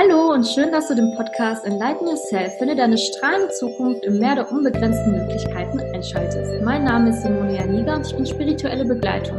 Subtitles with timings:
[0.00, 4.36] Hallo und schön, dass du den Podcast Enlighten Yourself, finde deine strahlende Zukunft im Meer
[4.36, 6.64] der unbegrenzten Möglichkeiten einschaltest.
[6.64, 9.36] Mein Name ist Simone Janiga und ich bin spirituelle Begleitung.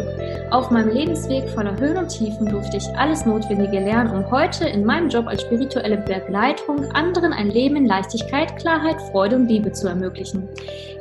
[0.52, 4.86] Auf meinem Lebensweg voller Höhen und Tiefen durfte ich alles Notwendige lernen, um heute in
[4.86, 9.88] meinem Job als spirituelle Begleitung anderen ein Leben in Leichtigkeit, Klarheit, Freude und Liebe zu
[9.88, 10.50] ermöglichen.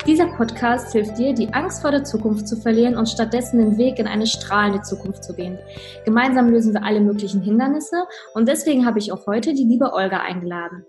[0.06, 3.98] Dieser Podcast hilft dir, die Angst vor der Zukunft zu verlieren und stattdessen den Weg
[3.98, 5.58] in eine strahlende Zukunft zu gehen.
[6.06, 10.18] Gemeinsam lösen wir alle möglichen Hindernisse und deswegen habe ich auch heute die liebe Olga
[10.18, 10.84] eingeladen.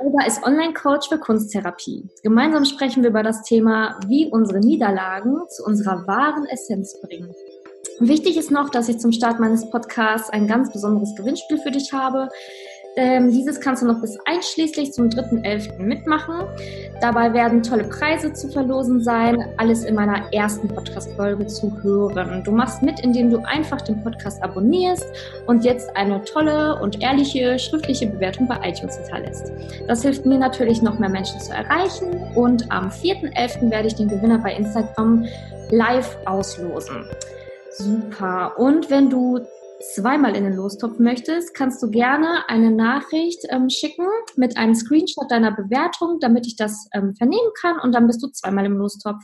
[0.00, 2.08] Olga ist Online-Coach für Kunsttherapie.
[2.22, 7.32] Gemeinsam sprechen wir über das Thema, wie unsere Niederlagen zu unserer wahren Essenz bringen.
[8.00, 11.92] Wichtig ist noch, dass ich zum Start meines Podcasts ein ganz besonderes Gewinnspiel für dich
[11.92, 12.28] habe.
[12.96, 15.82] Ähm, dieses kannst du noch bis einschließlich zum 3.11.
[15.82, 16.46] mitmachen.
[17.00, 22.44] Dabei werden tolle Preise zu verlosen sein, alles in meiner ersten Podcast-Folge zu hören.
[22.44, 25.04] Du machst mit, indem du einfach den Podcast abonnierst
[25.46, 29.50] und jetzt eine tolle und ehrliche schriftliche Bewertung bei iTunes hinterlässt.
[29.88, 33.70] Das hilft mir natürlich, noch mehr Menschen zu erreichen und am 4.11.
[33.70, 35.26] werde ich den Gewinner bei Instagram
[35.70, 37.06] live auslosen.
[37.76, 38.52] Super.
[38.56, 39.40] Und wenn du
[39.94, 45.30] zweimal in den Lostopf möchtest, kannst du gerne eine Nachricht ähm, schicken mit einem Screenshot
[45.30, 49.22] deiner Bewertung, damit ich das ähm, vernehmen kann und dann bist du zweimal im Lostopf.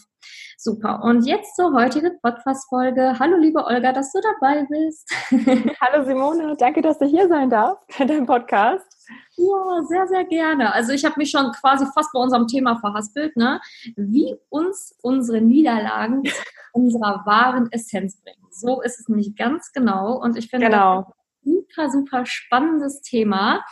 [0.58, 1.00] Super.
[1.02, 3.18] Und jetzt zur heutigen Podcast-Folge.
[3.18, 5.10] Hallo, liebe Olga, dass du dabei bist.
[5.80, 6.54] Hallo, Simone.
[6.58, 8.89] Danke, dass du hier sein darfst in deinem Podcast.
[9.36, 10.72] Ja, sehr, sehr gerne.
[10.74, 13.60] Also ich habe mich schon quasi fast bei unserem Thema verhaspelt, ne?
[13.96, 16.32] wie uns unsere Niederlagen zu
[16.72, 18.46] unserer wahren Essenz bringen.
[18.50, 20.20] So ist es nämlich ganz genau.
[20.20, 23.64] Und ich finde, genau super, super spannendes Thema.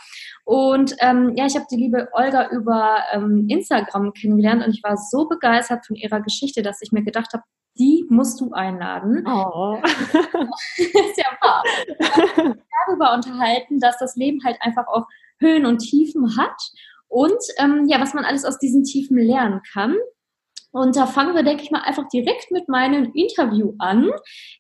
[0.45, 4.97] Und ähm, ja, ich habe die liebe Olga über ähm, Instagram kennengelernt und ich war
[4.97, 7.43] so begeistert von ihrer Geschichte, dass ich mir gedacht habe,
[7.79, 9.25] die musst du einladen.
[9.27, 9.81] Oh.
[10.77, 11.63] ist ja wahr.
[12.87, 15.07] darüber unterhalten, dass das Leben halt einfach auch
[15.41, 16.57] Höhen und Tiefen hat
[17.09, 19.97] und ähm, ja, was man alles aus diesen Tiefen lernen kann.
[20.71, 24.11] Und da fangen wir, denke ich mal, einfach direkt mit meinem Interview an.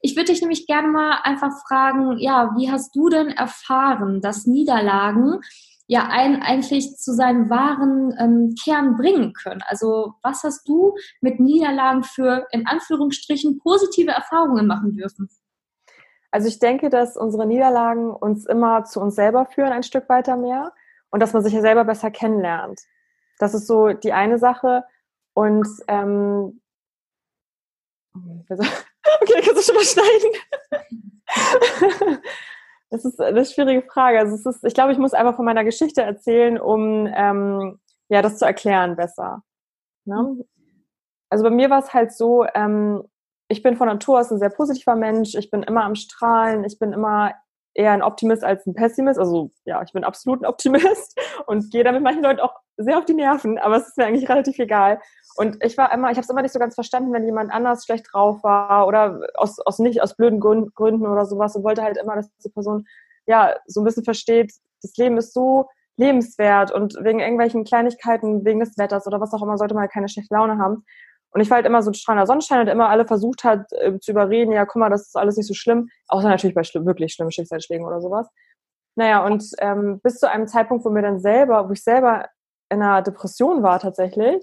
[0.00, 4.46] Ich würde dich nämlich gerne mal einfach fragen, ja, wie hast du denn erfahren, dass
[4.46, 5.40] Niederlagen
[5.86, 9.62] ja einen eigentlich zu seinem wahren ähm, Kern bringen können?
[9.66, 15.28] Also was hast du mit Niederlagen für, in Anführungsstrichen, positive Erfahrungen machen dürfen?
[16.30, 20.36] Also ich denke, dass unsere Niederlagen uns immer zu uns selber führen, ein Stück weiter
[20.36, 20.72] mehr
[21.10, 22.80] und dass man sich ja selber besser kennenlernt.
[23.38, 24.84] Das ist so die eine Sache.
[25.32, 26.60] Und ähm,
[28.50, 30.32] okay, kannst du schon mal schneiden?
[32.90, 34.18] das ist eine schwierige Frage.
[34.18, 37.78] Also es ist, ich glaube, ich muss einfach von meiner Geschichte erzählen, um ähm,
[38.08, 39.42] ja das zu erklären besser.
[40.04, 40.44] Ne?
[41.30, 43.04] Also bei mir war es halt so, ähm,
[43.48, 45.34] ich bin von Natur aus ein sehr positiver Mensch.
[45.34, 46.64] Ich bin immer am Strahlen.
[46.64, 47.32] Ich bin immer
[47.74, 49.18] eher ein Optimist als ein Pessimist.
[49.18, 53.04] Also ja, ich bin absolut ein Optimist und gehe damit manchen Leuten auch sehr auf
[53.04, 55.00] die Nerven, aber es ist mir eigentlich relativ egal.
[55.36, 57.84] Und ich war immer, ich habe es immer nicht so ganz verstanden, wenn jemand anders
[57.84, 61.96] schlecht drauf war oder aus, aus nicht aus blöden Gründen oder sowas und wollte halt
[61.96, 62.86] immer, dass die Person
[63.26, 68.60] ja so ein bisschen versteht, das Leben ist so lebenswert und wegen irgendwelchen Kleinigkeiten, wegen
[68.60, 70.84] des Wetters oder was auch immer, sollte man halt keine schlechte Laune haben.
[71.30, 73.98] Und ich war halt immer so ein strahlender Sonnenschein und immer alle versucht hat äh,
[74.00, 76.86] zu überreden, ja, guck mal, das ist alles nicht so schlimm, außer natürlich bei schlimm,
[76.86, 78.28] wirklich schlimmen Schicksalsschlägen oder sowas.
[78.96, 82.28] Naja, und ähm, bis zu einem Zeitpunkt, wo mir dann selber, wo ich selber
[82.70, 84.42] in einer Depression war tatsächlich,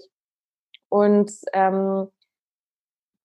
[0.88, 2.08] und ähm,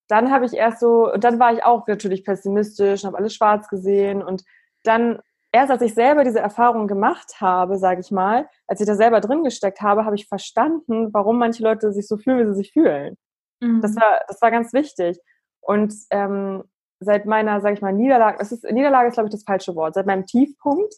[0.07, 3.33] dann habe ich erst so, und dann war ich auch natürlich pessimistisch und habe alles
[3.33, 4.21] schwarz gesehen.
[4.21, 4.43] Und
[4.83, 8.95] dann, erst als ich selber diese Erfahrung gemacht habe, sage ich mal, als ich da
[8.95, 12.57] selber drin gesteckt habe, habe ich verstanden, warum manche Leute sich so fühlen, wie sie
[12.57, 13.17] sich fühlen.
[13.61, 13.81] Mhm.
[13.81, 15.19] Das, war, das war ganz wichtig.
[15.61, 16.63] Und ähm,
[16.99, 19.93] seit meiner, sage ich mal, Niederlage, es ist, Niederlage ist, glaube ich, das falsche Wort,
[19.93, 20.93] seit meinem Tiefpunkt,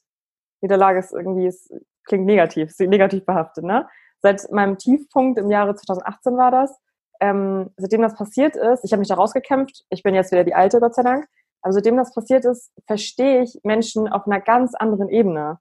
[0.61, 1.69] Niederlage ist irgendwie, es
[2.05, 3.87] klingt negativ, ist negativ behaftet, ne?
[4.21, 6.79] seit meinem Tiefpunkt im Jahre 2018 war das,
[7.19, 10.55] ähm, seitdem das passiert ist, ich habe mich da rausgekämpft, ich bin jetzt wieder die
[10.55, 11.27] Alte, Gott sei Dank,
[11.61, 15.59] aber seitdem das passiert ist, verstehe ich Menschen auf einer ganz anderen Ebene.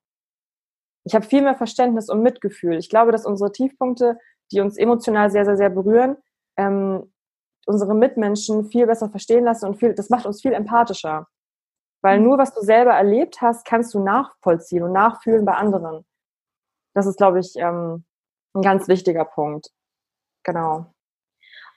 [1.04, 2.78] Ich habe viel mehr Verständnis und Mitgefühl.
[2.78, 4.18] Ich glaube, dass unsere Tiefpunkte,
[4.52, 6.16] die uns emotional sehr, sehr, sehr berühren,
[6.56, 7.12] ähm,
[7.66, 11.28] unsere Mitmenschen viel besser verstehen lassen und viel, das macht uns viel empathischer.
[12.02, 12.26] Weil mhm.
[12.26, 16.04] nur was du selber erlebt hast, kannst du nachvollziehen und nachfühlen bei anderen.
[16.94, 18.04] Das ist, glaube ich, ähm,
[18.54, 19.70] ein ganz wichtiger Punkt.
[20.42, 20.92] Genau.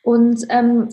[0.03, 0.89] Und ähm,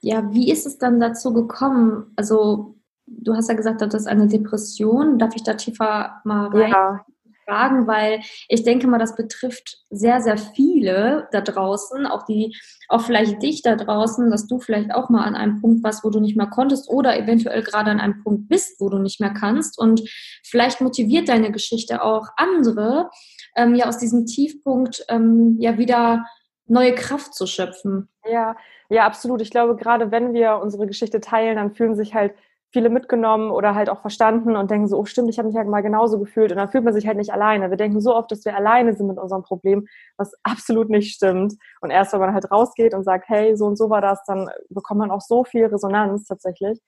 [0.00, 2.12] ja, wie ist es dann dazu gekommen?
[2.16, 5.18] Also, du hast ja gesagt, das ist eine Depression.
[5.18, 6.70] Darf ich da tiefer mal rein?
[6.70, 7.06] Ja,
[7.46, 12.56] fragen, weil ich denke mal, das betrifft sehr, sehr viele da draußen, auch die,
[12.88, 16.10] auch vielleicht dich da draußen, dass du vielleicht auch mal an einem Punkt warst, wo
[16.10, 19.32] du nicht mehr konntest oder eventuell gerade an einem Punkt bist, wo du nicht mehr
[19.32, 19.78] kannst.
[19.78, 20.02] Und
[20.44, 23.10] vielleicht motiviert deine Geschichte auch andere,
[23.56, 26.24] ähm, ja aus diesem Tiefpunkt ähm, ja wieder
[26.66, 28.08] neue Kraft zu schöpfen.
[28.28, 28.56] Ja,
[28.88, 29.40] ja, absolut.
[29.40, 32.34] Ich glaube, gerade wenn wir unsere Geschichte teilen, dann fühlen sich halt
[32.76, 35.66] viele mitgenommen oder halt auch verstanden und denken so, oh stimmt, ich habe mich halt
[35.66, 37.70] mal genauso gefühlt und dann fühlt man sich halt nicht alleine.
[37.70, 39.86] Wir denken so oft, dass wir alleine sind mit unserem Problem,
[40.18, 41.54] was absolut nicht stimmt.
[41.80, 44.50] Und erst wenn man halt rausgeht und sagt, hey, so und so war das, dann
[44.68, 46.78] bekommt man auch so viel Resonanz tatsächlich.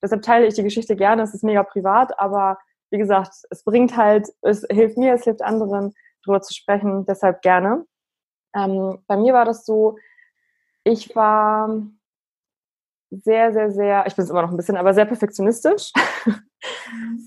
[0.00, 2.58] Deshalb teile ich die Geschichte gerne, es ist mega privat, aber
[2.90, 5.92] wie gesagt, es bringt halt, es hilft mir, es hilft anderen,
[6.24, 7.84] darüber zu sprechen, deshalb gerne.
[8.54, 9.96] Ähm, bei mir war das so,
[10.84, 11.80] ich war
[13.10, 15.92] sehr, sehr, sehr, ich bin es immer noch ein bisschen, aber sehr perfektionistisch.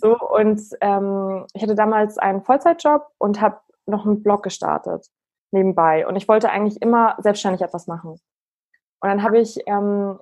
[0.01, 5.07] So, und ähm, ich hatte damals einen Vollzeitjob und habe noch einen Blog gestartet
[5.51, 6.07] nebenbei.
[6.07, 8.11] Und ich wollte eigentlich immer selbstständig etwas machen.
[8.11, 10.19] Und dann habe ich, ähm,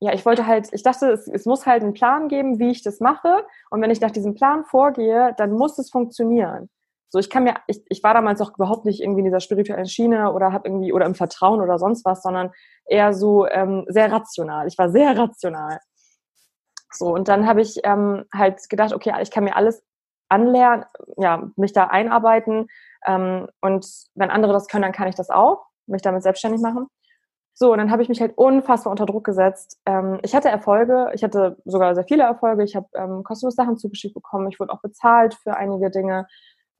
[0.00, 2.82] ja, ich wollte halt, ich dachte, es, es muss halt einen Plan geben, wie ich
[2.82, 3.44] das mache.
[3.70, 6.68] Und wenn ich nach diesem Plan vorgehe, dann muss es funktionieren.
[7.12, 9.86] So, ich kann mir, ich, ich war damals auch überhaupt nicht irgendwie in dieser spirituellen
[9.86, 12.52] Schiene oder habe irgendwie oder im Vertrauen oder sonst was, sondern
[12.86, 14.66] eher so ähm, sehr rational.
[14.66, 15.78] Ich war sehr rational.
[16.90, 19.84] So, und dann habe ich ähm, halt gedacht, okay, ich kann mir alles
[20.30, 20.86] anlernen,
[21.18, 22.68] ja, mich da einarbeiten.
[23.06, 26.86] Ähm, und wenn andere das können, dann kann ich das auch, mich damit selbstständig machen.
[27.52, 29.78] So, und dann habe ich mich halt unfassbar unter Druck gesetzt.
[29.84, 32.64] Ähm, ich hatte Erfolge, ich hatte sogar sehr viele Erfolge.
[32.64, 34.48] Ich habe ähm, kostenlos Sachen zugeschickt bekommen.
[34.48, 36.26] Ich wurde auch bezahlt für einige Dinge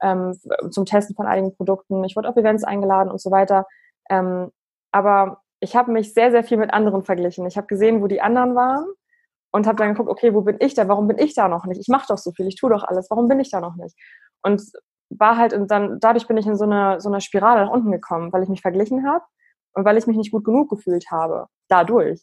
[0.03, 0.37] ähm,
[0.69, 2.03] zum Testen von einigen Produkten.
[2.03, 3.65] Ich wurde auf Events eingeladen und so weiter.
[4.09, 4.51] Ähm,
[4.91, 7.47] aber ich habe mich sehr, sehr viel mit anderen verglichen.
[7.47, 8.85] Ich habe gesehen, wo die anderen waren
[9.51, 10.87] und habe dann geguckt, okay, wo bin ich da?
[10.87, 11.79] Warum bin ich da noch nicht?
[11.79, 13.09] Ich mache doch so viel, ich tue doch alles.
[13.09, 13.95] Warum bin ich da noch nicht?
[14.41, 14.61] Und
[15.09, 17.91] war halt und dann dadurch bin ich in so eine so eine Spirale nach unten
[17.91, 19.23] gekommen, weil ich mich verglichen habe
[19.73, 21.47] und weil ich mich nicht gut genug gefühlt habe.
[21.69, 22.19] Dadurch.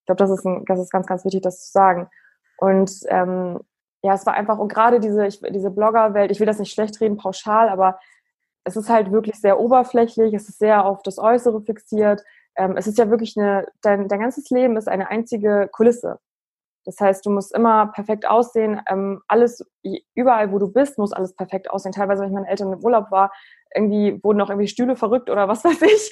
[0.00, 2.08] Ich glaube, das ist ein, das ist ganz ganz wichtig, das zu sagen.
[2.58, 3.60] Und ähm,
[4.02, 7.00] ja, es war einfach, und gerade diese, ich, diese Bloggerwelt, ich will das nicht schlecht
[7.00, 7.98] reden, pauschal, aber
[8.64, 12.22] es ist halt wirklich sehr oberflächlich, es ist sehr auf das Äußere fixiert.
[12.56, 16.18] Ähm, es ist ja wirklich eine, dein, dein ganzes Leben ist eine einzige Kulisse.
[16.84, 18.80] Das heißt, du musst immer perfekt aussehen.
[18.88, 19.64] Ähm, alles,
[20.14, 21.92] überall, wo du bist, muss alles perfekt aussehen.
[21.92, 23.32] Teilweise, wenn ich meinen Eltern im Urlaub war,
[23.74, 26.10] irgendwie wurden auch irgendwie Stühle verrückt oder was weiß ich.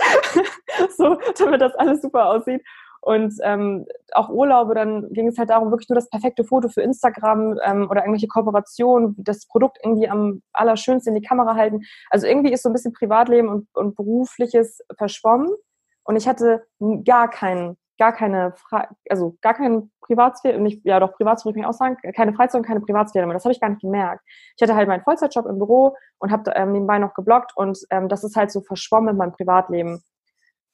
[0.97, 2.63] so, damit das alles super aussieht.
[3.01, 6.83] Und ähm, auch Urlaube, dann ging es halt darum, wirklich nur das perfekte Foto für
[6.83, 11.81] Instagram ähm, oder irgendwelche Kooperationen, das Produkt irgendwie am allerschönsten in die Kamera halten.
[12.11, 15.51] Also irgendwie ist so ein bisschen Privatleben und, und berufliches verschwommen.
[16.05, 16.67] Und ich hatte
[17.05, 21.69] gar keinen, gar keine, Fre also gar keinen Privatsphäre, nicht, ja doch, Privatsphäre kann ich
[21.69, 23.35] auch sagen, keine Freizeit und keine Privatsphäre mehr.
[23.35, 24.25] Das habe ich gar nicht gemerkt.
[24.57, 28.09] Ich hatte halt meinen Vollzeitjob im Büro und habe ähm, nebenbei noch geblockt und ähm,
[28.09, 30.03] das ist halt so verschwommen in meinem Privatleben.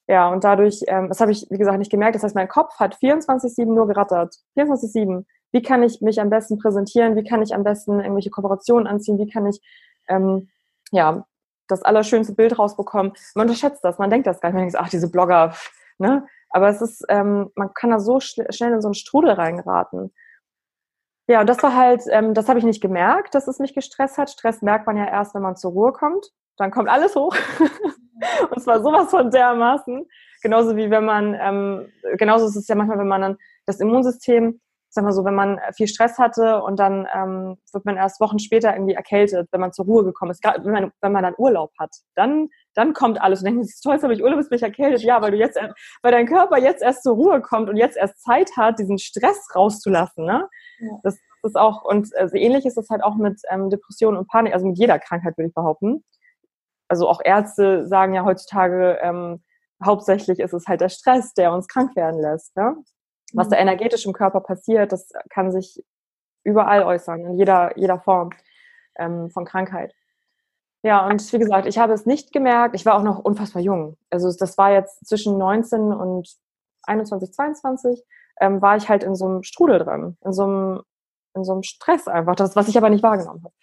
[0.07, 2.15] Ja, und dadurch, ähm, das habe ich, wie gesagt, nicht gemerkt.
[2.15, 4.35] Das heißt, mein Kopf hat 24-7 nur gerattert.
[4.57, 5.25] 24-7.
[5.53, 7.17] Wie kann ich mich am besten präsentieren?
[7.17, 9.19] Wie kann ich am besten irgendwelche Kooperationen anziehen?
[9.19, 9.61] Wie kann ich,
[10.09, 10.51] ähm,
[10.91, 11.25] ja,
[11.69, 13.13] das allerschönste Bild rausbekommen?
[13.35, 13.99] Man unterschätzt das.
[13.99, 14.55] Man denkt das gar nicht.
[14.55, 15.55] Man denkt, ach, diese Blogger,
[15.99, 16.27] ne?
[16.51, 20.13] Aber es ist, ähm, man kann da so schnell in so einen Strudel reingeraten.
[21.27, 24.19] Ja, und das war halt, ähm, das habe ich nicht gemerkt, dass es mich gestresst
[24.19, 24.31] hat.
[24.31, 26.31] Stress merkt man ja erst, wenn man zur Ruhe kommt.
[26.59, 27.35] Dann kommt alles hoch.
[28.51, 30.07] Und zwar sowas von dermaßen.
[30.43, 34.61] Genauso wie wenn man, ähm, genauso ist es ja manchmal, wenn man dann das Immunsystem,
[34.91, 38.39] sag mal so, wenn man viel Stress hatte und dann ähm, wird man erst Wochen
[38.39, 40.43] später irgendwie erkältet, wenn man zur Ruhe gekommen ist.
[40.43, 43.71] Gerade wenn man, wenn man dann Urlaub hat, dann, dann kommt alles und denkt, das
[43.71, 45.03] ist toll, habe ich Urlaub, bist mich erkältet.
[45.03, 45.59] Ja, weil du jetzt,
[46.03, 49.49] weil dein Körper jetzt erst zur Ruhe kommt und jetzt erst Zeit hat, diesen Stress
[49.55, 50.27] rauszulassen.
[50.27, 50.49] Ne?
[50.79, 50.89] Ja.
[51.03, 54.53] Das ist auch, und also ähnlich ist es halt auch mit ähm, Depressionen und Panik,
[54.53, 56.05] also mit jeder Krankheit, würde ich behaupten
[56.89, 59.43] also auch Ärzte sagen ja heutzutage, ähm,
[59.85, 62.57] hauptsächlich ist es halt der Stress, der uns krank werden lässt.
[62.57, 62.77] Ne?
[63.33, 63.63] Was da mhm.
[63.63, 65.83] energetisch im Körper passiert, das kann sich
[66.45, 68.31] überall äußern, in jeder, jeder Form
[68.97, 69.95] ähm, von Krankheit.
[70.83, 72.75] Ja, und wie gesagt, ich habe es nicht gemerkt.
[72.75, 73.97] Ich war auch noch unfassbar jung.
[74.11, 76.29] Also das war jetzt zwischen 19 und
[76.83, 78.05] 21, 22,
[78.41, 80.83] ähm, war ich halt in so einem Strudel drin, in so einem,
[81.35, 83.55] in so einem Stress einfach, das, was ich aber nicht wahrgenommen habe.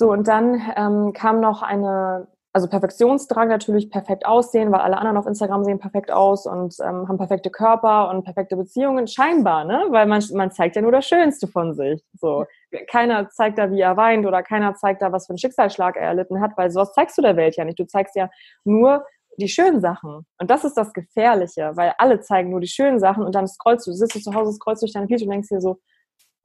[0.00, 5.16] So, und dann ähm, kam noch eine, also Perfektionsdrang natürlich, perfekt aussehen, weil alle anderen
[5.16, 9.86] auf Instagram sehen perfekt aus und ähm, haben perfekte Körper und perfekte Beziehungen, scheinbar, ne?
[9.90, 12.00] Weil man, man zeigt ja nur das Schönste von sich.
[12.14, 12.44] So.
[12.88, 16.06] Keiner zeigt da, wie er weint oder keiner zeigt da, was für einen Schicksalsschlag er
[16.06, 17.80] erlitten hat, weil sowas zeigst du der Welt ja nicht.
[17.80, 18.30] Du zeigst ja
[18.62, 19.04] nur
[19.36, 20.24] die schönen Sachen.
[20.38, 23.88] Und das ist das Gefährliche, weil alle zeigen nur die schönen Sachen und dann scrollst
[23.88, 25.80] du, sitzt du zu Hause, scrollst durch deine Feed und denkst dir so,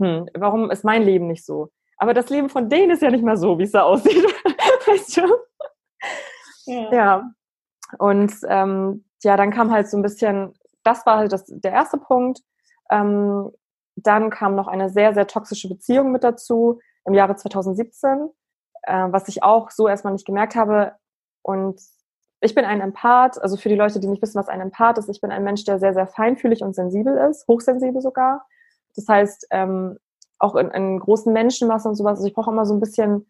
[0.02, 1.70] hm, warum ist mein Leben nicht so?
[1.98, 4.24] Aber das Leben von denen ist ja nicht mal so, wie es da aussieht.
[4.88, 5.38] weißt du?
[6.66, 6.94] Ja.
[6.94, 7.32] ja.
[8.00, 11.98] Und ähm, ja, dann kam halt so ein bisschen, das war halt das, der erste
[11.98, 12.42] Punkt.
[12.90, 13.52] Ähm,
[13.96, 18.30] dann kam noch eine sehr, sehr toxische Beziehung mit dazu im Jahre 2017,
[18.84, 20.94] äh, was ich auch so erstmal nicht gemerkt habe.
[21.42, 21.80] Und
[22.42, 25.10] ich bin ein Empath, also für die Leute, die nicht wissen, was ein Empath ist,
[25.10, 28.46] ich bin ein Mensch, der sehr, sehr feinfühlig und sensibel ist, hochsensibel sogar.
[28.96, 29.98] Das heißt, ähm,
[30.44, 33.28] auch in, in großen Menschenmassen und sowas, also ich brauche immer so ein bisschen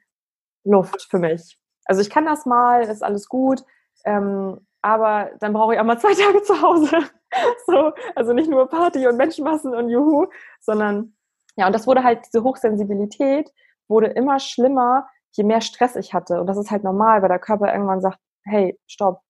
[0.66, 1.60] Luft für mich.
[1.86, 3.64] Also ich kann das mal, ist alles gut,
[4.06, 6.98] ähm, aber dann brauche ich auch mal zwei Tage zu Hause.
[7.68, 10.28] so, also nicht nur Party und Menschenmassen und Juhu,
[10.60, 11.16] sondern
[11.56, 13.52] ja, und das wurde halt, diese Hochsensibilität
[13.88, 16.40] wurde immer schlimmer, je mehr Stress ich hatte.
[16.40, 19.22] Und das ist halt normal, weil der Körper irgendwann sagt, hey, stopp.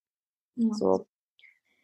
[0.56, 0.74] Ja.
[0.74, 1.06] So.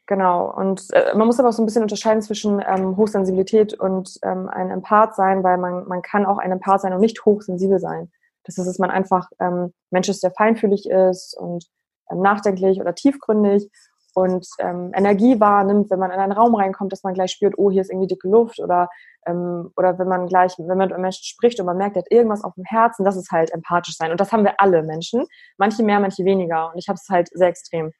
[0.10, 0.52] Genau.
[0.52, 4.50] Und äh, man muss aber auch so ein bisschen unterscheiden zwischen ähm, Hochsensibilität und ähm,
[4.50, 8.12] ein Empath sein, weil man, man kann auch ein Empath sein und nicht hochsensibel sein.
[8.44, 11.64] Das ist, dass man einfach ähm, Mensch ist, der feinfühlig ist und
[12.10, 13.70] ähm, nachdenklich oder tiefgründig
[14.16, 17.70] und ähm, Energie wahrnimmt, wenn man in einen Raum reinkommt, dass man gleich spürt, oh,
[17.70, 18.90] hier ist irgendwie dicke Luft oder
[19.28, 22.02] ähm, oder wenn man gleich, wenn man mit einem Menschen spricht und man merkt, er
[22.02, 24.10] hat irgendwas auf dem Herzen, das ist halt empathisch sein.
[24.10, 25.28] Und das haben wir alle Menschen.
[25.60, 26.72] Manche mehr, manche weniger.
[26.72, 27.92] Und ich habe es halt sehr extrem.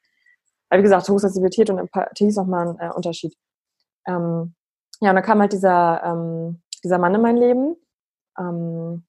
[0.70, 3.36] Aber wie gesagt, Hochsensibilität und Empathie ist nochmal ein äh, Unterschied.
[4.06, 4.54] Ähm,
[5.00, 7.76] ja, und dann kam halt dieser, ähm, dieser Mann in mein Leben.
[8.38, 9.04] Ähm,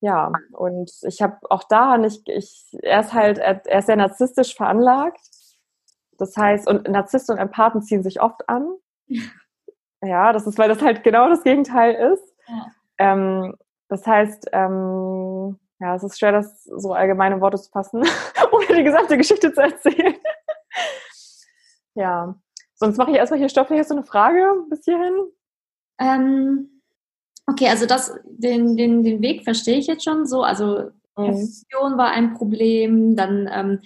[0.00, 3.96] ja, und ich habe auch da nicht, ich, er ist halt, er, er ist sehr
[3.96, 5.20] narzisstisch veranlagt.
[6.18, 8.76] Das heißt, und Narzissten und Empathen ziehen sich oft an.
[10.02, 12.34] Ja, das ist, weil das halt genau das Gegenteil ist.
[12.46, 12.66] Ja.
[12.98, 13.56] Ähm,
[13.88, 18.02] das heißt, ähm, ja, es ist schwer, das so allgemeine Worte zu fassen,
[18.52, 20.14] ohne die gesamte Geschichte zu erzählen.
[21.94, 22.34] ja,
[22.74, 23.70] sonst mache ich erstmal hier Stopp.
[23.70, 25.14] Hast du eine Frage bis hierhin?
[25.98, 26.82] Ähm,
[27.46, 30.42] okay, also das, den, den, den Weg verstehe ich jetzt schon so.
[30.42, 31.98] Also Perfektion mhm.
[31.98, 33.80] war ein Problem, dann ähm,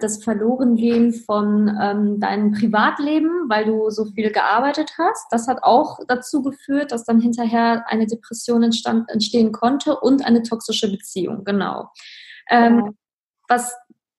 [0.00, 5.26] das Verlorengehen von ähm, deinem Privatleben, weil du so viel gearbeitet hast.
[5.30, 10.42] Das hat auch dazu geführt, dass dann hinterher eine Depression entstand, entstehen konnte und eine
[10.42, 11.88] toxische Beziehung, genau.
[12.50, 12.90] Ähm, ja.
[13.48, 13.74] Was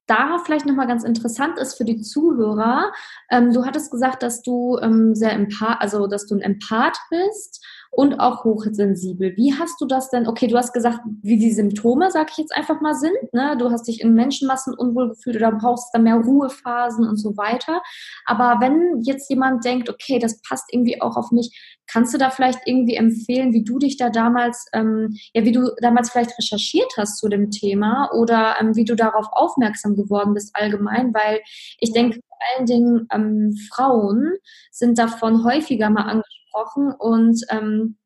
[0.07, 2.91] da vielleicht nochmal ganz interessant ist für die Zuhörer,
[3.29, 7.65] ähm, du hattest gesagt, dass du ähm, sehr empath, also dass du ein Empath bist
[7.95, 9.35] und auch hochsensibel.
[9.37, 10.27] Wie hast du das denn?
[10.27, 13.15] Okay, du hast gesagt, wie die Symptome, sag ich jetzt einfach mal, sind.
[13.31, 13.55] Ne?
[13.57, 17.81] Du hast dich in Menschenmassen unwohl gefühlt oder brauchst dann mehr Ruhephasen und so weiter.
[18.25, 22.31] Aber wenn jetzt jemand denkt, okay, das passt irgendwie auch auf mich, kannst du da
[22.31, 26.91] vielleicht irgendwie empfehlen, wie du dich da damals, ähm, ja, wie du damals vielleicht recherchiert
[26.97, 31.13] hast zu dem Thema oder ähm, wie du darauf aufmerksam geworden bist allgemein?
[31.13, 31.39] Weil
[31.79, 34.33] ich denke, vor allen Dingen ähm, Frauen
[34.71, 37.97] sind davon häufiger mal angesprochen gesprochen und ähm,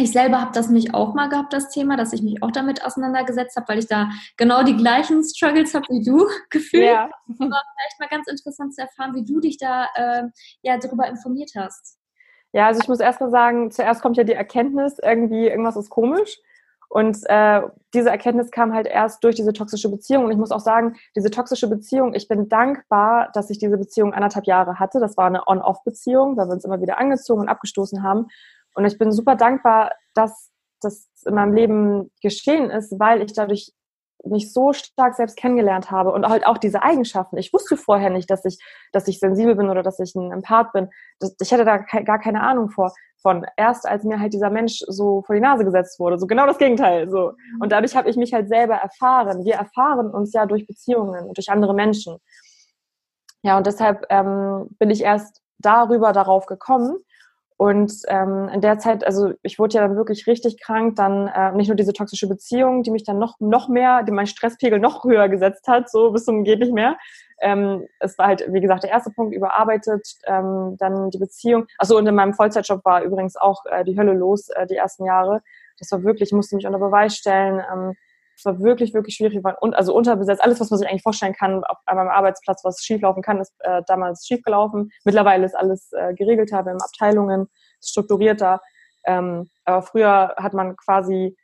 [0.00, 2.84] ich selber habe das mich auch mal gehabt, das Thema, dass ich mich auch damit
[2.84, 6.84] auseinandergesetzt habe, weil ich da genau die gleichen Struggles habe wie du gefühlt.
[6.84, 7.10] Ja.
[7.26, 10.22] Aber vielleicht mal ganz interessant zu erfahren, wie du dich da äh,
[10.62, 11.98] ja darüber informiert hast.
[12.52, 15.90] Ja, also ich muss erst mal sagen, zuerst kommt ja die Erkenntnis, irgendwie irgendwas ist
[15.90, 16.38] komisch.
[16.88, 20.24] Und äh, diese Erkenntnis kam halt erst durch diese toxische Beziehung.
[20.24, 24.14] Und ich muss auch sagen, diese toxische Beziehung, ich bin dankbar, dass ich diese Beziehung
[24.14, 24.98] anderthalb Jahre hatte.
[24.98, 28.28] Das war eine On-Off-Beziehung, weil wir uns immer wieder angezogen und abgestoßen haben.
[28.74, 33.72] Und ich bin super dankbar, dass das in meinem Leben geschehen ist, weil ich dadurch
[34.24, 37.36] mich so stark selbst kennengelernt habe und halt auch diese Eigenschaften.
[37.36, 38.58] Ich wusste vorher nicht, dass ich,
[38.92, 40.88] dass ich sensibel bin oder dass ich ein Empath bin.
[41.40, 45.22] Ich hatte da gar keine Ahnung vor von erst als mir halt dieser Mensch so
[45.22, 47.32] vor die Nase gesetzt wurde, so genau das Gegenteil, so.
[47.32, 47.62] Mhm.
[47.62, 49.44] Und dadurch habe ich mich halt selber erfahren.
[49.44, 52.18] Wir erfahren uns ja durch Beziehungen und durch andere Menschen.
[53.42, 56.98] Ja, und deshalb ähm, bin ich erst darüber darauf gekommen.
[57.56, 61.50] Und ähm, in der Zeit, also ich wurde ja dann wirklich richtig krank, dann äh,
[61.52, 65.02] nicht nur diese toxische Beziehung, die mich dann noch, noch mehr, die mein Stresspegel noch
[65.02, 66.96] höher gesetzt hat, so bis zum geht nicht mehr,
[67.40, 71.66] ähm, es war halt, wie gesagt, der erste Punkt, überarbeitet, ähm, dann die Beziehung.
[71.78, 75.04] Achso, und in meinem Vollzeitjob war übrigens auch äh, die Hölle los, äh, die ersten
[75.04, 75.42] Jahre.
[75.78, 77.62] Das war wirklich, ich musste mich unter Beweis stellen.
[77.72, 77.94] Ähm,
[78.36, 79.42] es war wirklich, wirklich schwierig.
[79.42, 80.42] War un also unterbesetzt.
[80.42, 83.82] Alles, was man sich eigentlich vorstellen kann, auf, meinem Arbeitsplatz, was schieflaufen kann, ist äh,
[83.86, 84.90] damals schiefgelaufen.
[85.04, 87.48] Mittlerweile ist alles äh, geregelter, wir haben Abteilungen,
[87.82, 88.60] strukturierter.
[89.06, 91.36] Ähm, aber früher hat man quasi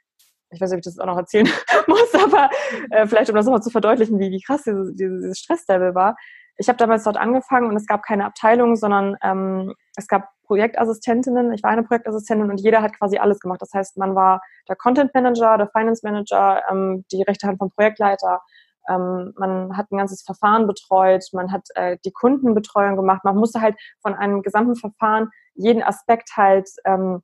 [0.51, 1.49] ich weiß nicht, ob ich das auch noch erzählen
[1.87, 2.51] muss, aber
[2.91, 6.17] äh, vielleicht um das nochmal zu verdeutlichen, wie, wie krass dieses, dieses Stresslevel war.
[6.57, 11.53] Ich habe damals dort angefangen und es gab keine Abteilung, sondern ähm, es gab Projektassistentinnen.
[11.53, 13.61] Ich war eine Projektassistentin und jeder hat quasi alles gemacht.
[13.61, 17.71] Das heißt, man war der Content Manager, der Finance Manager, ähm, die rechte Hand vom
[17.71, 18.41] Projektleiter.
[18.89, 23.25] Ähm, man hat ein ganzes Verfahren betreut, man hat äh, die Kundenbetreuung gemacht.
[23.25, 27.23] Man musste halt von einem gesamten Verfahren jeden Aspekt halt ähm,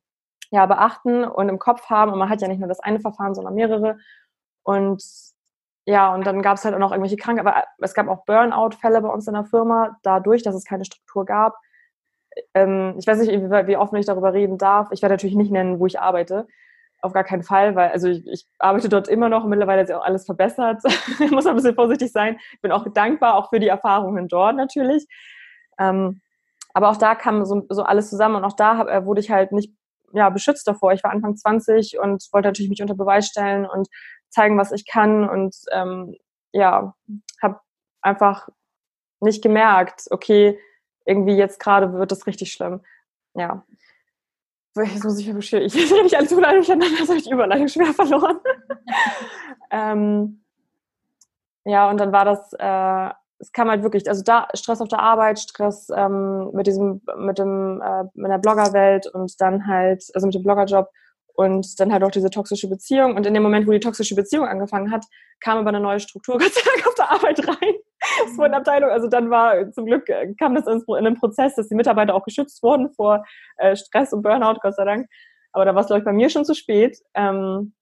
[0.51, 2.11] ja, beachten und im Kopf haben.
[2.11, 3.97] Und man hat ja nicht nur das eine Verfahren, sondern mehrere.
[4.63, 5.03] Und
[5.85, 9.01] ja, und dann gab es halt auch noch irgendwelche Krankheiten, aber es gab auch Burnout-Fälle
[9.01, 11.55] bei uns in der Firma, dadurch, dass es keine Struktur gab.
[12.53, 14.89] Ähm, ich weiß nicht, wie, wie offen ich darüber reden darf.
[14.91, 16.47] Ich werde natürlich nicht nennen, wo ich arbeite.
[17.01, 19.45] Auf gar keinen Fall, weil also ich, ich arbeite dort immer noch.
[19.45, 20.83] Mittlerweile ist ja auch alles verbessert.
[21.19, 22.37] ich muss ein bisschen vorsichtig sein.
[22.53, 25.07] Ich bin auch dankbar, auch für die Erfahrungen dort natürlich.
[25.79, 26.21] Ähm,
[26.73, 29.31] aber auch da kam so, so alles zusammen und auch da hab, äh, wurde ich
[29.31, 29.73] halt nicht
[30.13, 30.93] ja, beschützt davor.
[30.93, 33.87] Ich war Anfang 20 und wollte natürlich mich unter Beweis stellen und
[34.29, 36.15] zeigen, was ich kann und ähm,
[36.53, 36.95] ja,
[37.41, 37.59] habe
[38.01, 38.49] einfach
[39.19, 40.59] nicht gemerkt, okay,
[41.05, 42.81] irgendwie jetzt gerade wird es richtig schlimm.
[43.33, 43.65] Ja.
[44.75, 45.65] Jetzt muss ich mir beschweren.
[45.65, 48.39] Ich rede nicht alles Überleitung miteinander, das habe ich die Überleitung schwer verloren.
[49.71, 50.43] ähm,
[51.65, 53.09] ja, und dann war das, äh,
[53.41, 57.39] es kam halt wirklich, also da Stress auf der Arbeit, Stress ähm, mit diesem, mit
[57.39, 60.87] dem, äh, mit der Bloggerwelt und dann halt, also mit dem Bloggerjob
[61.33, 63.15] und dann halt auch diese toxische Beziehung.
[63.15, 65.05] Und in dem Moment, wo die toxische Beziehung angefangen hat,
[65.39, 67.75] kam aber eine neue Struktur, Gott sei Dank, auf der Arbeit rein.
[68.25, 71.67] Es wurde Abteilung, also dann war zum Glück, äh, kam das in einem Prozess, dass
[71.67, 73.25] die Mitarbeiter auch geschützt wurden vor
[73.57, 75.07] äh, Stress und Burnout, Gott sei Dank.
[75.53, 76.97] Aber da war es, glaube ich, bei mir schon zu spät.
[77.13, 77.73] Ähm,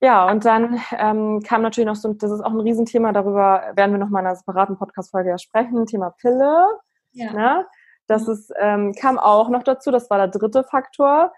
[0.00, 3.92] ja, und dann ähm, kam natürlich noch so, das ist auch ein Riesenthema, darüber werden
[3.92, 6.66] wir noch mal in einer separaten Podcast-Folge ja sprechen, Thema Pille.
[7.12, 7.32] Ja.
[7.32, 7.66] Ne?
[8.06, 11.32] Das ist, ähm, kam auch noch dazu, das war der dritte Faktor,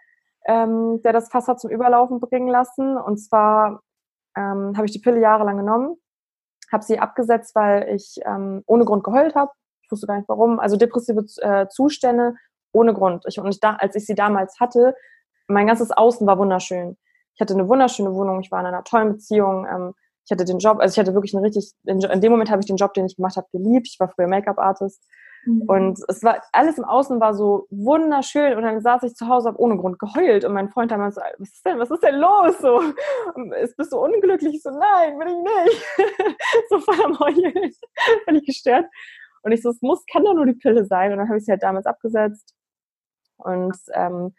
[0.46, 2.96] ähm, der das Fass hat zum Überlaufen bringen lassen.
[2.96, 3.82] Und zwar
[4.36, 5.96] ähm, habe ich die Pille jahrelang genommen,
[6.70, 9.50] habe sie abgesetzt, weil ich ähm, ohne Grund geheult habe.
[9.82, 10.60] Ich wusste gar nicht warum.
[10.60, 12.36] Also depressive äh, Zustände
[12.72, 13.24] ohne Grund.
[13.26, 14.94] Ich, und ich da, als ich sie damals hatte,
[15.48, 16.96] mein ganzes Außen war wunderschön.
[17.34, 20.58] Ich hatte eine wunderschöne Wohnung, ich war in einer tollen Beziehung, ähm, ich hatte den
[20.58, 22.94] Job, also ich hatte wirklich einen richtig, in, in dem Moment habe ich den Job,
[22.94, 23.88] den ich gemacht habe, geliebt.
[23.88, 25.02] Ich war früher Make-up-Artist.
[25.44, 25.62] Mhm.
[25.62, 29.48] Und es war, alles im Außen war so wunderschön und dann saß ich zu Hause,
[29.48, 32.16] habe ohne Grund geheult und mein Freund damals so, was ist denn, was ist denn
[32.16, 32.58] los?
[32.58, 32.80] So,
[33.76, 34.54] bist du unglücklich?
[34.54, 36.36] Ich so, nein, bin ich nicht.
[36.68, 37.72] so voll am Heulen,
[38.24, 38.86] völlig gestört.
[39.42, 41.10] Und ich so, es muss, kann doch nur die Pille sein.
[41.12, 42.54] Und dann habe ich sie halt damals abgesetzt.
[43.38, 44.34] Und ähm,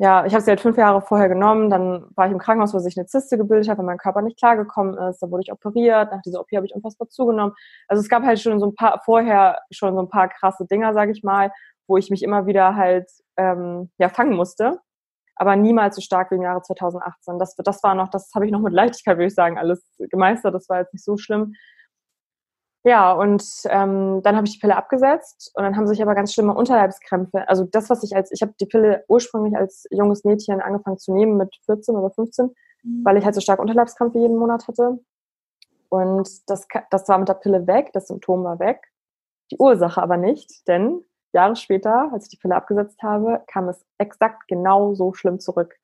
[0.00, 2.78] ja, ich habe sie halt fünf Jahre vorher genommen, dann war ich im Krankenhaus, wo
[2.78, 5.20] sich eine Zyste gebildet hat, weil mein Körper nicht klargekommen ist.
[5.20, 7.52] Da wurde ich operiert, nach dieser OP habe ich unfassbar zugenommen.
[7.86, 10.94] Also es gab halt schon so ein paar, vorher schon so ein paar krasse Dinger,
[10.94, 11.52] sage ich mal,
[11.86, 14.80] wo ich mich immer wieder halt ähm, ja, fangen musste.
[15.36, 17.38] Aber niemals so stark wie im Jahre 2018.
[17.38, 20.54] Das, das war noch, das habe ich noch mit Leichtigkeit, würde ich sagen, alles gemeistert.
[20.54, 21.52] Das war jetzt nicht so schlimm.
[22.82, 26.32] Ja, und ähm, dann habe ich die Pille abgesetzt und dann haben sich aber ganz
[26.32, 27.46] schlimme Unterleibskrämpfe.
[27.46, 31.12] Also das, was ich als, ich habe die Pille ursprünglich als junges Mädchen angefangen zu
[31.12, 32.46] nehmen mit 14 oder 15,
[32.82, 33.04] mhm.
[33.04, 34.98] weil ich halt so stark Unterleibskrämpfe jeden Monat hatte.
[35.90, 38.80] Und das, das war mit der Pille weg, das Symptom war weg,
[39.50, 43.84] die Ursache aber nicht, denn Jahre später, als ich die Pille abgesetzt habe, kam es
[43.98, 45.79] exakt genau so schlimm zurück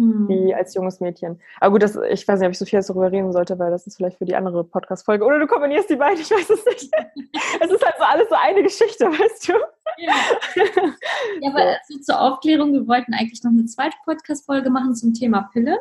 [0.00, 0.28] mhm.
[0.28, 1.40] wie als junges Mädchen.
[1.60, 3.86] Aber gut, das, ich weiß nicht, ob ich so viel darüber reden sollte, weil das
[3.86, 5.24] ist vielleicht für die andere Podcast-Folge.
[5.24, 6.90] Oder du kombinierst die beiden, ich weiß es nicht.
[7.60, 9.52] es ist halt so alles so eine Geschichte, weißt du?
[9.98, 10.14] Ja,
[10.56, 15.48] ja aber so zur Aufklärung, wir wollten eigentlich noch eine zweite Podcast-Folge machen zum Thema
[15.52, 15.78] Pille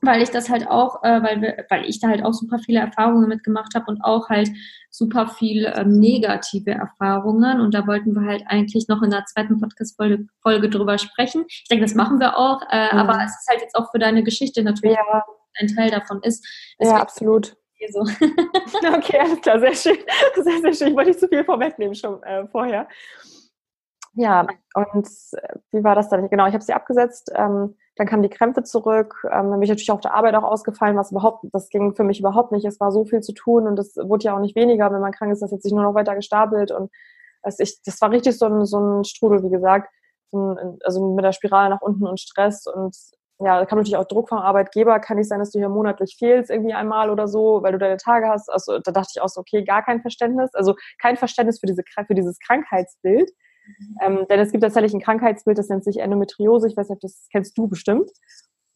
[0.00, 2.80] weil ich das halt auch, äh, weil, wir, weil ich da halt auch super viele
[2.80, 4.50] Erfahrungen mitgemacht habe und auch halt
[4.90, 7.60] super viel ähm, negative Erfahrungen.
[7.60, 11.44] Und da wollten wir halt eigentlich noch in der zweiten Podcast-Folge Folge drüber sprechen.
[11.48, 12.98] Ich denke, das machen wir auch, äh, mhm.
[13.00, 15.24] aber es ist halt jetzt auch für deine Geschichte natürlich ja.
[15.60, 16.46] ein Teil davon ist.
[16.78, 17.56] Deswegen ja, absolut.
[17.90, 18.00] So.
[18.96, 19.98] okay, alles klar, sehr schön.
[20.34, 20.88] Sehr, sehr schön.
[20.88, 22.88] Ich wollte nicht zu viel vorwegnehmen schon äh, vorher.
[24.20, 26.28] Ja, und äh, wie war das dann?
[26.28, 27.30] Genau, ich habe sie abgesetzt.
[27.36, 29.14] Ähm, dann kamen die Krämpfe zurück.
[29.24, 32.02] Ähm, dann bin ich natürlich auf der Arbeit auch ausgefallen, was überhaupt, das ging für
[32.02, 32.64] mich überhaupt nicht.
[32.64, 35.12] Es war so viel zu tun und es wurde ja auch nicht weniger, wenn man
[35.12, 35.40] krank ist.
[35.40, 36.90] Das hat sich nur noch weiter gestapelt und
[37.42, 39.88] also ich, das war richtig so ein, so ein Strudel, wie gesagt.
[40.32, 42.96] Also mit der Spirale nach unten und Stress und
[43.40, 44.98] ja, da kam natürlich auch Druck vom Arbeitgeber.
[44.98, 47.96] Kann nicht sein, dass du hier monatlich fehlst irgendwie einmal oder so, weil du deine
[47.96, 48.50] Tage hast.
[48.50, 50.52] Also da dachte ich auch so, okay, gar kein Verständnis.
[50.54, 53.30] Also kein Verständnis für, diese, für dieses Krankheitsbild.
[54.02, 56.68] Ähm, denn es gibt tatsächlich ein Krankheitsbild, das nennt sich Endometriose.
[56.68, 58.10] Ich weiß nicht, das kennst du bestimmt.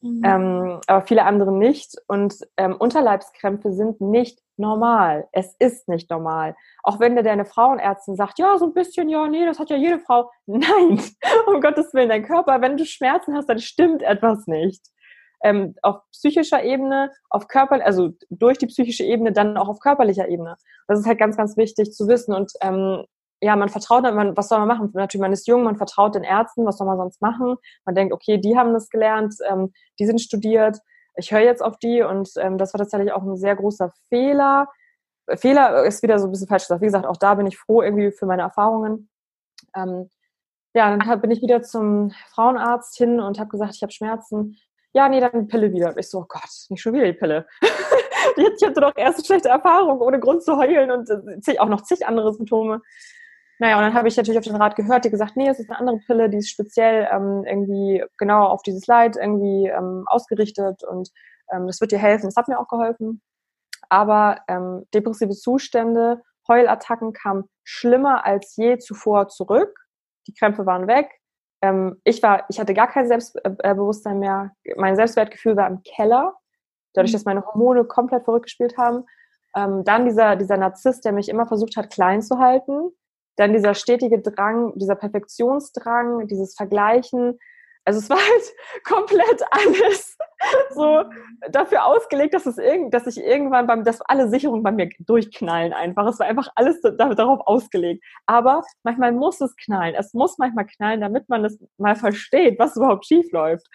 [0.02, 0.22] Mhm.
[0.24, 1.94] Ähm, aber viele andere nicht.
[2.08, 5.28] Und ähm, Unterleibskrämpfe sind nicht normal.
[5.32, 6.56] Es ist nicht normal.
[6.82, 9.76] Auch wenn dir deine Frauenärztin sagt, ja, so ein bisschen, ja, nee, das hat ja
[9.76, 10.30] jede Frau.
[10.46, 11.00] Nein,
[11.46, 14.84] um Gottes Willen, dein Körper, wenn du Schmerzen hast, dann stimmt etwas nicht.
[15.44, 20.28] Ähm, auf psychischer Ebene, auf Körper, also durch die psychische Ebene, dann auch auf körperlicher
[20.28, 20.56] Ebene.
[20.86, 22.34] Das ist halt ganz, ganz wichtig zu wissen.
[22.34, 23.04] Und ähm,
[23.42, 24.90] ja, man vertraut, man, was soll man machen?
[24.94, 27.56] Natürlich, man ist jung, man vertraut den Ärzten, was soll man sonst machen?
[27.84, 30.78] Man denkt, okay, die haben das gelernt, ähm, die sind studiert,
[31.16, 34.68] ich höre jetzt auf die und ähm, das war tatsächlich auch ein sehr großer Fehler.
[35.34, 36.82] Fehler ist wieder so ein bisschen falsch gesagt.
[36.82, 39.10] Wie gesagt, auch da bin ich froh irgendwie für meine Erfahrungen.
[39.74, 40.08] Ähm,
[40.74, 44.56] ja, dann bin ich wieder zum Frauenarzt hin und habe gesagt, ich habe Schmerzen.
[44.92, 45.96] Ja, nee, dann Pille wieder.
[45.96, 47.46] Ich so, oh Gott, nicht schon wieder die Pille.
[48.36, 51.82] ich hatte doch erst eine schlechte Erfahrung, ohne Grund zu heulen und äh, auch noch
[51.82, 52.80] zig andere Symptome.
[53.62, 55.70] Naja, und dann habe ich natürlich auf den Rat gehört, die gesagt, nee, es ist
[55.70, 60.82] eine andere Pille, die ist speziell ähm, irgendwie genau auf dieses Leid irgendwie ähm, ausgerichtet
[60.82, 61.10] und
[61.52, 62.26] ähm, das wird dir helfen.
[62.26, 63.22] Das hat mir auch geholfen.
[63.88, 69.72] Aber ähm, depressive Zustände, Heulattacken kamen schlimmer als je zuvor zurück.
[70.26, 71.08] Die Krämpfe waren weg.
[71.62, 74.50] Ähm, ich war, ich hatte gar kein Selbstbewusstsein mehr.
[74.74, 76.34] Mein Selbstwertgefühl war im Keller,
[76.94, 77.14] dadurch, mhm.
[77.14, 79.04] dass meine Hormone komplett verrückt gespielt haben.
[79.54, 82.90] Ähm, dann dieser, dieser Narzisst, der mich immer versucht hat, klein zu halten
[83.36, 87.38] dann dieser stetige Drang, dieser Perfektionsdrang, dieses Vergleichen.
[87.84, 90.16] Also es war halt komplett alles
[90.74, 91.04] so
[91.50, 95.72] dafür ausgelegt, dass es irgend, dass ich irgendwann beim, dass alle Sicherungen bei mir durchknallen
[95.72, 96.06] einfach.
[96.06, 98.04] Es war einfach alles darauf ausgelegt.
[98.26, 99.94] Aber manchmal muss es knallen.
[99.94, 103.66] Es muss manchmal knallen, damit man es mal versteht, was überhaupt schief läuft.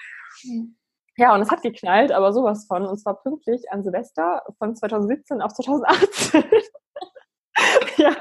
[1.18, 2.86] Ja, und es hat geknallt, aber sowas von.
[2.86, 6.44] Und zwar pünktlich an Silvester von 2017 auf 2018.
[8.06, 8.16] ja.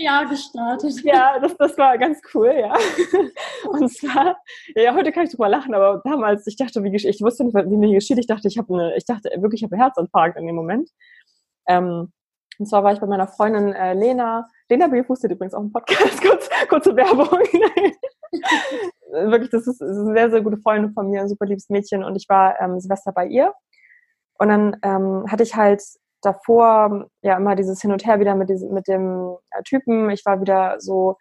[0.00, 1.02] Jahr gestartet.
[1.02, 2.74] Ja, das, das war ganz cool, ja.
[3.68, 4.36] Und zwar,
[4.74, 7.76] ja, heute kann ich drüber lachen, aber damals, ich dachte, wie ich wusste nicht, wie
[7.76, 8.18] mir geschieht.
[8.18, 10.90] Ich dachte, ich habe eine, ich dachte wirklich, ich habe einen Herzinfarkt in dem Moment.
[11.66, 12.12] Ähm,
[12.58, 14.48] und zwar war ich bei meiner Freundin äh, Lena.
[14.68, 16.20] Lena Brief hustet übrigens auch im Podcast.
[16.22, 17.28] Kurz, kurze Werbung.
[19.10, 21.70] Wirklich, das ist, das ist, eine sehr, sehr gute Freundin von mir, ein super liebes
[21.70, 22.04] Mädchen.
[22.04, 23.54] Und ich war ähm, Silvester bei ihr.
[24.38, 25.82] Und dann ähm, hatte ich halt
[26.22, 30.10] davor ja immer dieses Hin und Her wieder mit, diesem, mit dem äh, Typen.
[30.10, 31.16] Ich war wieder so,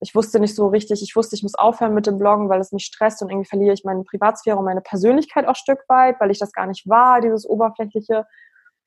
[0.00, 2.72] ich wusste nicht so richtig, ich wusste, ich muss aufhören mit dem Bloggen, weil es
[2.72, 6.20] mich stresst und irgendwie verliere ich meine Privatsphäre und meine Persönlichkeit auch ein Stück weit,
[6.20, 8.26] weil ich das gar nicht war, dieses Oberflächliche.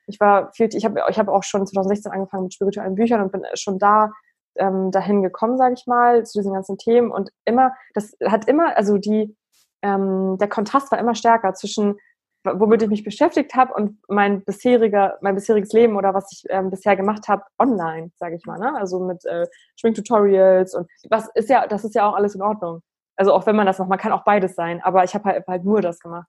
[0.06, 3.32] Ich war viel, ich habe ich hab auch schon 2016 angefangen mit spirituellen Büchern und
[3.32, 4.12] bin schon da
[4.58, 7.12] ähm, dahin gekommen, sage ich mal, zu diesen ganzen Themen.
[7.12, 9.36] Und immer, das hat immer, also die,
[9.82, 11.98] ähm, der Kontrast war immer stärker zwischen
[12.44, 16.70] womit ich mich beschäftigt habe und mein bisheriger, mein bisheriges Leben oder was ich ähm,
[16.70, 18.76] bisher gemacht habe, online, sage ich mal, ne?
[18.78, 22.82] Also mit äh, Schminktutorials und was ist ja, das ist ja auch alles in Ordnung.
[23.16, 25.48] Also auch wenn man das macht, man kann auch beides sein, aber ich habe halt,
[25.48, 26.28] halt nur das gemacht.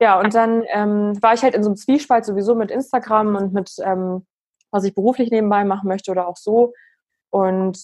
[0.00, 3.52] Ja, und dann ähm, war ich halt in so einem Zwiespalt sowieso mit Instagram und
[3.54, 4.26] mit, ähm,
[4.70, 6.74] was ich beruflich nebenbei machen möchte oder auch so.
[7.30, 7.78] Und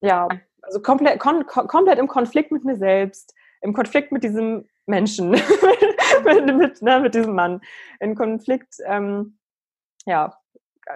[0.00, 0.28] ja,
[0.62, 5.34] also komplett, kom komplett im Konflikt mit mir selbst, im Konflikt mit diesem Menschen,
[6.24, 7.60] mit, mit, ne, mit, diesem Mann,
[8.00, 9.38] in Konflikt, ähm,
[10.06, 10.36] ja,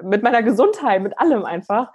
[0.03, 1.93] mit meiner Gesundheit, mit allem einfach.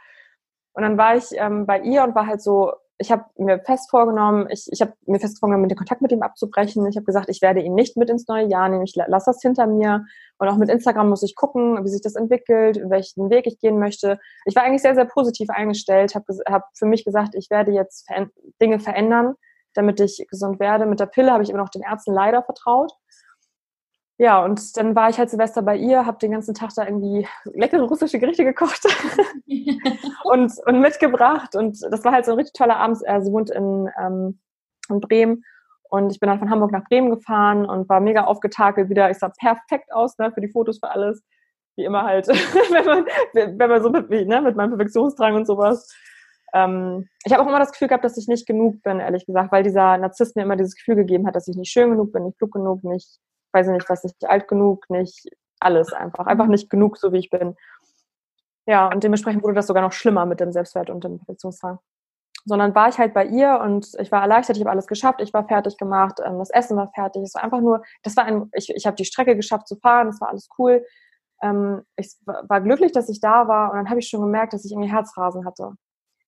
[0.74, 3.90] Und dann war ich ähm, bei ihr und war halt so, ich habe mir fest
[3.90, 6.86] vorgenommen, ich, ich habe mir fest vorgenommen, den Kontakt mit ihm abzubrechen.
[6.88, 9.42] Ich habe gesagt, ich werde ihn nicht mit ins neue Jahr nehmen, ich lasse das
[9.42, 10.06] hinter mir.
[10.38, 13.80] Und auch mit Instagram muss ich gucken, wie sich das entwickelt, welchen Weg ich gehen
[13.80, 14.20] möchte.
[14.46, 18.08] Ich war eigentlich sehr, sehr positiv eingestellt, habe hab für mich gesagt, ich werde jetzt
[18.62, 19.36] Dinge verändern
[19.74, 20.86] damit ich gesund werde.
[20.86, 22.94] Mit der Pille habe ich immer noch den Ärzten leider vertraut.
[24.20, 27.28] Ja, und dann war ich halt Silvester bei ihr, habe den ganzen Tag da irgendwie
[27.46, 28.82] leckere russische Gerichte gekocht
[30.24, 31.56] und, und mitgebracht.
[31.56, 33.00] Und das war halt so ein richtig toller Abend.
[33.06, 34.40] Äh, sie wohnt in, ähm,
[34.90, 35.44] in Bremen.
[35.90, 39.10] Und ich bin dann von Hamburg nach Bremen gefahren und war mega aufgetakelt wieder.
[39.10, 41.24] Ich sah perfekt aus, ne, für die Fotos, für alles.
[41.76, 42.28] Wie immer halt,
[42.72, 45.92] wenn man, wenn man so mit, ne, mit meinem Perfektionsdrang und sowas
[46.54, 49.52] ähm, ich habe auch immer das Gefühl gehabt, dass ich nicht genug bin, ehrlich gesagt,
[49.52, 52.26] weil dieser Narzisst mir immer dieses Gefühl gegeben hat, dass ich nicht schön genug bin,
[52.26, 53.20] nicht klug genug, nicht,
[53.54, 56.28] weiß ich nicht, was nicht alt genug, nicht alles einfach.
[56.28, 57.56] Einfach nicht genug, so wie ich bin.
[58.68, 61.80] Ja, und dementsprechend wurde das sogar noch schlimmer mit dem Selbstwert und dem Perfektionsdrang.
[62.46, 65.34] Sondern war ich halt bei ihr und ich war erleichtert, ich habe alles geschafft, ich
[65.34, 68.50] war fertig gemacht, ähm, das Essen war fertig, es war einfach nur, das war ein,
[68.54, 70.86] ich, ich habe die Strecke geschafft zu fahren, es war alles cool.
[71.42, 74.66] Ähm, ich war glücklich, dass ich da war und dann habe ich schon gemerkt, dass
[74.66, 75.74] ich irgendwie Herzrasen hatte.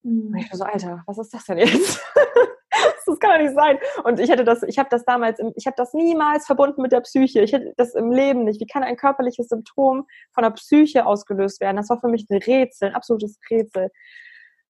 [0.05, 0.27] Mhm.
[0.27, 2.01] Und ich war so, Alter, was ist das denn jetzt?
[3.05, 3.79] das kann doch nicht sein.
[4.03, 7.01] Und ich hätte das, ich habe das damals, ich habe das niemals verbunden mit der
[7.01, 7.41] Psyche.
[7.41, 8.61] Ich hätte das im Leben nicht.
[8.61, 11.77] Wie kann ein körperliches Symptom von der Psyche ausgelöst werden?
[11.77, 13.89] Das war für mich ein Rätsel, ein absolutes Rätsel.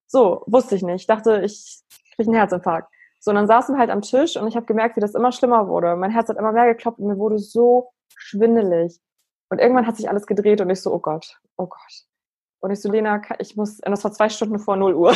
[0.07, 1.01] So, wusste ich nicht.
[1.01, 1.81] Ich dachte, ich
[2.15, 2.89] kriege einen Herzinfarkt.
[3.19, 5.31] So, und dann saßen wir halt am Tisch und ich habe gemerkt, wie das immer
[5.31, 5.95] schlimmer wurde.
[5.95, 9.01] Mein Herz hat immer mehr geklopft und mir wurde so schwindelig.
[9.49, 12.05] Und irgendwann hat sich alles gedreht und ich so, oh Gott, oh Gott.
[12.59, 15.15] Und ich so, Lena, ich muss, und das war zwei Stunden vor 0 Uhr.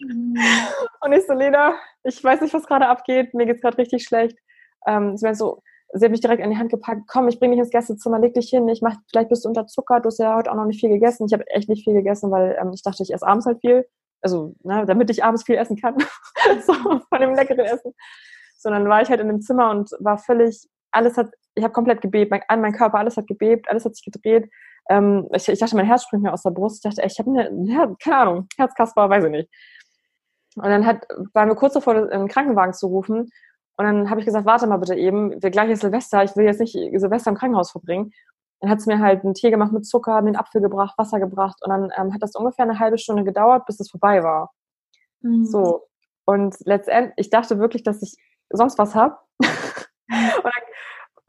[0.00, 0.34] Mhm.
[1.00, 4.38] und ich so, Lena, ich weiß nicht, was gerade abgeht, mir geht's gerade richtig schlecht.
[4.86, 7.60] Ähm, sie so, sie hat mich direkt an die Hand gepackt, komm, ich bringe dich
[7.60, 10.36] ins Gästezimmer, leg dich hin, ich mach, vielleicht bist du unter Zucker, du hast ja
[10.36, 11.26] heute auch noch nicht viel gegessen.
[11.26, 13.86] Ich habe echt nicht viel gegessen, weil ähm, ich dachte, ich esse abends halt viel.
[14.22, 15.96] Also, ne, damit ich abends viel essen kann.
[16.66, 17.92] so, von dem leckeren Essen.
[18.56, 22.00] Sondern war ich halt in dem Zimmer und war völlig, alles hat, ich habe komplett
[22.00, 24.50] gebebt, mein, mein Körper, alles hat gebebt, alles hat sich gedreht
[24.88, 26.84] ähm, ich, ich, dachte, mein Herz springt mir aus der Brust.
[26.84, 29.50] Ich dachte, ich habe eine, keine Ahnung, Herzkasper, weiß ich nicht.
[30.56, 33.30] Und dann hat, waren wir kurz davor, einen Krankenwagen zu rufen.
[33.76, 36.44] Und dann habe ich gesagt, warte mal bitte eben, wir gleich ist Silvester, ich will
[36.44, 38.12] jetzt nicht Silvester im Krankenhaus verbringen.
[38.60, 41.18] Dann hat es mir halt einen Tee gemacht mit Zucker, mir einen Apfel gebracht, Wasser
[41.18, 41.58] gebracht.
[41.62, 44.50] Und dann ähm, hat das ungefähr eine halbe Stunde gedauert, bis es vorbei war.
[45.22, 45.46] Mhm.
[45.46, 45.86] So.
[46.26, 48.16] Und letztendlich, ich dachte wirklich, dass ich
[48.50, 49.16] sonst was habe.
[49.40, 50.60] und,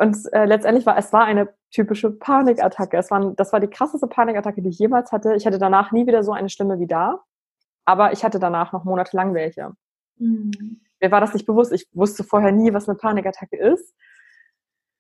[0.02, 2.98] und äh, letztendlich war es war eine typische Panikattacke.
[2.98, 5.36] Es war, das war die krasseste Panikattacke, die ich jemals hatte.
[5.36, 7.24] Ich hatte danach nie wieder so eine Stimme wie da.
[7.86, 9.74] Aber ich hatte danach noch monatelang welche.
[10.18, 10.82] Mhm.
[11.00, 11.72] Mir war das nicht bewusst.
[11.72, 13.94] Ich wusste vorher nie, was eine Panikattacke ist.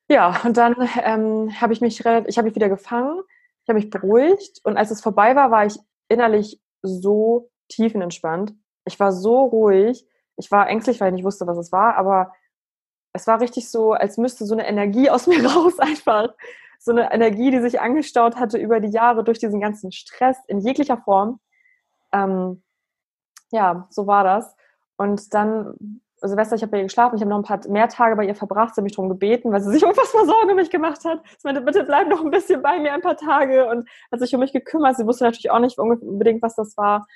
[0.07, 3.21] Ja, und dann ähm, habe ich mich relativ, ich habe mich wieder gefangen,
[3.63, 8.53] ich habe mich beruhigt und als es vorbei war, war ich innerlich so tiefenentspannt.
[8.85, 10.05] Ich war so ruhig.
[10.37, 12.33] Ich war ängstlich, weil ich nicht wusste, was es war, aber
[13.13, 16.29] es war richtig so, als müsste so eine Energie aus mir raus einfach.
[16.79, 20.59] So eine Energie, die sich angestaut hatte über die Jahre durch diesen ganzen Stress in
[20.59, 21.39] jeglicher Form.
[22.11, 22.63] Ähm,
[23.51, 24.55] ja, so war das.
[24.97, 28.15] Und dann Silvester, ich habe bei ihr geschlafen, ich habe noch ein paar mehr Tage
[28.15, 30.69] bei ihr verbracht, sie hat mich darum gebeten, weil sie sich unfassbar Sorgen um mich
[30.69, 31.21] gemacht hat.
[31.37, 34.33] Sie meinte, bitte bleib noch ein bisschen bei mir ein paar Tage und hat sich
[34.33, 34.97] um mich gekümmert.
[34.97, 37.07] Sie wusste natürlich auch nicht unbedingt, was das war.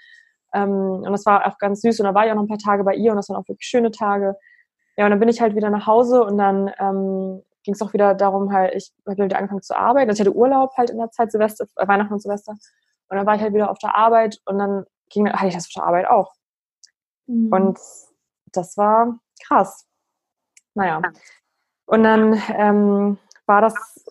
[0.53, 2.57] Ähm, und das war auch ganz süß und da war ich auch noch ein paar
[2.57, 4.35] Tage bei ihr und das waren auch wirklich schöne Tage.
[4.97, 7.93] Ja, und dann bin ich halt wieder nach Hause und dann ähm, ging es auch
[7.93, 10.09] wieder darum, halt, ich habe wieder angefangen zu arbeiten.
[10.09, 12.51] Also ich hatte Urlaub halt in der Zeit, Silvester, äh, Weihnachten und Silvester.
[12.51, 15.65] Und dann war ich halt wieder auf der Arbeit und dann ging, hatte ich das
[15.65, 16.33] auf der Arbeit auch.
[17.27, 17.51] Mhm.
[17.51, 17.79] Und
[18.51, 19.87] das war krass.
[20.75, 21.01] Naja.
[21.85, 24.05] Und dann ähm, war das,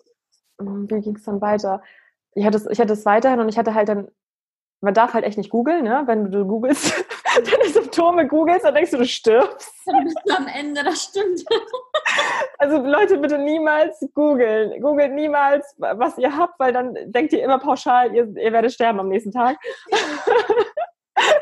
[0.59, 1.83] hm, wie ging es dann weiter?
[2.35, 4.09] Ich hatte, es, ich hatte es weiterhin und ich hatte halt dann,
[4.81, 6.03] man darf halt echt nicht googeln, ne?
[6.07, 7.05] Wenn du googelst,
[7.37, 9.73] deine Symptome googelst, dann denkst du, du stirbst.
[9.87, 11.45] Dann bist du am Ende, das stimmt.
[12.59, 14.81] Also Leute, bitte niemals googeln.
[14.81, 19.01] Googelt niemals, was ihr habt, weil dann denkt ihr immer pauschal, ihr, ihr werdet sterben
[19.01, 19.59] am nächsten Tag.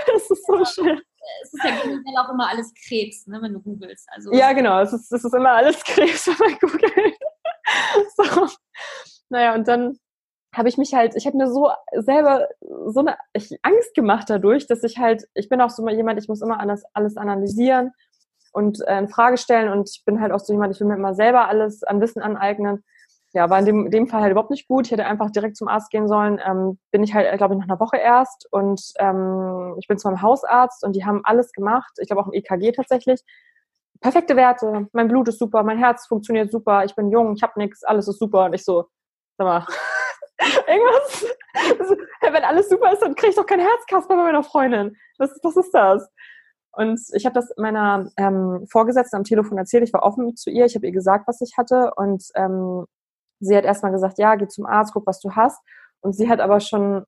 [0.07, 1.01] das ist so schön
[1.45, 4.09] es ist ja generell auch immer alles Krebs, ne, wenn du googelst.
[4.11, 7.17] Also, ja, genau, es ist, es ist immer alles Krebs, wenn man googelt.
[8.17, 8.49] so.
[9.29, 9.99] Naja, und dann
[10.55, 12.49] habe ich mich halt, ich habe mir so selber
[12.87, 13.17] so eine
[13.63, 16.85] Angst gemacht dadurch, dass ich halt, ich bin auch so jemand, ich muss immer alles,
[16.93, 17.93] alles analysieren
[18.53, 20.97] und äh, in Frage stellen und ich bin halt auch so jemand, ich will mir
[20.97, 22.85] immer selber alles an Wissen aneignen
[23.35, 24.87] ja, war in dem, dem Fall halt überhaupt nicht gut.
[24.87, 26.39] Ich hätte einfach direkt zum Arzt gehen sollen.
[26.45, 28.47] Ähm, bin ich halt, glaube ich, nach einer Woche erst.
[28.51, 31.93] Und ähm, ich bin zu meinem Hausarzt und die haben alles gemacht.
[31.99, 33.23] Ich glaube auch im EKG tatsächlich.
[34.01, 34.89] Perfekte Werte.
[34.93, 38.09] Mein Blut ist super, mein Herz funktioniert super, ich bin jung, ich habe nichts, alles
[38.09, 38.47] ist super.
[38.47, 38.87] Und ich so,
[39.39, 39.67] sag mal,
[40.67, 41.27] irgendwas.
[41.79, 44.97] Also, wenn alles super ist, dann kriege ich doch kein Herzkasper bei meiner Freundin.
[45.19, 46.09] Was, was ist das?
[46.73, 49.85] Und ich habe das meiner ähm, Vorgesetzten am Telefon erzählt.
[49.85, 50.65] Ich war offen zu ihr.
[50.65, 51.93] Ich habe ihr gesagt, was ich hatte.
[51.97, 52.87] Und ähm,
[53.41, 55.61] sie hat erstmal gesagt, ja, geh zum Arzt, guck, was du hast.
[56.01, 57.05] Und sie hat aber schon,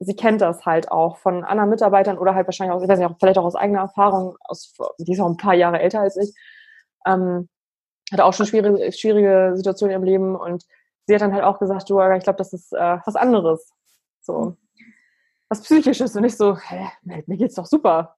[0.00, 3.10] sie kennt das halt auch von anderen Mitarbeitern oder halt wahrscheinlich auch, ich weiß nicht,
[3.20, 6.34] vielleicht auch aus eigener Erfahrung, aus, die ist auch ein paar Jahre älter als ich,
[7.06, 7.48] ähm,
[8.12, 10.64] hatte auch schon schwierige, schwierige Situationen im Leben und
[11.06, 13.72] sie hat dann halt auch gesagt, du, ich glaube, das ist äh, was anderes.
[14.20, 14.56] So.
[15.48, 18.16] Was Psychisches und nicht so, hä, mir geht's doch super.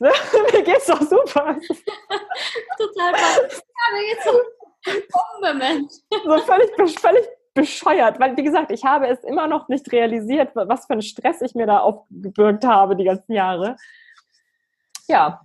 [0.00, 1.56] mir geht's doch super.
[2.78, 4.40] Total Ja, mir geht's doch
[4.84, 5.92] Bombe, Mensch.
[6.24, 10.86] So völlig, völlig bescheuert, weil wie gesagt, ich habe es immer noch nicht realisiert, was
[10.86, 13.76] für einen Stress ich mir da aufgebürgt habe die ganzen Jahre.
[15.08, 15.40] Ja,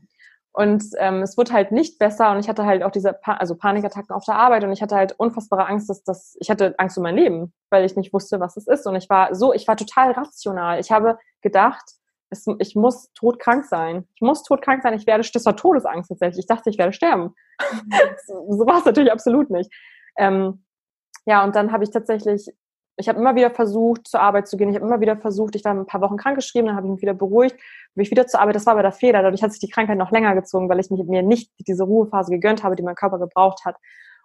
[0.56, 3.56] und ähm, es wurde halt nicht besser und ich hatte halt auch diese pa also
[3.56, 6.96] Panikattacken auf der Arbeit und ich hatte halt unfassbare Angst, dass das, ich hatte Angst
[6.96, 8.86] um mein Leben, weil ich nicht wusste, was es ist.
[8.86, 10.80] Und ich war so, ich war total rational.
[10.80, 11.84] Ich habe gedacht,
[12.30, 14.08] es, ich muss todkrank sein.
[14.14, 14.94] Ich muss todkrank sein.
[14.94, 16.44] Ich werde, das war Todesangst tatsächlich.
[16.44, 17.34] Ich dachte, ich werde sterben.
[18.28, 19.72] so war es natürlich absolut nicht.
[20.18, 20.64] Ähm,
[21.26, 22.48] ja, und dann habe ich tatsächlich,
[22.96, 24.70] ich habe immer wieder versucht, zur Arbeit zu gehen.
[24.70, 26.94] Ich habe immer wieder versucht, ich war ein paar Wochen krank geschrieben, dann habe ich
[26.94, 27.56] mich wieder beruhigt,
[27.96, 28.56] bin ich wieder zur Arbeit.
[28.56, 29.24] Das war aber der Fehler.
[29.24, 32.32] Dadurch hat sich die Krankheit noch länger gezogen, weil ich mich, mir nicht diese Ruhephase
[32.32, 33.78] gegönnt habe, die mein Körper gebraucht hat.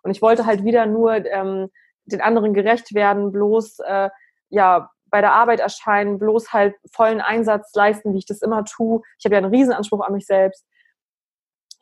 [0.02, 1.68] Und ich wollte halt wieder nur ähm,
[2.04, 4.10] den anderen gerecht werden, bloß äh,
[4.50, 9.00] ja bei der Arbeit erscheinen, bloß halt vollen Einsatz leisten, wie ich das immer tue.
[9.18, 10.66] Ich habe ja einen Riesenanspruch an mich selbst.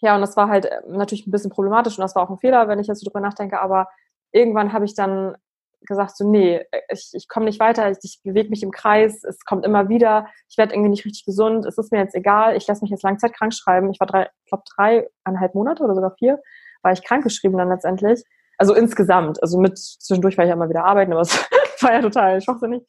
[0.00, 2.38] Ja, und das war halt äh, natürlich ein bisschen problematisch und das war auch ein
[2.38, 3.88] Fehler, wenn ich jetzt so drüber nachdenke, aber
[4.30, 5.36] irgendwann habe ich dann
[5.80, 9.44] gesagt, so, nee, ich, ich komme nicht weiter, ich, ich bewege mich im Kreis, es
[9.44, 12.66] kommt immer wieder, ich werde irgendwie nicht richtig gesund, es ist mir jetzt egal, ich
[12.66, 13.90] lasse mich jetzt langzeitkrank schreiben.
[13.90, 16.40] Ich war drei, ich glaube dreieinhalb Monate oder sogar vier,
[16.82, 18.22] war ich krankgeschrieben dann letztendlich.
[18.58, 21.32] Also insgesamt, also mit zwischendurch war ich ja immer wieder arbeiten, aber es
[21.82, 22.86] war ja total schwachsinnig.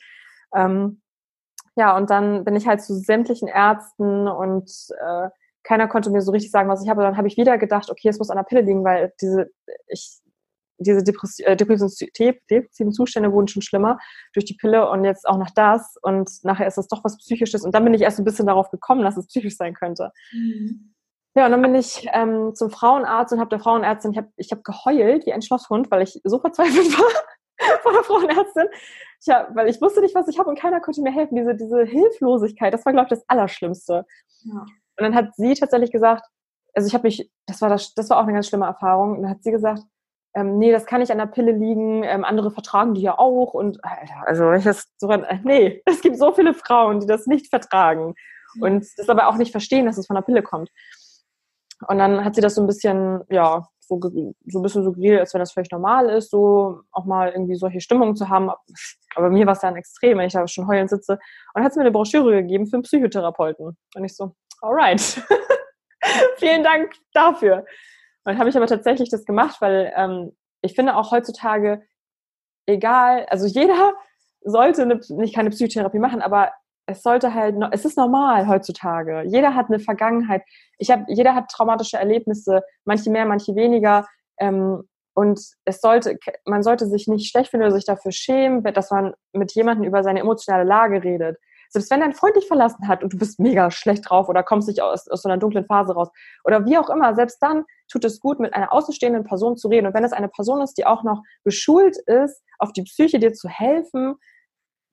[0.55, 1.01] Ähm,
[1.75, 5.29] ja, und dann bin ich halt zu sämtlichen Ärzten und äh,
[5.63, 7.03] keiner konnte mir so richtig sagen, was ich habe.
[7.03, 9.51] Dann habe ich wieder gedacht, okay, es muss an der Pille liegen, weil diese,
[9.87, 10.19] ich,
[10.77, 10.99] diese
[11.43, 13.97] äh, depressiven Zustände wurden schon schlimmer
[14.33, 17.63] durch die Pille und jetzt auch noch das und nachher ist das doch was Psychisches
[17.63, 20.11] und dann bin ich erst ein bisschen darauf gekommen, dass es psychisch sein könnte.
[20.31, 20.93] Mhm.
[21.35, 24.51] Ja, und dann bin ich ähm, zum Frauenarzt und habe der Frauenärztin, ich habe ich
[24.51, 28.67] hab geheult wie ein Schlosshund, weil ich so verzweifelt war von der Frauenärztin.
[29.29, 31.35] Hab, weil ich wusste nicht, was ich habe und keiner konnte mir helfen.
[31.35, 34.05] Diese, diese Hilflosigkeit, das war, glaube ich, das Allerschlimmste.
[34.45, 34.61] Ja.
[34.61, 36.25] Und dann hat sie tatsächlich gesagt,
[36.73, 39.17] also ich habe mich, das war das, das war auch eine ganz schlimme Erfahrung.
[39.17, 39.83] Und dann hat sie gesagt,
[40.37, 43.55] ähm, nee, das kann nicht an der Pille liegen, ähm, andere vertragen die ja auch.
[43.55, 45.07] Und Alter, also ich das so,
[45.43, 48.13] nee, es gibt so viele Frauen, die das nicht vertragen
[48.61, 50.69] und das aber auch nicht verstehen, dass es von der Pille kommt.
[51.87, 55.33] Und dann hat sie das so ein bisschen, ja, so, so ein bisschen suggeriert, als
[55.33, 58.51] wenn das völlig normal ist, so auch mal irgendwie solche Stimmungen zu haben.
[59.15, 61.17] Aber mir war es dann extrem, wenn ich da schon heulend sitze.
[61.53, 63.77] Und hat sie mir eine Broschüre gegeben für einen Psychotherapeuten.
[63.95, 65.01] Und ich so, alright.
[66.37, 67.65] Vielen Dank dafür.
[68.27, 71.81] Dann habe ich aber tatsächlich das gemacht, weil ähm, ich finde auch heutzutage,
[72.65, 73.93] egal, also jeder
[74.41, 76.51] sollte eine, nicht keine Psychotherapie machen, aber
[76.87, 79.23] es sollte halt, es ist normal heutzutage.
[79.27, 80.43] Jeder hat eine Vergangenheit.
[80.77, 84.05] Ich habe, jeder hat traumatische Erlebnisse, manche mehr, manche weniger.
[84.39, 88.91] Ähm, und es sollte, man sollte sich nicht schlecht finden oder sich dafür schämen, dass
[88.91, 91.37] man mit jemandem über seine emotionale Lage redet.
[91.69, 94.67] Selbst wenn dein Freund dich verlassen hat und du bist mega schlecht drauf oder kommst
[94.67, 96.09] nicht aus, aus so einer dunklen Phase raus
[96.43, 99.87] oder wie auch immer, selbst dann tut es gut, mit einer außenstehenden Person zu reden.
[99.87, 103.33] Und wenn es eine Person ist, die auch noch geschult ist, auf die Psyche dir
[103.33, 104.15] zu helfen,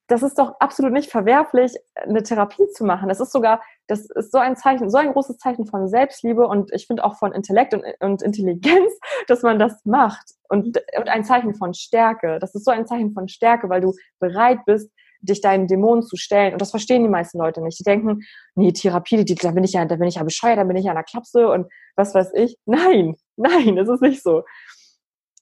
[0.07, 3.09] das ist doch absolut nicht verwerflich, eine Therapie zu machen.
[3.09, 6.71] Das ist sogar, das ist so ein Zeichen, so ein großes Zeichen von Selbstliebe und
[6.73, 8.91] ich finde auch von Intellekt und, und, Intelligenz,
[9.27, 12.37] dass man das macht und, und ein Zeichen von Stärke.
[12.39, 14.91] Das ist so ein Zeichen von Stärke, weil du bereit bist,
[15.25, 16.53] dich deinen Dämonen zu stellen.
[16.53, 17.79] Und das verstehen die meisten Leute nicht.
[17.79, 18.21] Die denken,
[18.55, 20.85] nee, Therapie, die, da bin ich ja, da bin ich ja bescheuert, da bin ich
[20.85, 22.57] ja an der Klapse und was weiß ich.
[22.65, 24.43] Nein, nein, das ist nicht so.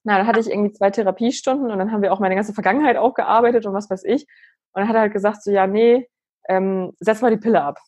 [0.03, 2.97] Na, dann hatte ich irgendwie zwei Therapiestunden und dann haben wir auch meine ganze Vergangenheit
[2.97, 4.27] aufgearbeitet und was weiß ich.
[4.73, 6.09] Und dann hat er halt gesagt so, ja, nee,
[6.49, 7.79] ähm, setz mal die Pille ab.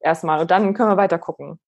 [0.00, 0.40] Erstmal.
[0.40, 1.58] Und dann können wir weiter gucken.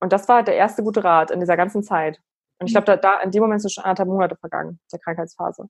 [0.00, 2.18] Und das war der erste gute Rat in dieser ganzen Zeit.
[2.58, 5.68] Und ich glaube, da, da in dem Moment sind schon anderthalb Monate vergangen, der Krankheitsphase.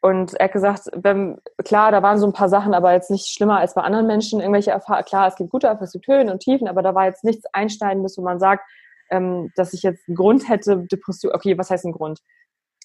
[0.00, 3.26] Und er hat gesagt, wenn, klar, da waren so ein paar Sachen, aber jetzt nicht
[3.26, 4.40] schlimmer als bei anderen Menschen.
[4.40, 7.06] Irgendwelche Erfahrungen, klar, es gibt gute Erfahrungen, es gibt Höhen und Tiefen, aber da war
[7.06, 8.62] jetzt nichts Einschneidendes, wo man sagt,
[9.10, 12.20] ähm, dass ich jetzt einen Grund hätte, Depression, okay, was heißt ein Grund?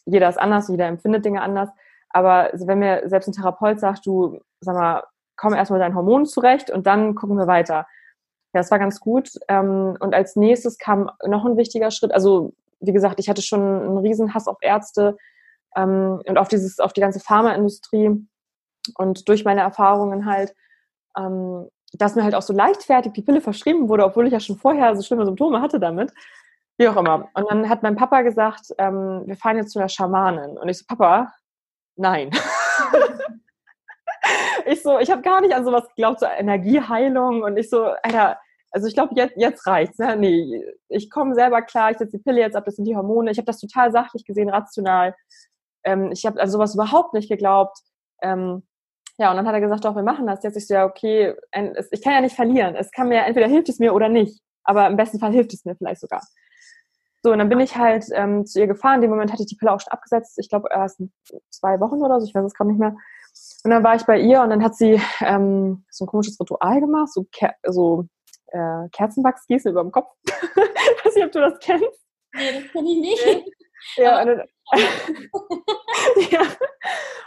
[0.05, 1.69] Jeder ist anders, jeder empfindet Dinge anders.
[2.09, 5.03] Aber wenn mir selbst ein Therapeut sagt, du, sag mal,
[5.35, 7.85] komm erstmal mit deinen Hormonen zurecht und dann gucken wir weiter.
[8.53, 9.31] Ja, das war ganz gut.
[9.47, 12.13] Ähm, und als nächstes kam noch ein wichtiger Schritt.
[12.13, 15.17] Also, wie gesagt, ich hatte schon einen riesen Hass auf Ärzte,
[15.75, 18.25] ähm, und auf dieses, auf die ganze Pharmaindustrie
[18.97, 20.53] und durch meine Erfahrungen halt,
[21.17, 24.57] ähm, dass mir halt auch so leichtfertig die Pille verschrieben wurde, obwohl ich ja schon
[24.57, 26.11] vorher so schlimme Symptome hatte damit.
[26.77, 27.29] Wie auch immer.
[27.35, 30.57] Und dann hat mein Papa gesagt, ähm, wir fahren jetzt zu einer Schamanin.
[30.57, 31.31] Und ich so, Papa,
[31.95, 32.31] nein.
[34.65, 37.43] ich so, ich habe gar nicht an sowas geglaubt, so Energieheilung.
[37.43, 38.39] Und ich so, Alter,
[38.71, 39.99] also ich glaube, jetzt, jetzt reicht's.
[39.99, 40.17] Ne?
[40.17, 43.29] Nee, ich komme selber klar, ich setze die Pille jetzt ab, das sind die Hormone.
[43.29, 45.13] Ich habe das total sachlich gesehen, rational.
[45.83, 47.77] Ähm, ich habe also sowas überhaupt nicht geglaubt.
[48.21, 48.63] Ähm,
[49.17, 50.57] ja, und dann hat er gesagt, doch, wir machen das jetzt.
[50.57, 52.75] Ich so, ja, okay, ein, es, ich kann ja nicht verlieren.
[52.75, 54.41] Es kann mir, entweder hilft es mir oder nicht.
[54.63, 56.21] Aber im besten Fall hilft es mir vielleicht sogar.
[57.21, 58.95] So, und dann bin ich halt ähm, zu ihr gefahren.
[58.95, 60.37] In dem Moment hatte ich die Pille auch schon abgesetzt.
[60.39, 61.01] Ich glaube, erst
[61.49, 62.27] zwei Wochen oder so.
[62.27, 62.95] Ich weiß es gerade nicht mehr.
[63.63, 66.79] Und dann war ich bei ihr und dann hat sie ähm, so ein komisches Ritual
[66.81, 68.05] gemacht, so, Ker so
[68.47, 70.11] äh, Kerzenwachsgießen über dem Kopf.
[70.25, 71.85] ich weiß nicht, ob du das kennst.
[72.35, 73.53] Nee, das kenne ich nicht.
[73.97, 74.43] Ja, und dann,
[76.31, 76.41] ja.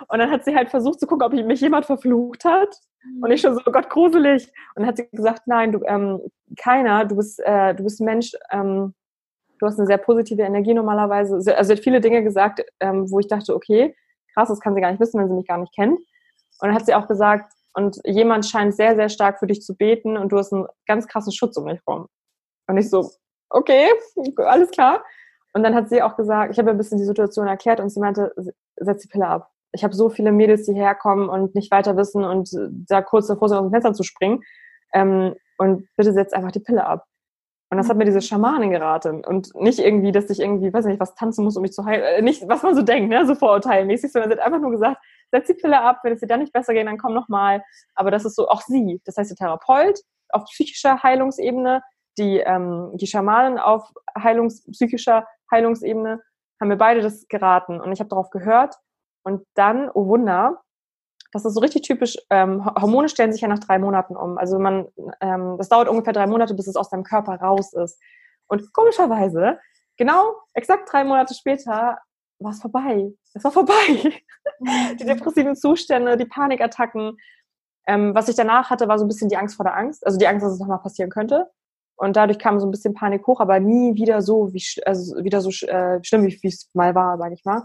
[0.09, 2.77] Und dann hat sie halt versucht zu gucken, ob mich jemand verflucht hat.
[3.23, 4.47] Und ich schon so, oh Gott, gruselig.
[4.75, 6.21] Und dann hat sie gesagt, nein, du, ähm,
[6.59, 8.95] keiner, du bist, äh, du bist Mensch, ähm,
[9.59, 11.37] du hast eine sehr positive Energie normalerweise.
[11.37, 13.95] Also sie hat viele Dinge gesagt, ähm, wo ich dachte, okay,
[14.35, 15.99] krass, das kann sie gar nicht wissen, wenn sie mich gar nicht kennt.
[15.99, 19.77] Und dann hat sie auch gesagt, und jemand scheint sehr, sehr stark für dich zu
[19.77, 22.09] beten und du hast einen ganz krassen Schutz um dich rum.
[22.67, 23.11] Und ich so,
[23.51, 23.89] okay,
[24.37, 25.05] alles klar.
[25.57, 27.99] Und dann hat sie auch gesagt, ich habe ein bisschen die Situation erklärt und sie
[27.99, 28.31] meinte,
[28.77, 29.51] setz die Pille ab.
[29.73, 32.51] Ich habe so viele Mädels, die herkommen und nicht weiter wissen und
[32.91, 34.43] da kurz davor sind, aus dem Fenster zu springen.
[34.93, 37.07] Ähm, und bitte setz einfach die Pille ab.
[37.71, 39.25] Und das hat mir diese Schamanin geraten.
[39.25, 42.05] Und nicht irgendwie, dass ich irgendwie, weiß nicht, was tanzen muss, um mich zu heilen.
[42.05, 43.25] Äh, nicht, was man so denkt, ne?
[43.25, 44.99] so vorurteilmäßig, sondern sie hat einfach nur gesagt,
[45.31, 47.65] setz die Pille ab, wenn es dir dann nicht besser geht, dann komm nochmal.
[47.95, 51.83] Aber das ist so, auch sie, das heißt der Therapeut auf psychischer Heilungsebene,
[52.19, 56.21] die, ähm, die Schamanen auf Heilungs, psychischer Heilungsebene,
[56.61, 58.77] haben mir beide das geraten und ich habe darauf gehört.
[59.23, 60.63] Und dann, oh Wunder,
[61.33, 64.39] das ist so richtig typisch, ähm, Hormone stellen sich ja nach drei Monaten um.
[64.39, 64.87] Also man,
[65.21, 68.01] ähm, das dauert ungefähr drei Monate, bis es aus deinem Körper raus ist.
[68.47, 69.59] Und komischerweise,
[69.97, 71.99] genau, exakt drei Monate später,
[72.39, 73.13] war es vorbei.
[73.35, 74.13] Es war vorbei.
[74.61, 74.97] Mhm.
[74.99, 77.17] Die depressiven Zustände, die Panikattacken.
[77.87, 80.07] Ähm, was ich danach hatte, war so ein bisschen die Angst vor der Angst.
[80.07, 81.51] Also die Angst, dass es nochmal passieren könnte.
[81.97, 85.41] Und dadurch kam so ein bisschen Panik hoch, aber nie wieder so, wie, also wieder
[85.41, 87.63] so äh, schlimm, wie es mal war, sage ich mal.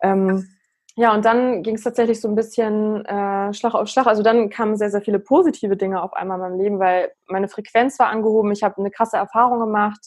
[0.00, 0.46] Ähm,
[0.94, 4.06] ja, und dann ging es tatsächlich so ein bisschen äh, Schlag auf Schlag.
[4.06, 7.48] Also dann kamen sehr, sehr viele positive Dinge auf einmal in meinem Leben, weil meine
[7.48, 8.50] Frequenz war angehoben.
[8.50, 10.00] Ich habe eine krasse Erfahrung gemacht.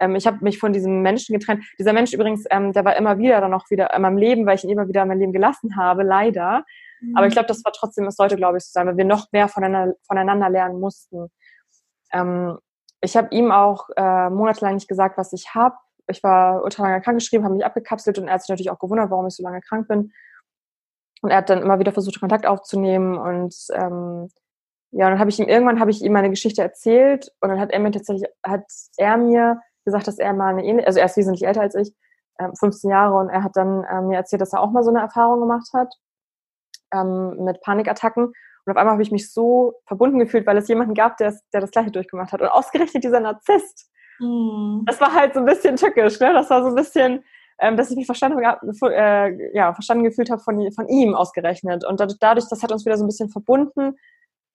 [0.00, 1.64] Ähm, ich habe mich von diesem Menschen getrennt.
[1.78, 4.56] Dieser Mensch übrigens, ähm, der war immer wieder dann auch wieder in meinem Leben, weil
[4.56, 6.64] ich ihn immer wieder in mein Leben gelassen habe, leider.
[7.00, 7.16] Mhm.
[7.16, 9.30] Aber ich glaube, das war trotzdem, es sollte, glaube ich, so sein, weil wir noch
[9.32, 11.28] mehr voneinander, voneinander lernen mussten.
[12.12, 12.58] Ähm,
[13.00, 15.76] ich habe ihm auch äh, monatelang nicht gesagt, was ich habe.
[16.08, 19.10] Ich war ultra lange krankgeschrieben, habe mich abgekapselt und er hat sich natürlich auch gewundert,
[19.10, 20.12] warum ich so lange krank bin.
[21.22, 24.28] Und er hat dann immer wieder versucht, Kontakt aufzunehmen und ähm,
[24.92, 27.60] ja, und dann habe ich ihm irgendwann habe ich ihm meine Geschichte erzählt und dann
[27.60, 28.64] hat er mir tatsächlich hat
[28.96, 31.94] er mir gesagt, dass er mal eine ähnliche, also er ist wesentlich älter als ich,
[32.38, 34.90] äh, 15 Jahre und er hat dann äh, mir erzählt, dass er auch mal so
[34.90, 35.92] eine Erfahrung gemacht hat
[36.92, 38.32] ähm, mit Panikattacken
[38.66, 41.60] und auf einmal habe ich mich so verbunden gefühlt, weil es jemanden gab, der, der
[41.60, 42.42] das Gleiche durchgemacht hat.
[42.42, 43.88] Und ausgerechnet dieser Narzisst.
[44.18, 44.82] Mhm.
[44.86, 46.32] Das war halt so ein bisschen tückisch, ne?
[46.32, 47.22] Das war so ein bisschen,
[47.60, 51.84] ähm, dass ich mich verstanden, äh, ja, verstanden gefühlt habe von, von ihm ausgerechnet.
[51.84, 53.96] Und dadurch, das hat uns wieder so ein bisschen verbunden,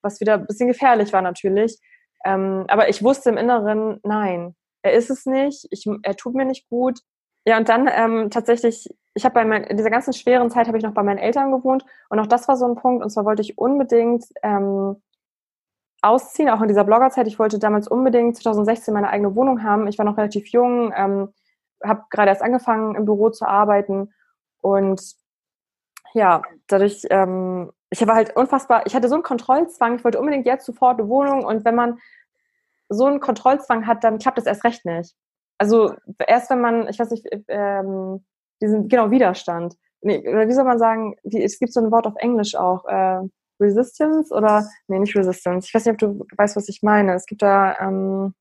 [0.01, 1.79] was wieder ein bisschen gefährlich war natürlich.
[2.25, 6.45] Ähm, aber ich wusste im Inneren, nein, er ist es nicht, ich, er tut mir
[6.45, 6.99] nicht gut.
[7.45, 10.77] Ja, und dann ähm, tatsächlich, ich habe bei mein, in dieser ganzen schweren Zeit habe
[10.77, 13.03] ich noch bei meinen Eltern gewohnt und auch das war so ein Punkt.
[13.03, 15.01] Und zwar wollte ich unbedingt ähm,
[16.01, 17.27] ausziehen, auch in dieser Bloggerzeit.
[17.27, 19.87] Ich wollte damals unbedingt 2016 meine eigene Wohnung haben.
[19.87, 21.33] Ich war noch relativ jung, ähm,
[21.83, 24.13] habe gerade erst angefangen im Büro zu arbeiten
[24.61, 25.01] und
[26.13, 30.45] ja, dadurch, ähm, ich war halt unfassbar, ich hatte so einen Kontrollzwang, ich wollte unbedingt
[30.45, 31.99] jetzt sofort eine Wohnung und wenn man
[32.89, 35.15] so einen Kontrollzwang hat, dann klappt das erst recht nicht.
[35.57, 35.93] Also
[36.27, 38.25] erst wenn man, ich weiß nicht, ähm,
[38.61, 39.75] diesen, genau, Widerstand.
[40.01, 42.85] Nee, oder wie soll man sagen, wie, es gibt so ein Wort auf Englisch auch,
[42.85, 43.21] äh,
[43.59, 45.67] Resistance oder, nee, nicht Resistance.
[45.67, 47.13] Ich weiß nicht, ob du weißt, was ich meine.
[47.13, 48.33] Es gibt da, ähm,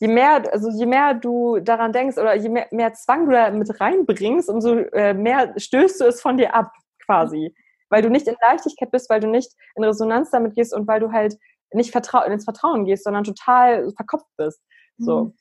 [0.00, 3.50] je mehr, also je mehr du daran denkst oder je mehr, mehr Zwang du da
[3.50, 6.72] mit reinbringst, umso äh, mehr stößt du es von dir ab,
[7.04, 7.54] quasi.
[7.88, 10.98] Weil du nicht in Leichtigkeit bist, weil du nicht in Resonanz damit gehst und weil
[10.98, 11.38] du halt
[11.72, 14.60] nicht vertrau ins Vertrauen gehst, sondern total verkopft bist.
[14.98, 15.24] So.
[15.24, 15.34] Mhm.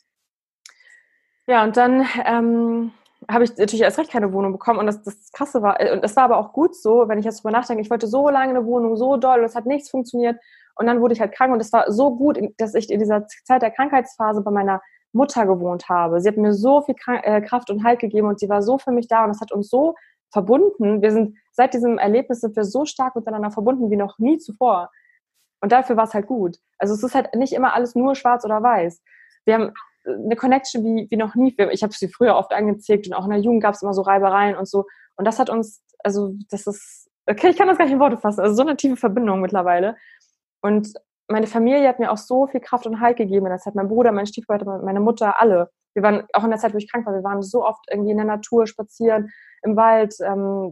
[1.47, 2.91] Ja, und dann ähm,
[3.29, 6.03] habe ich natürlich erst recht keine Wohnung bekommen und das, das Krasse war, äh, und
[6.03, 8.51] das war aber auch gut so, wenn ich jetzt drüber nachdenke, ich wollte so lange
[8.51, 10.39] eine Wohnung, so doll und es hat nichts funktioniert
[10.75, 13.27] und dann wurde ich halt krank und es war so gut, dass ich in dieser
[13.45, 14.81] Zeit der Krankheitsphase bei meiner
[15.13, 16.21] Mutter gewohnt habe.
[16.21, 18.91] Sie hat mir so viel äh, Kraft und Halt gegeben und sie war so für
[18.91, 19.95] mich da und es hat uns so
[20.31, 21.01] verbunden.
[21.01, 24.89] Wir sind seit diesem Erlebnis sind wir so stark miteinander verbunden wie noch nie zuvor.
[25.61, 26.57] Und dafür war es halt gut.
[26.79, 29.01] Also es ist halt nicht immer alles nur schwarz oder weiß.
[29.45, 29.73] Wir haben
[30.05, 31.55] eine Connection wie, wie noch nie.
[31.71, 34.01] Ich habe sie früher oft angezickt und auch in der Jugend gab es immer so
[34.01, 34.85] Reibereien und so.
[35.15, 38.17] Und das hat uns, also das ist, okay, ich kann das gar nicht in Worte
[38.17, 39.95] fassen, also so eine tiefe Verbindung mittlerweile.
[40.61, 40.93] Und
[41.27, 44.11] meine Familie hat mir auch so viel Kraft und Halt gegeben Das hat Mein Bruder,
[44.11, 45.69] mein Stiefvater, meine Mutter, alle.
[45.93, 48.11] Wir waren auch in der Zeit, wo ich krank war, wir waren so oft irgendwie
[48.11, 49.29] in der Natur spazieren,
[49.63, 50.71] im Wald, ähm,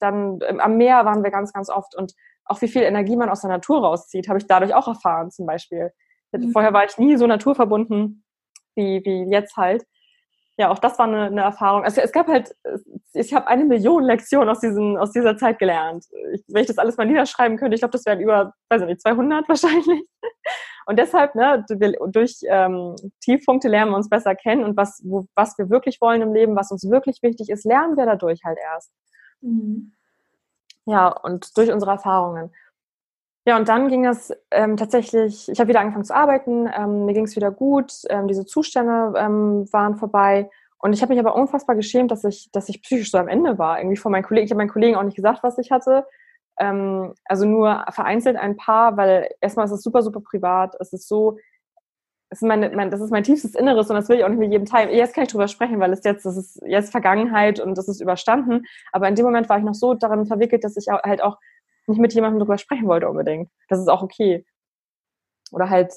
[0.00, 1.94] dann am Meer waren wir ganz, ganz oft.
[1.94, 2.14] Und
[2.44, 5.46] auch wie viel Energie man aus der Natur rauszieht, habe ich dadurch auch erfahren zum
[5.46, 5.92] Beispiel.
[6.32, 6.50] Mhm.
[6.50, 8.23] Vorher war ich nie so naturverbunden
[8.74, 9.84] wie, wie jetzt halt.
[10.56, 11.82] Ja, auch das war eine, eine Erfahrung.
[11.82, 12.54] Also es gab halt,
[13.12, 16.04] ich habe eine Million Lektionen aus, diesen, aus dieser Zeit gelernt.
[16.32, 18.86] Ich, wenn ich das alles mal niederschreiben könnte, ich glaube, das wären über, weiß ich
[18.86, 20.06] nicht, 200 wahrscheinlich.
[20.86, 21.64] Und deshalb, ne,
[22.12, 26.22] durch ähm, Tiefpunkte lernen wir uns besser kennen und was, wo, was wir wirklich wollen
[26.22, 28.92] im Leben, was uns wirklich wichtig ist, lernen wir dadurch halt erst.
[29.40, 29.92] Mhm.
[30.86, 32.52] Ja, und durch unsere Erfahrungen.
[33.46, 37.12] Ja, und dann ging es ähm, tatsächlich, ich habe wieder angefangen zu arbeiten, ähm, mir
[37.12, 40.48] ging es wieder gut, ähm, diese Zustände ähm, waren vorbei.
[40.78, 43.58] Und ich habe mich aber unfassbar geschämt, dass ich, dass ich psychisch so am Ende
[43.58, 43.78] war.
[43.78, 46.06] Irgendwie vor meinen Kollegen, ich habe meinen Kollegen auch nicht gesagt, was ich hatte.
[46.58, 50.74] Ähm, also nur vereinzelt ein paar, weil erstmal ist es super, super privat.
[50.80, 51.38] Es ist so,
[52.30, 54.38] es ist meine, mein, das ist mein tiefstes Inneres und das will ich auch nicht
[54.38, 54.90] mit jedem teilen.
[54.90, 58.00] Jetzt kann ich drüber sprechen, weil es jetzt, das ist jetzt Vergangenheit und das ist
[58.00, 58.64] überstanden.
[58.92, 61.38] Aber in dem Moment war ich noch so daran verwickelt, dass ich halt auch
[61.86, 63.50] nicht mit jemandem darüber sprechen wollte unbedingt.
[63.68, 64.44] Das ist auch okay.
[65.52, 65.94] Oder halt,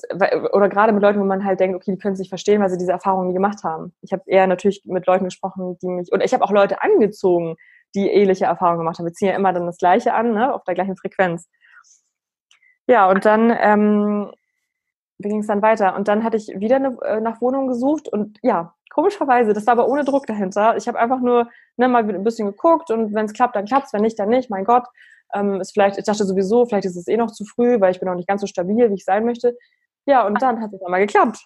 [0.54, 2.78] oder gerade mit Leuten, wo man halt denkt, okay, die können sich verstehen, weil sie
[2.78, 3.94] diese Erfahrungen nie gemacht haben.
[4.02, 7.56] Ich habe eher natürlich mit Leuten gesprochen, die mich, oder ich habe auch Leute angezogen,
[7.96, 9.06] die ähnliche Erfahrungen gemacht haben.
[9.06, 11.48] Wir ziehen ja immer dann das Gleiche an, ne, auf der gleichen Frequenz.
[12.88, 14.32] Ja, und dann, ähm,
[15.18, 15.96] wie ging es dann weiter?
[15.96, 19.74] Und dann hatte ich wieder eine, äh, nach Wohnung gesucht und ja, komischerweise, das war
[19.74, 20.78] aber ohne Druck dahinter.
[20.78, 23.88] Ich habe einfach nur ne, mal ein bisschen geguckt und wenn es klappt, dann klappt
[23.88, 24.86] es, wenn nicht, dann nicht, mein Gott.
[25.34, 28.00] Ähm, ist vielleicht, ich dachte sowieso, vielleicht ist es eh noch zu früh, weil ich
[28.00, 29.58] bin noch nicht ganz so stabil, wie ich sein möchte.
[30.06, 31.46] Ja, und dann hat es einmal geklappt.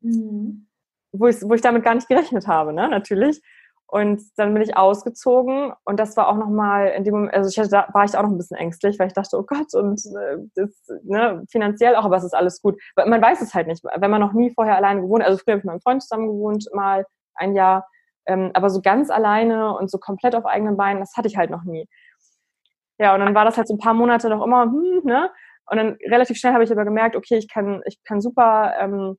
[0.00, 0.66] Mhm.
[1.12, 3.40] Wo, ich, wo ich damit gar nicht gerechnet habe, ne, natürlich.
[3.92, 7.58] Und dann bin ich ausgezogen und das war auch nochmal in dem Moment, also ich
[7.58, 10.00] hatte, da war ich auch noch ein bisschen ängstlich, weil ich dachte, oh Gott, und
[10.16, 10.70] äh, das,
[11.02, 12.80] ne, finanziell auch, aber es ist alles gut.
[12.94, 15.54] Weil man weiß es halt nicht, wenn man noch nie vorher alleine gewohnt, also früher
[15.54, 17.04] habe ich mit meinem Freund zusammen gewohnt, mal
[17.34, 17.84] ein Jahr,
[18.26, 21.50] ähm, aber so ganz alleine und so komplett auf eigenen Beinen, das hatte ich halt
[21.50, 21.88] noch nie.
[23.00, 25.30] Ja, und dann war das halt so ein paar Monate noch immer, hm, ne?
[25.70, 29.16] Und dann relativ schnell habe ich aber gemerkt, okay, ich kann, ich kann super, ähm,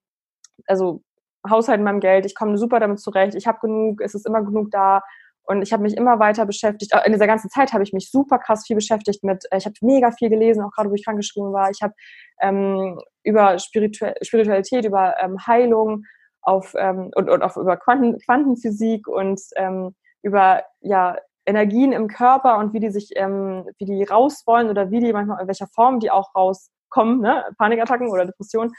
[0.67, 1.01] also
[1.49, 4.69] haushalten meinem Geld, ich komme super damit zurecht, ich habe genug, es ist immer genug
[4.69, 5.01] da.
[5.43, 6.93] Und ich habe mich immer weiter beschäftigt.
[7.05, 9.73] In dieser ganzen Zeit habe ich mich super krass viel beschäftigt mit, äh, ich habe
[9.81, 11.71] mega viel gelesen, auch gerade wo ich krankgeschrieben war.
[11.71, 11.95] Ich habe
[12.39, 16.03] ähm, über Spiritualität, über ähm, Heilung
[16.43, 22.57] auf, ähm, und, und auch über Quanten, Quantenphysik und ähm, über ja, Energien im Körper
[22.57, 25.67] und wie die sich, ähm, wie die raus wollen oder wie die manchmal in welcher
[25.67, 27.45] Form die auch rauskommen, ne?
[27.57, 28.73] Panikattacken oder Depressionen.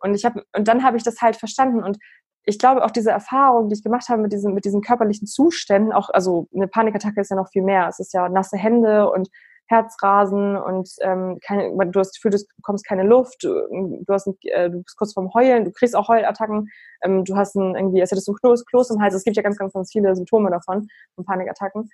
[0.00, 1.82] Und ich habe, und dann habe ich das halt verstanden.
[1.82, 1.98] Und
[2.44, 5.92] ich glaube auch diese Erfahrung, die ich gemacht habe mit diesen, mit diesen körperlichen Zuständen,
[5.92, 7.86] auch, also eine Panikattacke ist ja noch viel mehr.
[7.88, 9.28] Es ist ja nasse Hände und
[9.66, 14.26] Herzrasen und ähm, keine, du hast das Gefühl, du bekommst keine Luft, du, du, hast
[14.26, 16.68] ein, äh, du bist kurz vorm Heulen, du kriegst auch Heulattacken,
[17.02, 19.14] ähm, du hast ein, irgendwie, als hättest du Kloß, Kloß im Hals.
[19.14, 21.88] Es gibt ja ganz, ganz, ganz viele Symptome davon, von Panikattacken.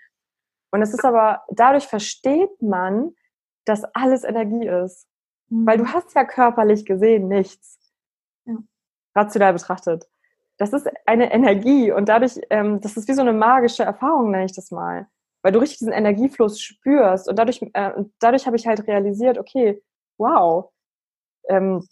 [0.71, 3.13] Und es ist aber, dadurch versteht man,
[3.65, 5.07] dass alles Energie ist.
[5.49, 5.67] Mhm.
[5.67, 7.79] Weil du hast ja körperlich gesehen nichts.
[8.45, 8.57] Ja.
[9.15, 10.09] Rational betrachtet.
[10.59, 14.47] Das ist eine Energie und dadurch, ähm, das ist wie so eine magische Erfahrung, nenne
[14.47, 15.07] ich das mal
[15.43, 17.29] weil du richtig diesen Energiefluss spürst.
[17.29, 19.83] Und dadurch, äh, dadurch habe ich halt realisiert, okay,
[20.19, 20.71] wow,
[21.49, 21.87] ähm,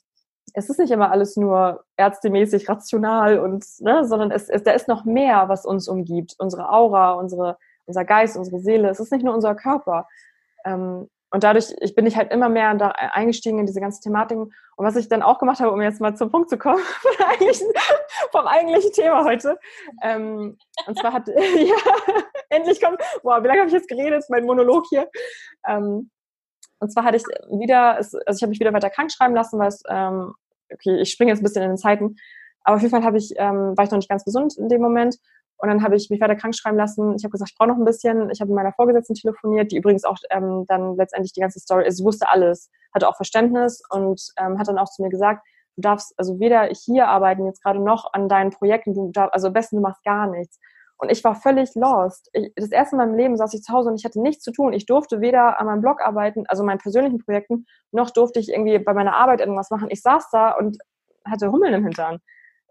[0.55, 4.89] es ist nicht immer alles nur ärztemäßig rational und, ne, sondern es, es, da ist
[4.89, 6.35] noch mehr, was uns umgibt.
[6.39, 8.89] Unsere Aura, unsere, unser Geist, unsere Seele.
[8.89, 10.09] Es ist nicht nur unser Körper.
[10.65, 14.55] Ähm, und dadurch ich bin ich halt immer mehr da eingestiegen in diese ganzen Thematiken.
[14.77, 17.27] Und was ich dann auch gemacht habe, um jetzt mal zum Punkt zu kommen, vom
[17.27, 17.69] eigentlichen,
[18.31, 19.59] vom eigentlichen Thema heute.
[20.03, 21.77] Ähm, und zwar hat, ja,
[22.51, 24.25] endlich kommt, boah, wie lange habe ich jetzt geredet?
[24.29, 25.09] Mein Monolog hier.
[25.67, 26.11] Ähm,
[26.79, 27.25] und zwar hatte ich
[27.59, 30.35] wieder, also ich habe mich wieder weiter krank schreiben lassen, weil es, ähm,
[30.73, 32.17] okay, ich springe jetzt ein bisschen in den Zeiten,
[32.63, 34.83] aber auf jeden Fall habe ich, ähm, war ich noch nicht ganz gesund in dem
[34.83, 35.17] Moment
[35.59, 37.15] und dann habe ich mich weiter krank schreiben lassen.
[37.17, 38.31] Ich habe gesagt, ich brauche noch ein bisschen.
[38.31, 41.85] Ich habe mit meiner Vorgesetzten telefoniert, die übrigens auch ähm, dann letztendlich die ganze Story,
[41.85, 45.83] also wusste alles, hatte auch Verständnis und ähm, hat dann auch zu mir gesagt, du
[45.83, 49.53] darfst also weder hier arbeiten jetzt gerade noch an deinen Projekten, du darfst, also am
[49.55, 50.59] besten du machst gar nichts.
[50.99, 52.31] Und ich war völlig lost.
[52.33, 54.53] Ich, das erste Mal im Leben saß ich zu Hause und ich hatte nichts zu
[54.53, 54.73] tun.
[54.73, 58.79] Ich durfte weder an meinem Blog arbeiten, also meinen persönlichen Projekten, noch durfte ich irgendwie
[58.79, 59.89] bei meiner Arbeit irgendwas machen.
[59.91, 60.79] Ich saß da und
[61.25, 62.19] hatte Hummeln im Hintern.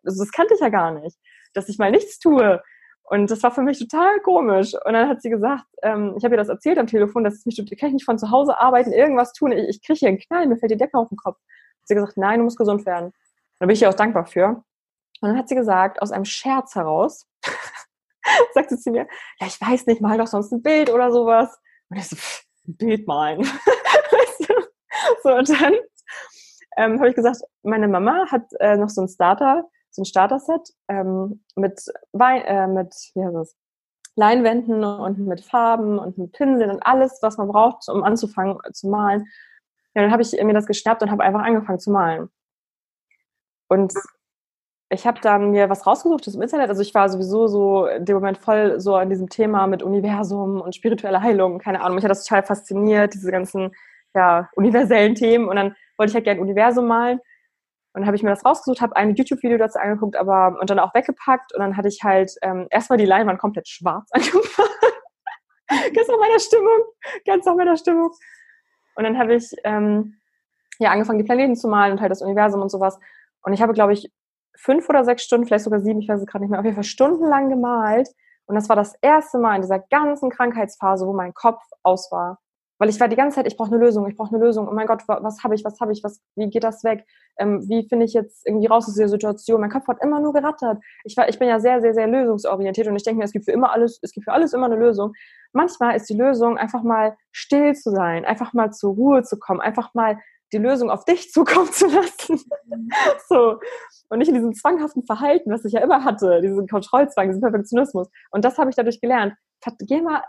[0.04, 1.18] Also das kannte ich ja gar nicht,
[1.54, 2.62] dass ich mal nichts tue.
[3.08, 4.74] Und das war für mich total komisch.
[4.74, 7.46] Und dann hat sie gesagt, ähm, ich habe ihr das erzählt am Telefon, dass es
[7.46, 10.18] mich, kann ich nicht von zu Hause arbeiten, irgendwas tun, ich, ich kriege hier einen
[10.20, 11.38] Knall, mir fällt die Decke auf den Kopf.
[11.38, 13.14] Hat sie gesagt, nein, du musst gesund werden.
[13.60, 14.64] Da bin ich ihr auch dankbar für.
[15.22, 17.28] Und dann hat sie gesagt, aus einem Scherz heraus,
[18.54, 19.08] sagt sie mir,
[19.40, 21.58] ja, ich weiß nicht, mal doch sonst ein Bild oder sowas.
[21.90, 23.44] Und ich so, pff, ein Bild malen.
[25.24, 25.74] so, und dann
[26.78, 30.74] ähm, habe ich gesagt, meine Mama hat äh, noch so ein Starter, so ein Starter-Set
[30.88, 33.56] ähm, mit, Wein, äh, mit wie heißt das?
[34.18, 38.88] Leinwänden und mit Farben und mit Pinseln und alles, was man braucht, um anzufangen zu
[38.88, 39.28] malen.
[39.94, 42.30] Ja, dann habe ich mir das geschnappt und habe einfach angefangen zu malen.
[43.68, 43.94] Und
[44.90, 46.70] ich habe dann mir was rausgesucht das im Internet.
[46.70, 50.62] Also ich war sowieso so in dem Moment voll so an diesem Thema mit Universum
[50.62, 51.60] und spirituelle Heilung.
[51.60, 53.72] Keine Ahnung, mich hat das total fasziniert, diese ganzen
[54.14, 55.48] ja, universellen Themen.
[55.48, 57.20] Und dann wollte ich halt gerne Universum malen.
[57.94, 60.80] Und dann habe ich mir das rausgesucht, habe ein YouTube-Video dazu angeguckt, aber und dann
[60.80, 61.54] auch weggepackt.
[61.54, 64.72] Und dann hatte ich halt ähm, erstmal die Leinwand komplett schwarz angemacht.
[65.68, 66.84] ganz nach meiner Stimmung,
[67.26, 68.12] ganz nach meiner Stimmung.
[68.96, 70.20] Und dann habe ich ähm,
[70.78, 73.00] ja angefangen, die Planeten zu malen und halt das Universum und sowas.
[73.42, 74.12] Und ich habe, glaube ich,
[74.58, 76.76] fünf oder sechs Stunden, vielleicht sogar sieben, ich weiß es gerade nicht mehr, auf jeden
[76.76, 78.10] Fall stundenlang gemalt.
[78.48, 82.40] Und das war das erste Mal in dieser ganzen Krankheitsphase, wo mein Kopf aus war.
[82.78, 84.68] Weil ich war die ganze Zeit, ich brauche eine Lösung, ich brauche eine Lösung.
[84.68, 87.06] Oh mein Gott, was habe ich, was habe ich, was, wie geht das weg?
[87.40, 89.62] Ähm, wie finde ich jetzt irgendwie raus aus dieser Situation?
[89.62, 90.80] Mein Kopf hat immer nur gerattert.
[91.06, 93.46] Ich war, ich bin ja sehr, sehr, sehr lösungsorientiert und ich denke mir, es gibt
[93.46, 95.14] für immer alles, es gibt für alles immer eine Lösung.
[95.54, 99.62] Manchmal ist die Lösung einfach mal still zu sein, einfach mal zur Ruhe zu kommen,
[99.62, 100.18] einfach mal
[100.56, 102.40] die Lösung auf dich zukommen zu lassen.
[103.28, 103.60] so.
[104.10, 108.08] Und nicht in diesem zwanghaften Verhalten, was ich ja immer hatte, diesen Kontrollzwang, diesen Perfektionismus.
[108.32, 109.34] Und das habe ich dadurch gelernt.
[109.80, 110.24] Geh mal,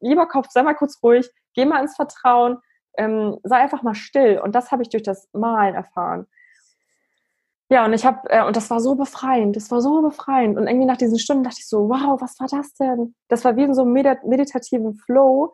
[0.00, 2.58] lieber Kopf, sei mal kurz ruhig, geh mal ins Vertrauen,
[2.98, 4.40] ähm, sei einfach mal still.
[4.42, 6.26] Und das habe ich durch das Malen erfahren.
[7.68, 10.56] Ja, und ich habe, äh, und das war so befreiend, das war so befreiend.
[10.56, 13.14] Und irgendwie nach diesen Stunden dachte ich so, wow, was war das denn?
[13.28, 15.52] Das war wie in so einem meditativen Flow,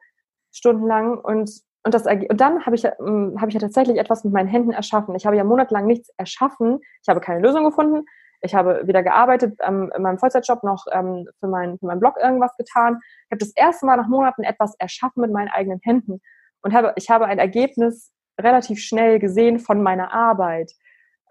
[0.51, 1.19] stundenlang.
[1.19, 1.51] Und
[1.85, 4.71] und, das, und dann habe ich, ähm, hab ich ja tatsächlich etwas mit meinen Händen
[4.71, 5.15] erschaffen.
[5.17, 6.81] Ich habe ja monatelang nichts erschaffen.
[7.03, 8.07] Ich habe keine Lösung gefunden.
[8.41, 12.17] Ich habe wieder gearbeitet, ähm, in meinem Vollzeitjob noch ähm, für, mein, für meinen Blog
[12.21, 12.99] irgendwas getan.
[13.27, 16.21] Ich habe das erste Mal nach Monaten etwas erschaffen mit meinen eigenen Händen
[16.63, 20.73] und habe, ich habe ein Ergebnis relativ schnell gesehen von meiner Arbeit.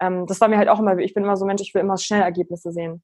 [0.00, 1.98] Ähm, das war mir halt auch immer, ich bin immer so Mensch, ich will immer
[1.98, 3.02] schnell Ergebnisse sehen.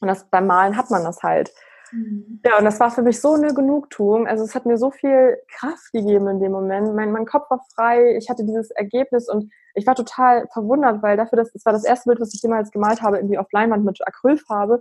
[0.00, 1.50] Und das beim Malen hat man das halt.
[1.92, 2.40] Mhm.
[2.44, 4.26] Ja, und das war für mich so eine Genugtuung.
[4.26, 6.94] Also es hat mir so viel Kraft gegeben in dem Moment.
[6.94, 11.16] Mein, mein Kopf war frei, ich hatte dieses Ergebnis und ich war total verwundert, weil
[11.16, 13.84] dafür, dass es war das erste Bild, was ich jemals gemalt habe, irgendwie auf Leinwand
[13.84, 14.80] mit Acrylfarbe.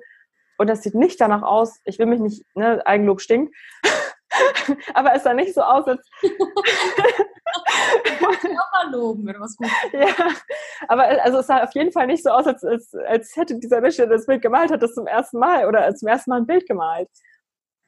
[0.57, 3.55] Und das sieht nicht danach aus, ich will mich nicht, ne, Eigenlob stinkt,
[4.93, 6.05] aber es sah nicht so aus, als.
[9.25, 10.27] wenn was gut Ja,
[10.87, 13.81] aber also es sah auf jeden Fall nicht so aus, als, als, als hätte dieser
[13.81, 16.47] Mensch, der das Bild gemalt hat, das zum ersten Mal oder zum ersten Mal ein
[16.47, 17.09] Bild gemalt.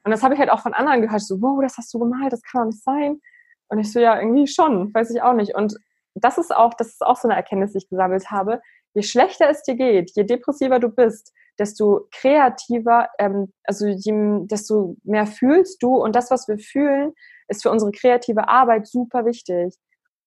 [0.04, 2.34] Und das habe ich halt auch von anderen gehört, so, wow, das hast du gemalt,
[2.34, 3.22] das kann doch nicht sein.
[3.70, 5.56] Und ich so, ja, irgendwie schon, weiß ich auch nicht.
[5.56, 5.76] Und
[6.16, 8.62] das ist auch, das ist auch so eine Erkenntnis, die ich gesammelt habe.
[8.94, 14.98] Je schlechter es dir geht, je depressiver du bist, desto kreativer, ähm, also je, desto
[15.04, 15.96] mehr fühlst du.
[15.96, 17.14] Und das, was wir fühlen,
[17.48, 19.76] ist für unsere kreative Arbeit super wichtig.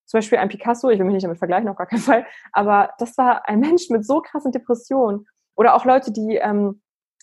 [0.06, 2.90] Zum Beispiel ein Picasso, ich will mich nicht damit vergleichen, auf gar keinen Fall, aber
[2.98, 5.26] das war ein Mensch mit so krassen Depressionen.
[5.56, 6.82] Oder auch Leute, die, ähm,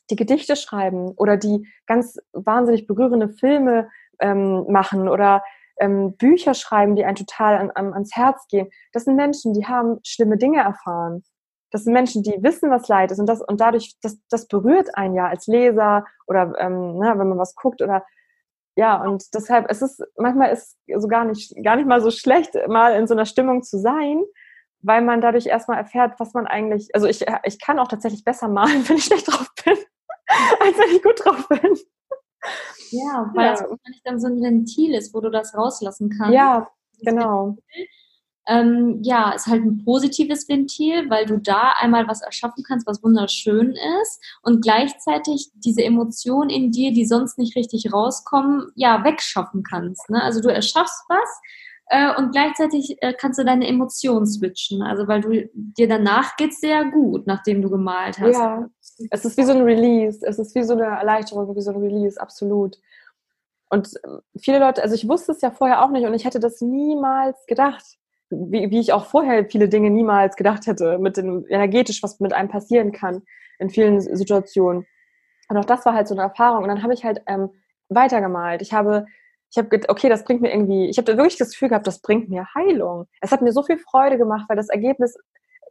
[0.10, 3.90] die Gedichte schreiben oder die ganz wahnsinnig berührende Filme
[4.20, 5.44] ähm, machen oder
[5.80, 8.70] ähm, Bücher schreiben, die einen total an, an, ans Herz gehen.
[8.94, 11.24] Das sind Menschen, die haben schlimme Dinge erfahren.
[11.72, 14.96] Das sind Menschen, die wissen, was Leid ist und das und dadurch, das, das berührt
[14.96, 18.04] einen ja als Leser oder ähm, ne, wenn man was guckt oder
[18.82, 22.56] ja, und deshalb es ist manchmal ist so gar nicht, gar nicht mal so schlecht,
[22.68, 24.24] mal in so einer Stimmung zu sein,
[24.80, 28.48] weil man dadurch erstmal erfährt, was man eigentlich, also ich, ich kann auch tatsächlich besser
[28.48, 29.78] malen, wenn ich schlecht drauf bin,
[30.60, 31.78] als wenn ich gut drauf bin.
[32.90, 33.52] Ja, weil ja.
[33.52, 36.34] das wahrscheinlich dann so ein Ventil ist, wo du das rauslassen kannst.
[36.34, 36.68] Ja,
[37.04, 37.50] genau.
[37.50, 37.88] Ventil
[38.48, 43.04] ähm, ja, ist halt ein positives Ventil, weil du da einmal was erschaffen kannst, was
[43.04, 49.64] wunderschön ist und gleichzeitig diese Emotionen in dir, die sonst nicht richtig rauskommen, ja, wegschaffen
[49.64, 50.10] kannst.
[50.10, 50.22] Ne?
[50.22, 51.42] Also du erschaffst was
[51.88, 54.82] äh, und gleichzeitig äh, kannst du deine Emotionen switchen.
[54.82, 58.38] Also weil du dir danach geht sehr gut, nachdem du gemalt hast.
[58.38, 58.68] Ja,
[59.12, 61.78] es ist wie so ein Release, es ist wie so eine Erleichterung, wie so ein
[61.82, 62.78] Release, absolut.
[63.70, 66.40] Und ähm, viele Leute, also ich wusste es ja vorher auch nicht und ich hätte
[66.40, 68.01] das niemals gedacht
[68.32, 72.34] wie, wie ich auch vorher viele Dinge niemals gedacht hätte, mit dem energetisch, was mit
[72.34, 73.24] einem passieren kann
[73.60, 74.88] in vielen Situationen.
[75.50, 76.64] Und auch das war halt so eine Erfahrung.
[76.64, 77.50] Und dann habe ich halt ähm,
[77.90, 78.62] weitergemalt.
[78.62, 79.06] Ich habe,
[79.52, 82.02] ich habe gedacht, okay, das bringt mir irgendwie, ich habe wirklich das Gefühl gehabt, das
[82.02, 83.08] bringt mir Heilung.
[83.20, 85.16] Es hat mir so viel Freude gemacht, weil das Ergebnis,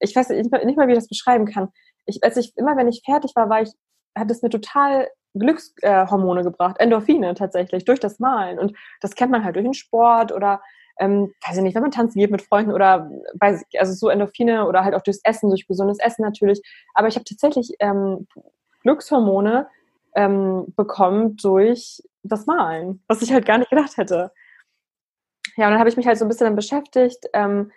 [0.00, 1.70] ich weiß nicht, nicht mal, wie ich das beschreiben kann.
[2.04, 3.72] Ich, als ich, immer wenn ich fertig war, war ich,
[4.16, 8.58] hat es mir total Glückshormone äh, gebracht, Endorphine tatsächlich, durch das Malen.
[8.58, 10.60] Und das kennt man halt durch den Sport oder
[11.00, 14.66] ähm, weiß ich nicht, wenn man tanzen geht mit Freunden oder ich, also so Endorphine
[14.66, 16.62] oder halt auch durchs Essen, durch gesundes Essen natürlich.
[16.94, 18.28] Aber ich habe tatsächlich ähm,
[18.82, 19.66] Glückshormone
[20.14, 24.30] ähm, bekommen durch das Malen, was ich halt gar nicht gedacht hätte.
[25.56, 27.72] Ja, und dann habe ich mich halt so ein bisschen dann beschäftigt ähm,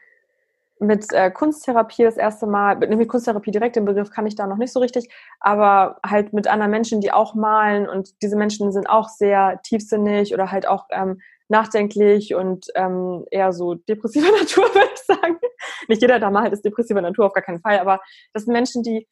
[0.79, 2.75] mit äh, Kunsttherapie das erste Mal.
[2.75, 5.09] Mit, mit Kunsttherapie direkt den Begriff kann ich da noch nicht so richtig,
[5.39, 10.33] aber halt mit anderen Menschen, die auch malen und diese Menschen sind auch sehr tiefsinnig
[10.33, 11.21] oder halt auch ähm,
[11.53, 15.37] nachdenklich und ähm, eher so depressiver Natur, würde ich sagen.
[15.87, 18.01] Nicht jeder da mal halt ist depressiver Natur, auf gar keinen Fall, aber
[18.33, 19.07] das sind Menschen, die,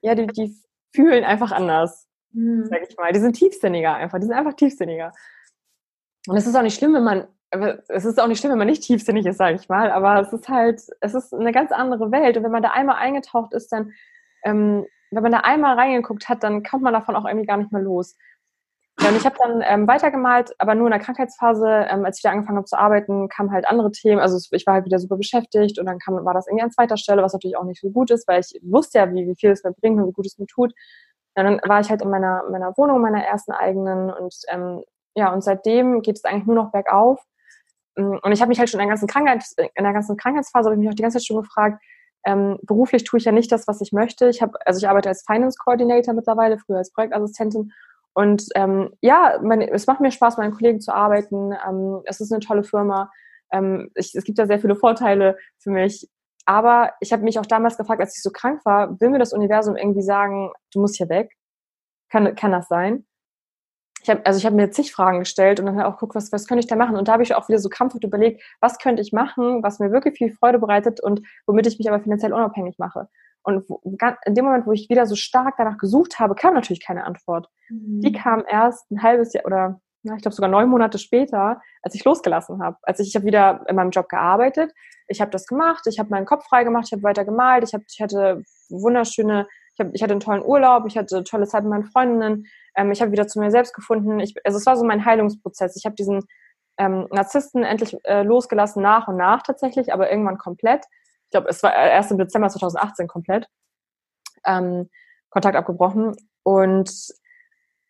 [0.00, 0.56] ja, die, die
[0.94, 2.66] fühlen einfach anders, mhm.
[2.66, 3.12] sag ich mal.
[3.12, 5.12] Die sind tiefsinniger einfach, die sind einfach tiefsinniger.
[6.26, 7.26] Und es ist auch nicht schlimm, wenn man,
[7.88, 10.32] es ist auch nicht schlimm, wenn man nicht tiefsinnig ist, sage ich mal, aber es
[10.32, 13.70] ist halt, es ist eine ganz andere Welt und wenn man da einmal eingetaucht ist,
[13.70, 13.92] dann,
[14.42, 17.70] ähm, wenn man da einmal reingeguckt hat, dann kommt man davon auch irgendwie gar nicht
[17.70, 18.16] mehr los.
[19.00, 21.86] Ja, und ich habe dann ähm, weitergemalt, aber nur in der Krankheitsphase.
[21.90, 24.20] Ähm, als ich wieder angefangen habe zu arbeiten, kamen halt andere Themen.
[24.20, 26.96] Also ich war halt wieder super beschäftigt und dann kam, war das irgendwie an zweiter
[26.96, 29.50] Stelle, was natürlich auch nicht so gut ist, weil ich wusste ja, wie, wie viel
[29.50, 30.72] es mir bringt und wie gut es mir tut.
[31.36, 34.82] Ja, dann war ich halt in meiner, meiner Wohnung, meiner ersten eigenen und ähm,
[35.14, 37.20] ja, und seitdem geht es eigentlich nur noch bergauf.
[37.96, 40.66] Mm, und ich habe mich halt schon in der ganzen Krankheits, in der ganzen Krankheitsphase
[40.66, 41.82] habe ich mich auch die ganze Zeit schon gefragt,
[42.26, 44.28] ähm, beruflich tue ich ja nicht das, was ich möchte.
[44.28, 47.72] Ich habe, also ich arbeite als Finance Coordinator mittlerweile, früher als Projektassistentin
[48.16, 51.52] und ähm, ja, meine, es macht mir Spaß, mit meinen Kollegen zu arbeiten.
[51.68, 53.12] Ähm, es ist eine tolle Firma.
[53.52, 56.08] Ähm, ich, es gibt da sehr viele Vorteile für mich.
[56.46, 59.34] Aber ich habe mich auch damals gefragt, als ich so krank war, will mir das
[59.34, 61.30] Universum irgendwie sagen, du musst hier weg?
[62.08, 63.04] Kann, kann das sein?
[64.02, 66.46] Ich hab, also ich habe mir zig Fragen gestellt und dann auch geguckt, was, was
[66.46, 66.96] könnte ich da machen?
[66.96, 69.92] Und da habe ich auch wieder so krampfhaft überlegt, was könnte ich machen, was mir
[69.92, 73.10] wirklich viel Freude bereitet und womit ich mich aber finanziell unabhängig mache.
[73.46, 73.64] Und
[74.24, 77.48] in dem Moment, wo ich wieder so stark danach gesucht habe, kam natürlich keine Antwort.
[77.68, 78.00] Mhm.
[78.00, 82.04] Die kam erst ein halbes Jahr oder ich glaube sogar neun Monate später, als ich
[82.04, 82.76] losgelassen habe.
[82.82, 84.72] Als ich, ich habe wieder in meinem Job gearbeitet,
[85.06, 87.72] ich habe das gemacht, ich habe meinen Kopf frei gemacht, ich habe weiter gemalt, ich,
[87.72, 91.62] hab, ich hatte wunderschöne Ich, hab, ich hatte einen tollen Urlaub, ich hatte tolle Zeit
[91.62, 94.18] mit meinen Freundinnen, ähm, ich habe wieder zu mir selbst gefunden.
[94.18, 95.76] Ich, also es war so mein Heilungsprozess.
[95.76, 96.24] Ich habe diesen
[96.78, 100.84] ähm, Narzissten endlich äh, losgelassen, nach und nach tatsächlich, aber irgendwann komplett.
[101.26, 103.48] Ich glaube, es war erst im Dezember 2018 komplett.
[104.44, 104.88] Ähm,
[105.30, 106.16] Kontakt abgebrochen.
[106.44, 106.90] Und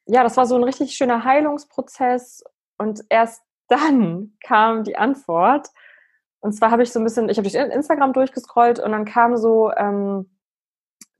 [0.06, 2.42] ja, das war so ein richtig schöner Heilungsprozess.
[2.78, 5.68] Und erst dann kam die Antwort.
[6.40, 9.36] Und zwar habe ich so ein bisschen, ich habe durch Instagram durchgescrollt und dann kam
[9.36, 10.30] so, ähm,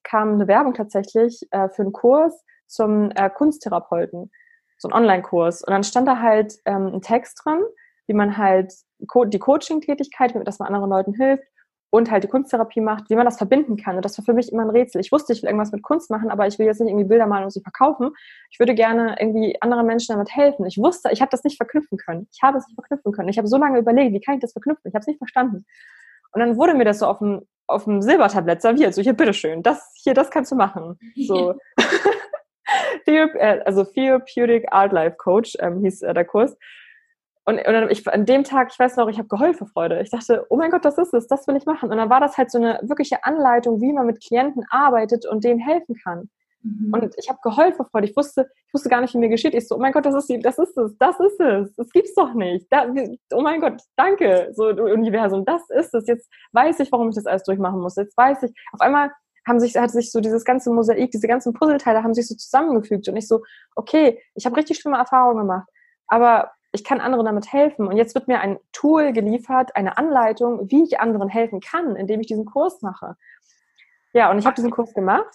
[0.04, 4.30] kam eine Werbung tatsächlich äh, für einen Kurs zum äh, Kunsttherapeuten,
[4.78, 5.64] so ein Online-Kurs.
[5.64, 7.60] Und dann stand da halt ähm, ein Text drin,
[8.06, 8.72] wie man halt
[9.08, 11.44] Co die Coaching-Tätigkeit, dass man anderen Leuten hilft
[11.90, 13.96] und halt die Kunsttherapie macht, wie man das verbinden kann.
[13.96, 15.00] Und das war für mich immer ein Rätsel.
[15.00, 17.26] Ich wusste, ich will irgendwas mit Kunst machen, aber ich will jetzt nicht irgendwie Bilder
[17.26, 18.10] malen und sie verkaufen.
[18.50, 20.66] Ich würde gerne irgendwie anderen Menschen damit helfen.
[20.66, 22.28] Ich wusste, ich habe das nicht verknüpfen können.
[22.32, 23.28] Ich habe es nicht verknüpfen können.
[23.28, 24.88] Ich habe so lange überlegt, wie kann ich das verknüpfen?
[24.88, 25.64] Ich habe es nicht verstanden.
[26.32, 28.94] Und dann wurde mir das so auf dem, auf dem Silbertablett serviert.
[28.94, 30.98] So, hier, bitteschön, das, hier, das kannst du machen.
[31.26, 31.54] So.
[33.06, 36.56] Äh, also Therapeutic Art Life Coach ähm, hieß äh, der Kurs.
[37.48, 40.00] Und, und ich, an dem Tag, ich weiß noch, ich habe geheult vor Freude.
[40.02, 41.90] Ich dachte, oh mein Gott, das ist es, das will ich machen.
[41.90, 45.44] Und dann war das halt so eine wirkliche Anleitung, wie man mit Klienten arbeitet und
[45.44, 46.28] denen helfen kann.
[46.62, 46.92] Mhm.
[46.92, 48.08] Und ich habe geheult vor Freude.
[48.08, 49.54] Ich wusste, ich wusste gar nicht, wie mir geschieht.
[49.54, 51.72] Ich so, oh mein Gott, das ist, das ist es, das ist es.
[51.76, 52.66] Das gibt's doch nicht.
[52.68, 52.92] Da,
[53.32, 56.08] oh mein Gott, danke, so Universum, das ist es.
[56.08, 57.94] Jetzt weiß ich, warum ich das alles durchmachen muss.
[57.94, 59.12] Jetzt weiß ich, auf einmal
[59.46, 63.08] haben sich, hat sich so dieses ganze Mosaik, diese ganzen Puzzleteile haben sich so zusammengefügt.
[63.08, 63.44] Und ich so,
[63.76, 65.68] okay, ich habe richtig schlimme Erfahrungen gemacht.
[66.08, 67.88] Aber ich kann anderen damit helfen.
[67.88, 72.20] Und jetzt wird mir ein Tool geliefert, eine Anleitung, wie ich anderen helfen kann, indem
[72.20, 73.16] ich diesen Kurs mache.
[74.12, 75.34] Ja, und ich habe diesen Kurs gemacht,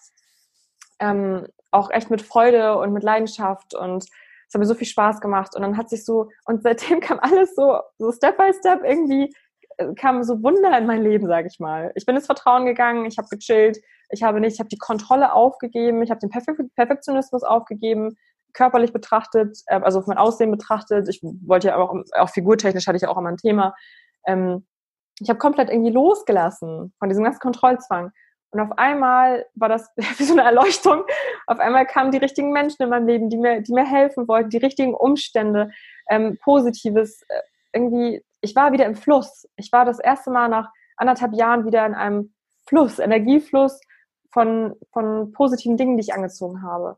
[1.00, 4.06] ähm, auch echt mit Freude und mit Leidenschaft und
[4.52, 5.56] es hat mir so viel Spaß gemacht.
[5.56, 9.34] Und dann hat sich so, und seitdem kam alles so, so Step by Step irgendwie,
[9.78, 11.92] äh, kam so Wunder in mein Leben, sage ich mal.
[11.96, 13.80] Ich bin ins Vertrauen gegangen, ich habe gechillt,
[14.10, 18.18] ich habe nicht, ich habe die Kontrolle aufgegeben, ich habe den Perfektionismus aufgegeben,
[18.54, 21.08] körperlich betrachtet, äh, also auf mein Aussehen betrachtet.
[21.10, 23.76] Ich wollte ja auch, auch figurtechnisch hatte ich ja auch immer ein Thema.
[24.26, 24.66] Ähm,
[25.20, 28.12] ich habe komplett irgendwie losgelassen von diesem ganzen Kontrollzwang.
[28.52, 31.04] Und auf einmal war das wie so eine Erleuchtung.
[31.48, 34.50] Auf einmal kamen die richtigen Menschen in meinem Leben, die mir, die mir helfen wollten,
[34.50, 35.72] die richtigen Umstände,
[36.10, 37.22] ähm, Positives.
[37.28, 37.42] Äh,
[37.74, 39.48] irgendwie, ich war wieder im Fluss.
[39.56, 42.34] Ich war das erste Mal nach anderthalb Jahren wieder in einem
[42.68, 43.80] Fluss, Energiefluss
[44.32, 46.98] von, von positiven Dingen, die ich angezogen habe.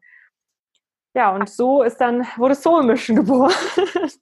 [1.16, 3.53] Ja, und so ist dann, wurde Soul Mission geboren.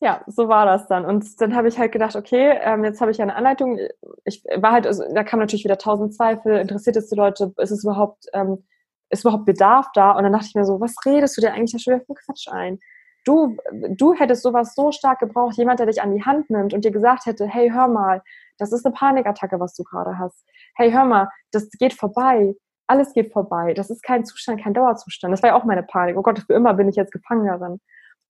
[0.00, 1.04] ja, so war das dann.
[1.04, 3.78] Und dann habe ich halt gedacht, okay, ähm, jetzt habe ich eine Anleitung.
[4.24, 6.56] Ich war halt, also, da kam natürlich wieder tausend Zweifel.
[6.58, 7.54] Interessiert es die Leute?
[7.58, 8.64] Ist es überhaupt, ähm,
[9.10, 10.12] ist überhaupt Bedarf da?
[10.12, 12.14] Und dann dachte ich mir so, was redest du dir eigentlich da schon wieder für
[12.14, 12.80] Quatsch ein?
[13.24, 16.84] Du, du hättest sowas so stark gebraucht, jemand, der dich an die Hand nimmt und
[16.84, 18.22] dir gesagt hätte, hey, hör mal,
[18.58, 20.44] das ist eine Panikattacke, was du gerade hast.
[20.74, 22.54] Hey, hör mal, das geht vorbei
[22.86, 23.74] alles geht vorbei.
[23.74, 25.32] Das ist kein Zustand, kein Dauerzustand.
[25.32, 26.16] Das war ja auch meine Panik.
[26.16, 27.80] Oh Gott, für immer bin ich jetzt Gefangenerin.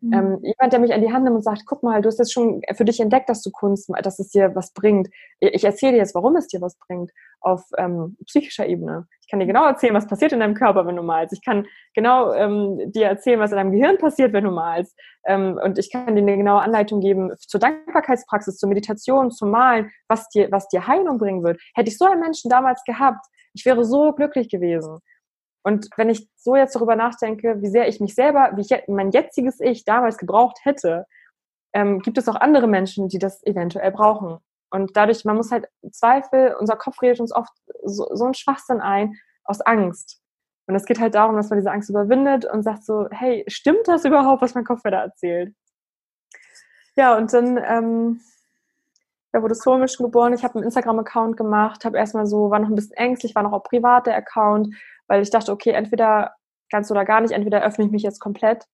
[0.05, 0.13] Mhm.
[0.13, 2.33] Ähm, jemand, der mich an die Hand nimmt und sagt, guck mal, du hast jetzt
[2.33, 5.09] schon für dich entdeckt, dass du Kunst, dass es dir was bringt.
[5.41, 9.07] Ich erzähle dir jetzt, warum es dir was bringt, auf ähm, psychischer Ebene.
[9.23, 11.33] Ich kann dir genau erzählen, was passiert in deinem Körper, wenn du malst.
[11.33, 14.95] Ich kann genau ähm, dir erzählen, was in deinem Gehirn passiert, wenn du malst.
[15.27, 19.91] Ähm, und ich kann dir eine genaue Anleitung geben zur Dankbarkeitspraxis, zur Meditation, zum Malen,
[20.09, 21.59] was dir, was dir Heilung bringen wird.
[21.75, 23.25] Hätte ich so einen Menschen damals gehabt,
[23.55, 24.99] ich wäre so glücklich gewesen.
[25.63, 29.11] Und wenn ich so jetzt darüber nachdenke, wie sehr ich mich selber, wie ich mein
[29.13, 31.07] jetziges Ich damals gebraucht hätte,
[31.73, 34.39] ähm, gibt es auch andere Menschen, die das eventuell brauchen.
[34.71, 37.53] Und dadurch, man muss halt Zweifel, unser Kopf redet uns oft
[37.83, 40.21] so, so einen Schwachsinn ein aus Angst.
[40.67, 43.87] Und es geht halt darum, dass man diese Angst überwindet und sagt so, hey, stimmt
[43.87, 45.55] das überhaupt, was mein Kopf mir da erzählt?
[46.97, 48.21] Ja, und dann ähm,
[49.35, 50.33] da wurde Soul Mission geboren.
[50.33, 53.53] Ich habe einen Instagram-Account gemacht, habe erstmal so, war noch ein bisschen ängstlich, war noch
[53.53, 54.73] auch privat der Account,
[55.09, 56.37] weil ich dachte, okay, entweder
[56.71, 58.65] ganz oder gar nicht, entweder öffne ich mich jetzt komplett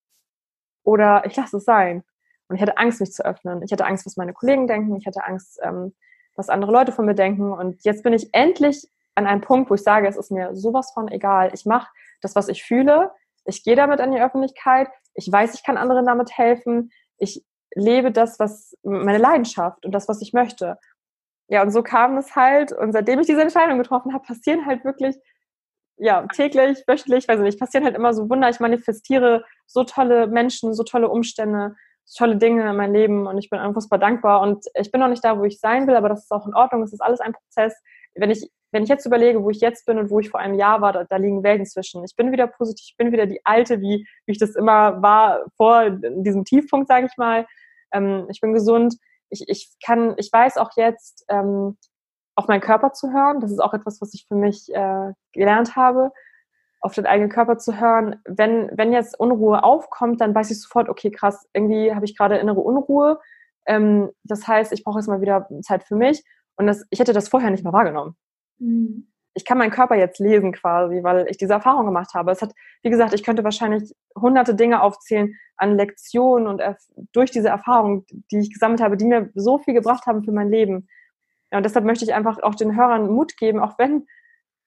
[0.85, 2.05] oder ich lasse es sein.
[2.49, 3.63] Und ich hatte Angst, mich zu öffnen.
[3.63, 4.97] Ich hatte Angst, was meine Kollegen denken.
[4.97, 5.95] Ich hatte Angst, ähm,
[6.37, 7.55] was andere Leute von mir denken.
[7.55, 10.91] Und jetzt bin ich endlich an einem Punkt, wo ich sage, es ist mir sowas
[10.93, 11.53] von egal.
[11.55, 11.89] Ich mache
[12.21, 13.13] das, was ich fühle.
[13.47, 14.89] Ich gehe damit an die Öffentlichkeit.
[15.15, 16.93] Ich weiß, ich kann anderen damit helfen.
[17.17, 20.79] Ich lebe das, was meine Leidenschaft und das, was ich möchte.
[21.49, 22.73] Ja, und so kam es halt.
[22.73, 25.17] Und seitdem ich diese Entscheidung getroffen habe, passieren halt wirklich,
[25.97, 28.49] ja, täglich, wöchentlich, weiß ich nicht, passieren halt immer so Wunder.
[28.49, 33.39] Ich manifestiere so tolle Menschen, so tolle Umstände, so tolle Dinge in meinem Leben und
[33.39, 34.41] ich bin unfassbar dankbar.
[34.43, 36.55] Und ich bin noch nicht da, wo ich sein will, aber das ist auch in
[36.55, 36.83] Ordnung.
[36.83, 37.75] Es ist alles ein Prozess.
[38.15, 40.55] Wenn ich, wenn ich jetzt überlege, wo ich jetzt bin und wo ich vor einem
[40.55, 42.05] Jahr war, da, da liegen Welten zwischen.
[42.05, 45.45] Ich bin wieder positiv, ich bin wieder die Alte, wie, wie ich das immer war
[45.57, 47.47] vor diesem Tiefpunkt, sage ich mal
[47.93, 48.97] ähm, ich bin gesund,
[49.29, 51.77] ich, ich kann, ich weiß auch jetzt, ähm,
[52.35, 53.41] auf meinen Körper zu hören.
[53.41, 56.11] Das ist auch etwas, was ich für mich äh, gelernt habe,
[56.81, 58.21] auf den eigenen Körper zu hören.
[58.25, 62.39] Wenn, wenn jetzt Unruhe aufkommt, dann weiß ich sofort, okay, krass, irgendwie habe ich gerade
[62.39, 63.21] innere Unruhe.
[63.67, 66.25] Ähm, das heißt, ich brauche jetzt mal wieder Zeit für mich.
[66.61, 68.17] Und das, ich hätte das vorher nicht mehr wahrgenommen.
[68.59, 69.09] Mhm.
[69.33, 72.31] Ich kann meinen Körper jetzt lesen quasi, weil ich diese Erfahrung gemacht habe.
[72.33, 72.53] Es hat,
[72.83, 76.61] wie gesagt, ich könnte wahrscheinlich hunderte Dinge aufzählen an Lektionen und
[77.13, 80.51] durch diese Erfahrung, die ich gesammelt habe, die mir so viel gebracht haben für mein
[80.51, 80.87] Leben.
[81.51, 84.07] Ja, und deshalb möchte ich einfach auch den Hörern Mut geben, auch wenn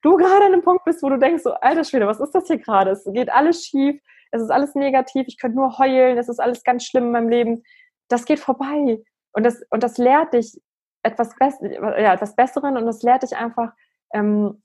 [0.01, 2.47] du gerade an einem Punkt bist, wo du denkst, so, alter Schwede, was ist das
[2.47, 2.89] hier gerade?
[2.89, 6.63] Es geht alles schief, es ist alles negativ, ich könnte nur heulen, es ist alles
[6.63, 7.63] ganz schlimm in meinem Leben.
[8.07, 8.99] Das geht vorbei.
[9.33, 10.59] Und das, und das lehrt dich
[11.03, 13.73] etwas, Bess ja, etwas Besseren und das lehrt dich einfach
[14.13, 14.61] ähm,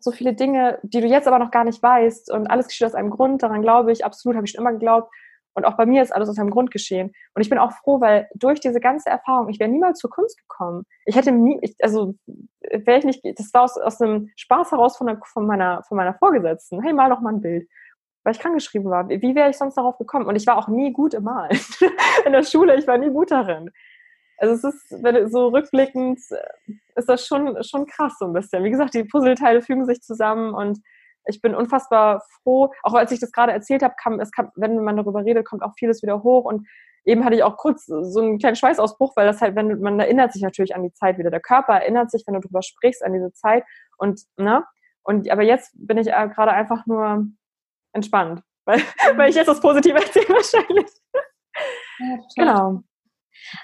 [0.00, 2.32] so viele Dinge, die du jetzt aber noch gar nicht weißt.
[2.32, 5.12] Und alles geschieht aus einem Grund, daran glaube ich, absolut, habe ich schon immer geglaubt.
[5.54, 7.12] Und auch bei mir ist alles aus einem Grund geschehen.
[7.34, 10.38] Und ich bin auch froh, weil durch diese ganze Erfahrung, ich wäre niemals zur Kunst
[10.38, 10.84] gekommen.
[11.04, 12.14] Ich hätte nie, ich, also
[12.70, 15.96] wäre ich nicht, das war aus, aus einem Spaß heraus von, der, von, meiner, von
[15.96, 16.82] meiner Vorgesetzten.
[16.82, 17.68] Hey, mal doch mal ein Bild.
[18.22, 19.08] Weil ich krankgeschrieben war.
[19.08, 20.26] Wie wäre ich sonst darauf gekommen?
[20.26, 21.58] Und ich war auch nie gut im Malen.
[22.24, 23.70] In der Schule, ich war nie gut darin.
[24.40, 28.64] Also es ist, wenn so rückblickend, ist das schon, schon krass so ein bisschen.
[28.64, 30.80] Wie gesagt, die Puzzleteile fügen sich zusammen und
[31.26, 32.72] ich bin unfassbar froh.
[32.82, 35.62] Auch als ich das gerade erzählt habe, kam, es kam, wenn man darüber redet, kommt
[35.62, 36.46] auch vieles wieder hoch.
[36.46, 36.66] Und
[37.04, 40.32] eben hatte ich auch kurz so einen kleinen Schweißausbruch, weil das halt, wenn man erinnert
[40.32, 41.30] sich natürlich an die Zeit wieder.
[41.30, 43.64] Der Körper erinnert sich, wenn du darüber sprichst, an diese Zeit.
[43.98, 44.64] Und, ne?
[45.02, 47.26] Und, aber jetzt bin ich äh, gerade einfach nur
[47.92, 48.78] entspannt, weil,
[49.16, 50.90] weil ich jetzt das Positive erzähle wahrscheinlich.
[51.98, 52.82] Ja, genau.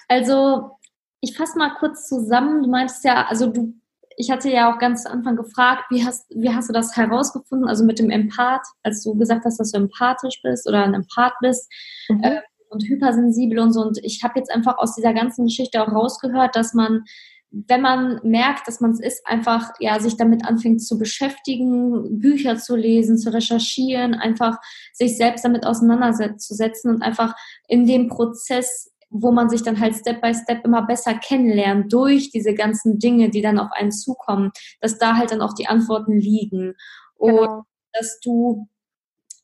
[0.08, 0.78] Also,
[1.20, 2.62] ich fasse mal kurz zusammen.
[2.62, 3.74] Du meintest ja, also du
[4.16, 7.68] ich hatte ja auch ganz zu Anfang gefragt, wie hast, wie hast du das herausgefunden,
[7.68, 11.34] also mit dem Empath, als du gesagt hast, dass du empathisch bist oder ein Empath
[11.40, 11.70] bist
[12.08, 12.22] mhm.
[12.22, 13.82] äh, und hypersensibel und so.
[13.82, 17.04] Und ich habe jetzt einfach aus dieser ganzen Geschichte auch rausgehört, dass man,
[17.50, 22.56] wenn man merkt, dass man es ist, einfach ja sich damit anfängt zu beschäftigen, Bücher
[22.56, 24.56] zu lesen, zu recherchieren, einfach
[24.94, 27.34] sich selbst damit auseinanderzusetzen und einfach
[27.68, 32.30] in dem Prozess wo man sich dann halt Step by Step immer besser kennenlernt durch
[32.30, 34.50] diese ganzen Dinge, die dann auf einen zukommen,
[34.80, 36.74] dass da halt dann auch die Antworten liegen.
[37.16, 37.62] Und genau.
[37.92, 38.68] dass du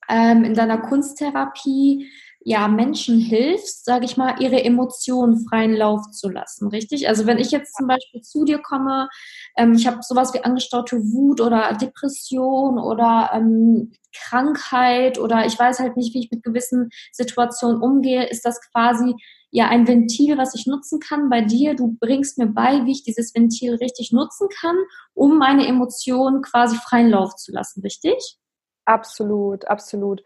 [0.09, 2.11] ähm, in deiner Kunsttherapie
[2.45, 7.09] ja Menschen hilfst, sage ich mal, ihre Emotionen freien Lauf zu lassen, richtig?
[7.09, 9.09] Also wenn ich jetzt zum Beispiel zu dir komme,
[9.57, 15.79] ähm, ich habe sowas wie angestaute Wut oder Depression oder ähm, Krankheit oder ich weiß
[15.79, 19.15] halt nicht, wie ich mit gewissen Situationen umgehe, ist das quasi
[19.53, 21.77] ja ein Ventil, was ich nutzen kann bei dir.
[21.77, 24.77] Du bringst mir bei, wie ich dieses Ventil richtig nutzen kann,
[25.15, 28.39] um meine Emotionen quasi freien Lauf zu lassen, richtig?
[28.87, 30.23] Absolut, absolut.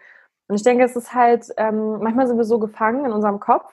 [0.49, 3.73] Und ich denke, es ist halt, ähm, manchmal sind wir so gefangen in unserem Kopf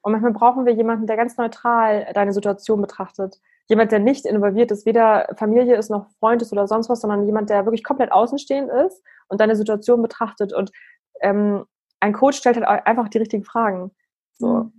[0.00, 3.38] und manchmal brauchen wir jemanden, der ganz neutral deine Situation betrachtet.
[3.68, 7.26] Jemand, der nicht involviert ist, weder Familie ist noch Freund ist oder sonst was, sondern
[7.26, 10.54] jemand, der wirklich komplett außenstehend ist und deine Situation betrachtet.
[10.54, 10.72] Und
[11.20, 11.66] ähm,
[12.00, 13.90] ein Coach stellt halt einfach die richtigen Fragen.
[14.38, 14.70] So.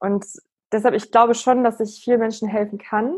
[0.00, 0.26] Und
[0.72, 3.16] deshalb, ich glaube schon, dass ich vielen Menschen helfen kann.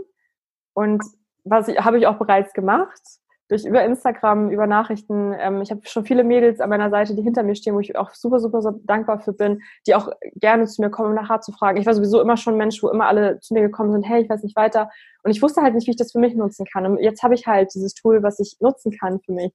[0.75, 1.03] Und
[1.45, 3.01] was habe ich auch bereits gemacht.
[3.49, 5.33] Durch über Instagram, über Nachrichten.
[5.39, 7.97] Ähm, ich habe schon viele Mädels an meiner Seite, die hinter mir stehen, wo ich
[7.97, 11.31] auch super, super so dankbar für bin, die auch gerne zu mir kommen, um nach
[11.31, 11.79] Rat zu fragen.
[11.79, 14.23] Ich war sowieso immer schon ein Mensch, wo immer alle zu mir gekommen sind, hey,
[14.23, 14.91] ich weiß nicht weiter.
[15.23, 16.87] Und ich wusste halt nicht, wie ich das für mich nutzen kann.
[16.87, 19.53] Und jetzt habe ich halt dieses Tool, was ich nutzen kann für mich.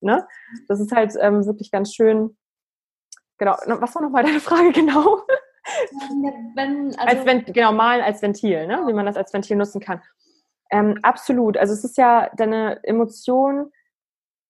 [0.00, 0.26] Ne?
[0.68, 2.36] Das ist halt ähm, wirklich ganz schön.
[3.38, 3.56] Genau.
[3.66, 5.18] Was war nochmal deine Frage genau?
[6.54, 8.82] Wenn, also als Vent genau, malen als Ventil, ne?
[8.86, 10.02] wie man das als Ventil nutzen kann.
[10.70, 11.56] Ähm, absolut.
[11.56, 13.70] Also es ist ja, deine Emotionen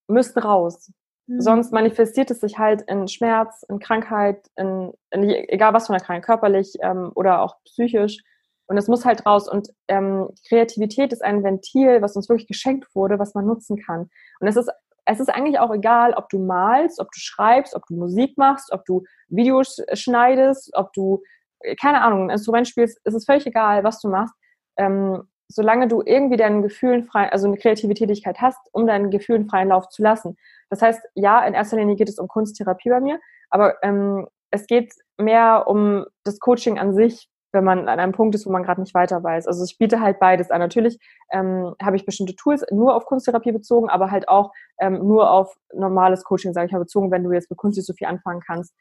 [0.08, 0.90] müssen raus.
[1.26, 1.40] Mhm.
[1.40, 6.04] Sonst manifestiert es sich halt in Schmerz, in Krankheit, in, in egal was von der
[6.04, 8.22] Krankheit, körperlich ähm, oder auch psychisch.
[8.66, 9.48] Und es muss halt raus.
[9.48, 14.08] Und ähm, Kreativität ist ein Ventil, was uns wirklich geschenkt wurde, was man nutzen kann.
[14.40, 14.70] Und es ist
[15.04, 18.72] es ist eigentlich auch egal, ob du malst, ob du schreibst, ob du Musik machst,
[18.72, 21.22] ob du Videos schneidest, ob du,
[21.60, 24.34] äh, keine Ahnung, ein Instrument spielst, es ist völlig egal, was du machst.
[24.76, 29.68] Ähm, solange du irgendwie deinen Gefühlen frei, also eine Kreativität hast, um deinen Gefühlen freien
[29.68, 30.36] Lauf zu lassen.
[30.70, 34.66] Das heißt, ja, in erster Linie geht es um Kunsttherapie bei mir, aber ähm, es
[34.66, 38.62] geht mehr um das Coaching an sich, wenn man an einem Punkt ist, wo man
[38.62, 39.46] gerade nicht weiter weiß.
[39.46, 40.60] Also ich biete halt beides an.
[40.60, 40.98] Natürlich
[41.30, 45.54] ähm, habe ich bestimmte Tools nur auf Kunsttherapie bezogen, aber halt auch ähm, nur auf
[45.72, 48.40] normales Coaching, sage ich mal, bezogen, wenn du jetzt mit Kunst nicht so viel anfangen
[48.40, 48.74] kannst.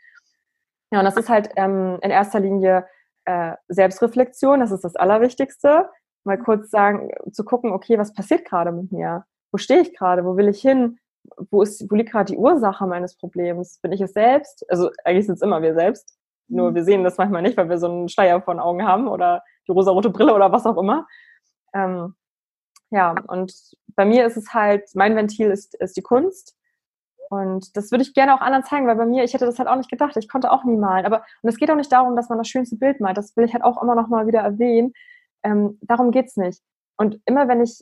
[0.92, 2.86] Ja, und das ist halt ähm, in erster Linie
[3.26, 5.90] äh, Selbstreflexion, das ist das Allerwichtigste.
[6.24, 9.26] Mal kurz sagen, zu gucken, okay, was passiert gerade mit mir?
[9.52, 10.24] Wo stehe ich gerade?
[10.24, 11.00] Wo will ich hin?
[11.50, 13.80] Wo, ist, wo liegt gerade die Ursache meines Problems?
[13.82, 14.66] Bin ich es selbst?
[14.70, 16.16] Also eigentlich sind es immer wir selbst.
[16.52, 16.76] Nur mhm.
[16.76, 19.44] wir sehen das manchmal nicht, weil wir so einen Schleier vor den Augen haben oder
[19.68, 21.08] die rosarote Brille oder was auch immer.
[21.74, 22.16] Ähm,
[22.90, 23.54] ja, und
[23.96, 26.56] bei mir ist es halt, mein Ventil ist, ist die Kunst.
[27.30, 29.70] Und das würde ich gerne auch anderen zeigen, weil bei mir, ich hätte das halt
[29.70, 30.18] auch nicht gedacht.
[30.18, 31.06] Ich konnte auch nie malen.
[31.06, 33.18] Aber, und es geht auch nicht darum, dass man das schönste Bild malt.
[33.18, 34.94] Das will ich halt auch immer noch mal wieder erwähnen.
[35.44, 36.62] Ähm, darum geht's nicht.
[36.98, 37.82] Und immer wenn ich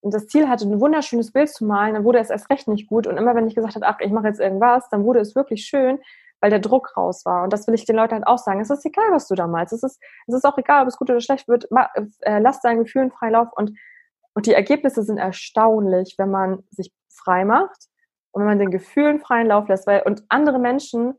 [0.00, 3.06] das Ziel hatte, ein wunderschönes Bild zu malen, dann wurde es erst recht nicht gut.
[3.06, 5.66] Und immer wenn ich gesagt habe, ach, ich mache jetzt irgendwas, dann wurde es wirklich
[5.66, 5.98] schön,
[6.42, 7.44] weil der Druck raus war.
[7.44, 8.60] Und das will ich den Leuten halt auch sagen.
[8.60, 9.72] Es ist egal, was du da malst.
[9.72, 11.68] Es ist, es ist auch egal, ob es gut oder schlecht wird.
[12.20, 13.48] Äh, lass deinen Gefühlen freien Lauf.
[13.54, 13.78] Und,
[14.34, 17.86] und die Ergebnisse sind erstaunlich, wenn man sich frei macht
[18.32, 19.86] und wenn man den Gefühlen freien Lauf lässt.
[19.86, 21.14] Weil, und andere Menschen,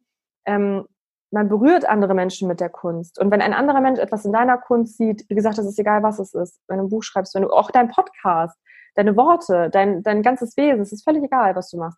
[0.45, 0.85] ähm,
[1.31, 3.17] man berührt andere Menschen mit der Kunst.
[3.17, 6.03] Und wenn ein anderer Mensch etwas in deiner Kunst sieht, wie gesagt, es ist egal,
[6.03, 8.59] was es ist, wenn du ein Buch schreibst, wenn du auch dein Podcast,
[8.95, 11.97] deine Worte, dein, dein ganzes Wesen, es ist völlig egal, was du machst.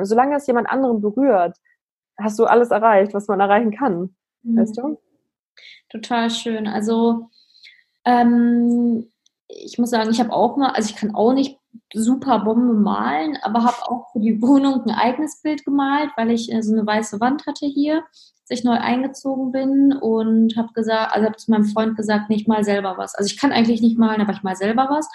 [0.00, 1.58] Solange es jemand anderen berührt,
[2.18, 4.14] hast du alles erreicht, was man erreichen kann.
[4.42, 4.56] Mhm.
[4.56, 4.98] Weißt du?
[5.88, 6.66] Total schön.
[6.66, 7.30] Also
[8.04, 9.06] ähm,
[9.48, 11.58] ich muss sagen, ich habe auch mal, also ich kann auch nicht
[11.92, 16.52] super Bombe malen, aber habe auch für die Wohnung ein eigenes Bild gemalt, weil ich
[16.52, 21.12] äh, so eine weiße Wand hatte hier, als ich neu eingezogen bin und habe gesagt,
[21.12, 23.14] also habe zu meinem Freund gesagt, nicht mal selber was.
[23.14, 25.08] Also ich kann eigentlich nicht malen, aber ich mal selber was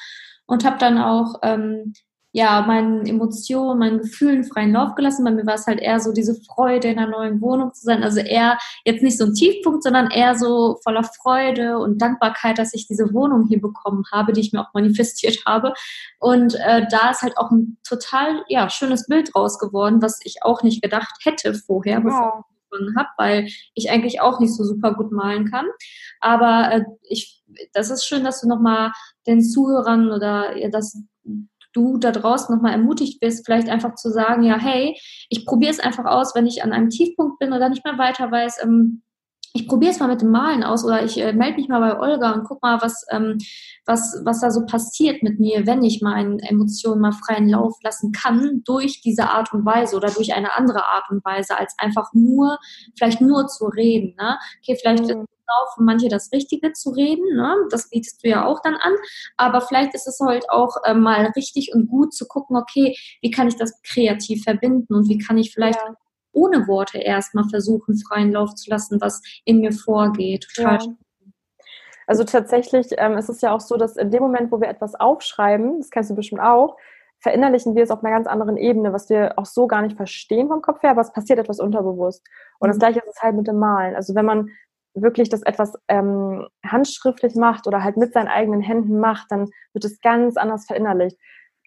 [0.46, 1.94] und habe dann auch ähm,
[2.32, 5.26] ja, meinen Emotionen, meinen Gefühlen freien Lauf gelassen.
[5.26, 8.04] Bei mir war es halt eher so diese Freude, in einer neuen Wohnung zu sein.
[8.04, 12.74] Also eher jetzt nicht so ein Tiefpunkt, sondern eher so voller Freude und Dankbarkeit, dass
[12.76, 15.74] ich diese Wohnung hier bekommen habe, die ich mir auch manifestiert habe.
[16.20, 20.44] Und äh, da ist halt auch ein total ja, schönes Bild raus geworden, was ich
[20.44, 22.04] auch nicht gedacht hätte vorher, wow.
[22.04, 25.66] bevor ich angefangen habe, weil ich eigentlich auch nicht so super gut malen kann.
[26.20, 28.92] Aber äh, ich, das ist schön, dass du nochmal
[29.26, 30.96] den Zuhörern oder ja, das
[31.80, 34.98] du da draußen nochmal ermutigt wirst, vielleicht einfach zu sagen, ja, hey,
[35.30, 38.30] ich probiere es einfach aus, wenn ich an einem Tiefpunkt bin oder nicht mehr weiter
[38.32, 39.02] weiß, ähm,
[39.54, 42.00] ich probiere es mal mit dem Malen aus oder ich äh, melde mich mal bei
[42.00, 43.38] Olga und guck mal, was, ähm,
[43.86, 48.12] was, was da so passiert mit mir, wenn ich meine Emotionen mal freien Lauf lassen
[48.12, 52.14] kann durch diese Art und Weise oder durch eine andere Art und Weise, als einfach
[52.14, 52.60] nur,
[52.96, 54.16] vielleicht nur zu reden.
[54.20, 54.38] Ne?
[54.62, 57.36] Okay, vielleicht mhm genau für manche das Richtige zu reden.
[57.36, 57.56] Ne?
[57.72, 58.94] Das bietest du ja auch dann an.
[59.38, 63.32] Aber vielleicht ist es halt auch äh, mal richtig und gut zu gucken, okay, wie
[63.32, 65.96] kann ich das kreativ verbinden und wie kann ich vielleicht ja.
[66.32, 70.48] ohne Worte erstmal versuchen, freien Lauf zu lassen, was in mir vorgeht.
[70.56, 70.94] Total ja.
[72.08, 74.96] Also tatsächlich ähm, ist es ja auch so, dass in dem Moment, wo wir etwas
[74.96, 76.76] aufschreiben, das kennst du bestimmt auch,
[77.20, 80.48] verinnerlichen wir es auf einer ganz anderen Ebene, was wir auch so gar nicht verstehen
[80.48, 82.26] vom Kopf her, aber es passiert etwas unterbewusst.
[82.60, 82.80] Und das mhm.
[82.80, 83.96] gleiche ist es halt mit dem Malen.
[83.96, 84.50] Also wenn man
[84.94, 89.86] wirklich das etwas ähm, handschriftlich macht oder halt mit seinen eigenen Händen macht, dann wird
[89.86, 91.18] es ganz anders verinnerlicht.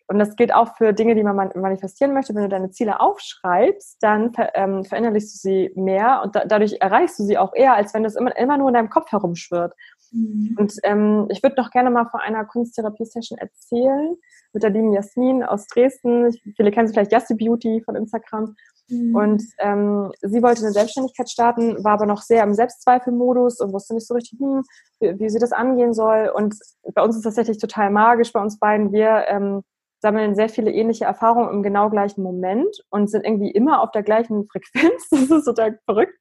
[0.09, 2.35] Und das gilt auch für Dinge, die man manifestieren möchte.
[2.35, 6.77] Wenn du deine Ziele aufschreibst, dann ver, ähm, verinnerlichst du sie mehr und da, dadurch
[6.81, 9.73] erreichst du sie auch eher, als wenn das immer, immer nur in deinem Kopf herumschwirrt.
[10.11, 10.57] Mhm.
[10.59, 14.17] Und ähm, ich würde noch gerne mal von einer Kunsttherapie-Session erzählen
[14.53, 16.31] mit der lieben Jasmin aus Dresden.
[16.57, 18.55] Viele kennen sie vielleicht Jassi Beauty von Instagram.
[18.89, 19.15] Mhm.
[19.15, 23.95] Und ähm, sie wollte eine Selbstständigkeit starten, war aber noch sehr im Selbstzweifelmodus und wusste
[23.95, 24.63] nicht so richtig, hm,
[25.01, 26.31] wie, wie, sie das angehen soll.
[26.35, 26.55] Und
[26.95, 28.93] bei uns ist das tatsächlich total magisch, bei uns beiden.
[28.93, 29.63] Wir ähm,
[30.01, 34.03] sammeln sehr viele ähnliche Erfahrungen im genau gleichen Moment und sind irgendwie immer auf der
[34.03, 35.09] gleichen Frequenz.
[35.11, 36.19] Das ist total verrückt.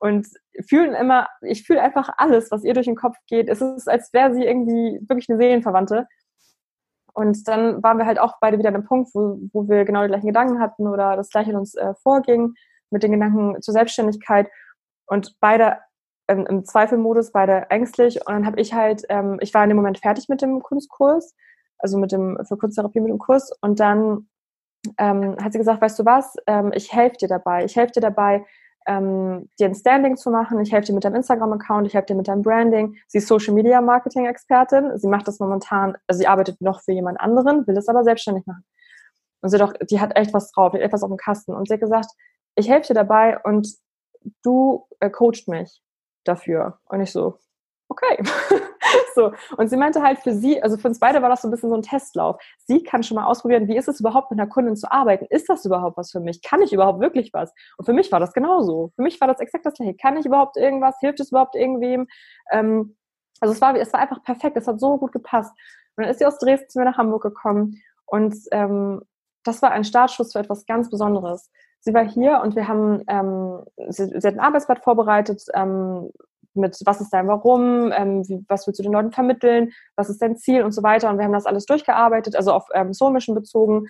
[0.00, 0.28] Und
[0.68, 3.48] fühlen immer, ich fühle einfach alles, was ihr durch den Kopf geht.
[3.48, 6.06] Es ist, als wäre sie irgendwie wirklich eine Seelenverwandte.
[7.18, 10.02] Und dann waren wir halt auch beide wieder an einem Punkt, wo, wo wir genau
[10.02, 12.54] die gleichen Gedanken hatten oder das gleiche in uns äh, vorging
[12.90, 14.48] mit den Gedanken zur Selbstständigkeit
[15.08, 15.78] und beide
[16.28, 18.24] ähm, im Zweifelmodus, beide ängstlich.
[18.24, 21.34] Und dann habe ich halt, ähm, ich war in dem Moment fertig mit dem Kunstkurs,
[21.80, 23.50] also mit dem für Kunsttherapie mit dem Kurs.
[23.62, 24.28] Und dann
[24.96, 27.64] ähm, hat sie gesagt, weißt du was, ähm, ich helfe dir dabei.
[27.64, 28.46] Ich helfe dir dabei,
[28.88, 30.58] ähm, dir ein Standing zu machen.
[30.60, 32.96] Ich helfe dir mit deinem Instagram-Account, ich helfe dir mit deinem Branding.
[33.06, 34.98] Sie ist Social Media Marketing Expertin.
[34.98, 38.46] Sie macht das momentan, also sie arbeitet noch für jemand anderen, will es aber selbstständig
[38.46, 38.64] machen.
[39.42, 41.52] Und sie doch, die hat echt was drauf, die hat etwas auf dem Kasten.
[41.52, 42.10] Und sie hat gesagt,
[42.56, 43.68] ich helfe dir dabei und
[44.42, 45.82] du äh, coacht mich
[46.24, 46.78] dafür.
[46.86, 47.38] Und ich so,
[47.88, 48.22] okay.
[49.14, 49.32] so.
[49.56, 51.70] Und sie meinte halt für sie, also für uns beide war das so ein bisschen
[51.70, 52.40] so ein Testlauf.
[52.66, 55.26] Sie kann schon mal ausprobieren, wie ist es überhaupt mit einer Kundin zu arbeiten?
[55.30, 56.42] Ist das überhaupt was für mich?
[56.42, 57.52] Kann ich überhaupt wirklich was?
[57.76, 58.92] Und für mich war das genauso.
[58.96, 59.94] Für mich war das exakt das gleiche.
[59.94, 60.96] Kann ich überhaupt irgendwas?
[61.00, 62.06] Hilft es überhaupt irgendwem?
[62.50, 62.96] Ähm,
[63.40, 64.56] also es war, es war einfach perfekt.
[64.56, 65.52] Es hat so gut gepasst.
[65.96, 67.80] Und dann ist sie aus Dresden zu mir nach Hamburg gekommen.
[68.06, 69.02] Und ähm,
[69.44, 71.50] das war ein Startschuss für etwas ganz Besonderes.
[71.80, 76.10] Sie war hier und wir haben, ähm, sie, sie hat ein Arbeitsblatt vorbereitet, ähm,
[76.58, 80.20] mit was ist dein Warum, ähm, wie, was willst du den Leuten vermitteln, was ist
[80.20, 81.10] dein Ziel und so weiter.
[81.10, 83.86] Und wir haben das alles durchgearbeitet, also auf ähm, Soul Mission bezogen.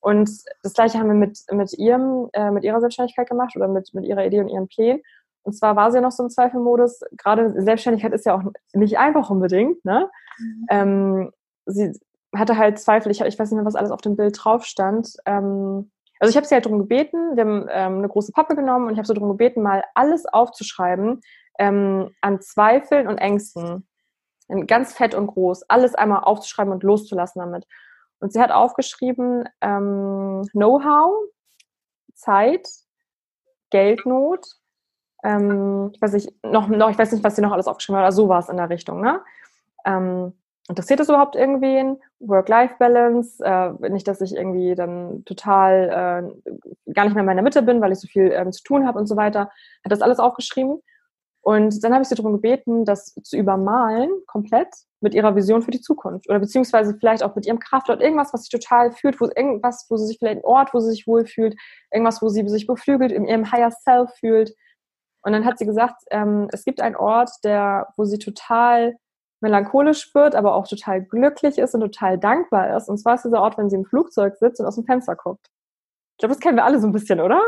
[0.00, 0.30] Und
[0.62, 4.04] das gleiche haben wir mit, mit ihrem, äh, mit ihrer Selbstständigkeit gemacht oder mit, mit
[4.04, 5.02] ihrer Idee und ihren Plänen.
[5.44, 7.00] Und zwar war sie ja noch so im Zweifelmodus.
[7.16, 8.42] Gerade Selbstständigkeit ist ja auch
[8.72, 9.84] nicht einfach unbedingt.
[9.84, 10.08] Ne?
[10.38, 10.66] Mhm.
[10.70, 11.30] Ähm,
[11.66, 11.92] sie
[12.34, 15.16] hatte halt Zweifel, ich, ich weiß nicht mehr, was alles auf dem Bild drauf stand.
[15.26, 18.86] Ähm, also ich habe sie halt darum gebeten, wir haben ähm, eine große Pappe genommen
[18.86, 21.20] und ich habe sie darum gebeten, mal alles aufzuschreiben
[21.58, 23.86] ähm, an Zweifeln und Ängsten.
[24.66, 27.66] Ganz fett und groß, alles einmal aufzuschreiben und loszulassen damit.
[28.18, 31.14] Und sie hat aufgeschrieben, ähm, Know-how,
[32.14, 32.68] Zeit,
[33.70, 34.46] Geldnot,
[35.22, 38.04] ähm, ich weiß nicht, noch, noch, ich weiß nicht, was sie noch alles aufgeschrieben hat,
[38.04, 39.20] aber sowas in der Richtung, ne?
[39.84, 40.32] Ähm,
[40.68, 41.98] interessiert das überhaupt irgendwen?
[42.20, 47.62] Work-Life-Balance, äh, nicht, dass ich irgendwie dann total äh, gar nicht mehr in meiner Mitte
[47.62, 49.50] bin, weil ich so viel ähm, zu tun habe und so weiter.
[49.84, 50.80] Hat das alles aufgeschrieben.
[51.42, 54.68] Und dann habe ich sie darum gebeten, das zu übermalen, komplett,
[55.00, 56.28] mit ihrer Vision für die Zukunft.
[56.28, 59.96] Oder beziehungsweise vielleicht auch mit ihrem Kraftort, irgendwas, was sie total fühlt, wo, irgendwas, wo
[59.96, 61.56] sie sich vielleicht, ein Ort, wo sie sich wohlfühlt,
[61.90, 64.54] irgendwas, wo sie sich beflügelt, in ihrem Higher Self fühlt.
[65.24, 68.96] Und dann hat sie gesagt, ähm, es gibt einen Ort, der, wo sie total
[69.40, 72.88] melancholisch wird, aber auch total glücklich ist und total dankbar ist.
[72.88, 75.48] Und zwar ist dieser Ort, wenn sie im Flugzeug sitzt und aus dem Fenster guckt.
[76.12, 77.40] Ich glaube, das kennen wir alle so ein bisschen, oder?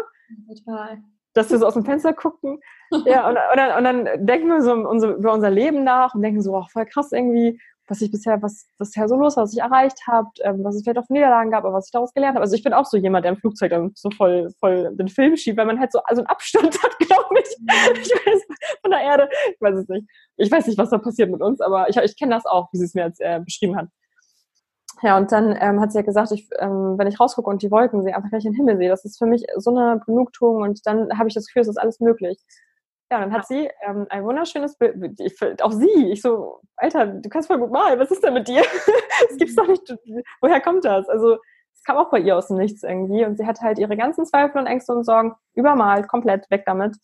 [0.49, 0.99] Total.
[1.35, 2.61] Dass wir so aus dem Fenster gucken.
[3.07, 4.75] ja, und, und, dann, und dann denken wir so
[5.17, 8.67] über unser Leben nach und denken so, ach, voll krass irgendwie, was ich bisher, was,
[8.79, 11.65] bisher so los war, was ich erreicht habe, ähm, was es vielleicht auch Niederlagen gab,
[11.65, 12.43] aber was ich daraus gelernt habe.
[12.43, 15.37] Also ich bin auch so jemand, der im Flugzeug dann so voll, voll den Film
[15.37, 17.57] schiebt, weil man halt so also einen Abstand hat, glaube ich.
[18.01, 18.43] ich weiß,
[18.81, 19.29] von der Erde.
[19.53, 20.09] Ich weiß es nicht.
[20.37, 22.79] Ich weiß nicht, was da passiert mit uns, aber ich, ich kenne das auch, wie
[22.79, 23.89] sie es mir jetzt äh, beschrieben hat.
[25.05, 27.71] Ja, und dann ähm, hat sie ja gesagt, ich, ähm, wenn ich rausgucke und die
[27.71, 30.81] Wolken sehe, einfach gleich den Himmel sehe, das ist für mich so eine Genugtuung und
[30.87, 32.39] dann habe ich das Gefühl, es ist alles möglich.
[33.11, 35.21] Ja, dann hat sie ähm, ein wunderschönes Bild.
[35.21, 36.11] Ich, auch sie.
[36.11, 37.99] Ich so, Alter, du kannst voll gut malen.
[37.99, 38.63] Was ist denn mit dir?
[39.29, 39.95] das gibt's doch nicht.
[40.41, 41.07] Woher kommt das?
[41.11, 41.35] Also,
[41.75, 43.27] es kam auch bei ihr aus dem Nichts irgendwie.
[43.27, 46.97] Und sie hat halt ihre ganzen Zweifel und Ängste und Sorgen übermalt, komplett weg damit.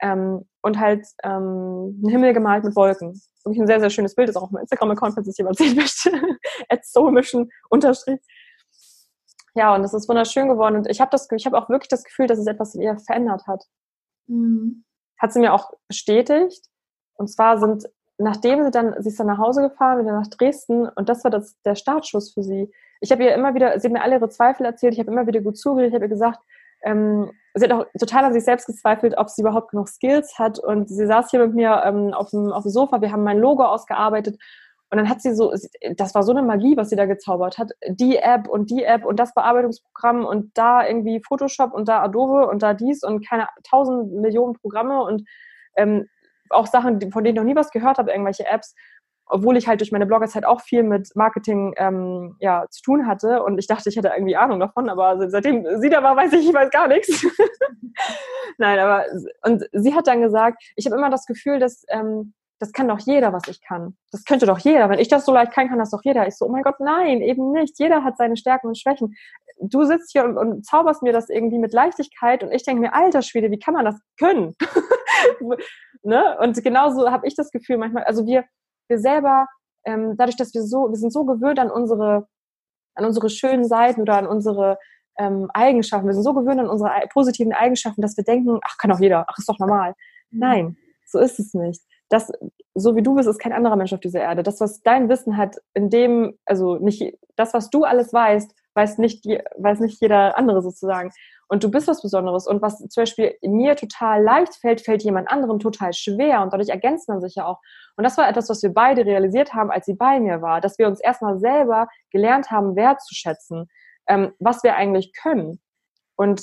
[0.00, 3.20] Ähm, und halt ähm, einen Himmel gemalt mit Wolken.
[3.44, 4.28] Wirklich ein sehr, sehr schönes Bild.
[4.28, 6.10] Ist auch auf meinem Instagram-Account, falls es jemand sehen möchte.
[6.68, 8.20] At soulmission unterstrich.
[9.54, 10.76] Ja, und das ist wunderschön geworden.
[10.76, 13.46] Und ich habe das, habe auch wirklich das Gefühl, dass es etwas in ihr verändert
[13.46, 13.64] hat.
[14.26, 14.84] Mhm
[15.18, 16.66] hat sie mir auch bestätigt.
[17.14, 17.84] Und zwar sind,
[18.18, 21.30] nachdem sie dann, sie ist dann nach Hause gefahren, wieder nach Dresden und das war
[21.30, 22.70] das, der Startschuss für sie.
[23.00, 25.26] Ich habe ihr immer wieder, sie hat mir alle ihre Zweifel erzählt, ich habe immer
[25.26, 26.40] wieder gut zugehört, ich habe ihr gesagt,
[26.82, 30.58] ähm, sie hat auch total an sich selbst gezweifelt, ob sie überhaupt genug Skills hat.
[30.58, 33.38] Und sie saß hier mit mir ähm, auf, dem, auf dem Sofa, wir haben mein
[33.38, 34.38] Logo ausgearbeitet.
[34.90, 35.52] Und dann hat sie so,
[35.96, 37.72] das war so eine Magie, was sie da gezaubert hat.
[37.88, 42.46] Die App und die App und das Bearbeitungsprogramm und da irgendwie Photoshop und da Adobe
[42.46, 45.26] und da dies und keine tausend Millionen Programme und
[45.76, 46.08] ähm,
[46.50, 48.74] auch Sachen, von denen ich noch nie was gehört habe, irgendwelche Apps,
[49.26, 53.42] obwohl ich halt durch meine Bloggerzeit auch viel mit Marketing ähm, ja, zu tun hatte
[53.42, 56.48] und ich dachte, ich hätte irgendwie Ahnung davon, aber seitdem sie da war, weiß ich,
[56.48, 57.26] ich weiß gar nichts.
[58.58, 59.04] Nein, aber
[59.42, 63.00] und sie hat dann gesagt, ich habe immer das Gefühl, dass ähm, das kann doch
[63.00, 63.96] jeder, was ich kann.
[64.12, 64.88] Das könnte doch jeder.
[64.88, 66.26] Wenn ich das so leicht kann, kann das doch jeder.
[66.26, 67.78] Ich so, oh mein Gott, nein, eben nicht.
[67.78, 69.14] Jeder hat seine Stärken und Schwächen.
[69.60, 72.94] Du sitzt hier und, und zauberst mir das irgendwie mit Leichtigkeit und ich denke mir,
[72.94, 74.54] alter Schwede, wie kann man das können?
[76.02, 76.38] ne?
[76.40, 78.44] Und genauso habe ich das Gefühl manchmal, also wir,
[78.88, 79.46] wir selber,
[79.84, 82.26] ähm, dadurch, dass wir so, wir sind so gewöhnt an unsere,
[82.94, 84.78] an unsere schönen Seiten oder an unsere
[85.18, 88.90] ähm, Eigenschaften, wir sind so gewöhnt an unsere positiven Eigenschaften, dass wir denken, ach, kann
[88.90, 89.94] doch jeder, ach, ist doch normal.
[90.30, 90.38] Mhm.
[90.38, 90.76] Nein,
[91.06, 92.30] so ist es nicht das,
[92.74, 94.42] so wie du bist, ist kein anderer Mensch auf dieser Erde.
[94.42, 98.98] Das, was dein Wissen hat, in dem, also nicht, das, was du alles weißt, weiß
[98.98, 101.10] nicht, weiß nicht jeder andere sozusagen.
[101.48, 102.46] Und du bist was Besonderes.
[102.46, 106.42] Und was zum Beispiel mir total leicht fällt, fällt jemand anderem total schwer.
[106.42, 107.60] Und dadurch ergänzt man sich ja auch.
[107.96, 110.60] Und das war etwas, was wir beide realisiert haben, als sie bei mir war.
[110.60, 113.68] Dass wir uns erstmal selber gelernt haben, wertzuschätzen,
[114.08, 115.60] ähm, was wir eigentlich können.
[116.16, 116.42] Und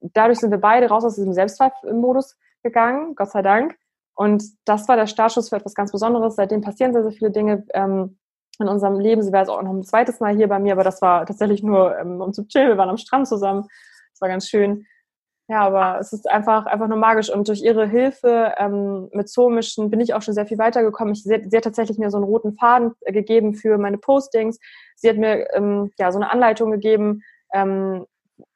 [0.00, 3.76] dadurch sind wir beide raus aus diesem Selbstzweifel-Modus gegangen, Gott sei Dank.
[4.14, 6.36] Und das war der Startschuss für etwas ganz Besonderes.
[6.36, 8.18] Seitdem passieren sehr, sehr viele Dinge ähm,
[8.58, 9.22] in unserem Leben.
[9.22, 11.62] Sie war jetzt auch noch ein zweites Mal hier bei mir, aber das war tatsächlich
[11.62, 12.68] nur, ähm, um zu chillen.
[12.68, 13.66] Wir waren am Strand zusammen.
[14.12, 14.86] Das war ganz schön.
[15.52, 17.28] Ja, aber es ist einfach, einfach nur magisch.
[17.28, 21.14] Und durch ihre Hilfe ähm, mit Zoomischen bin ich auch schon sehr viel weitergekommen.
[21.14, 24.58] Sie, sie hat tatsächlich mir so einen roten Faden äh, gegeben für meine Postings.
[24.96, 27.20] Sie hat mir ähm, ja so eine Anleitung gegeben,
[27.52, 28.06] ähm,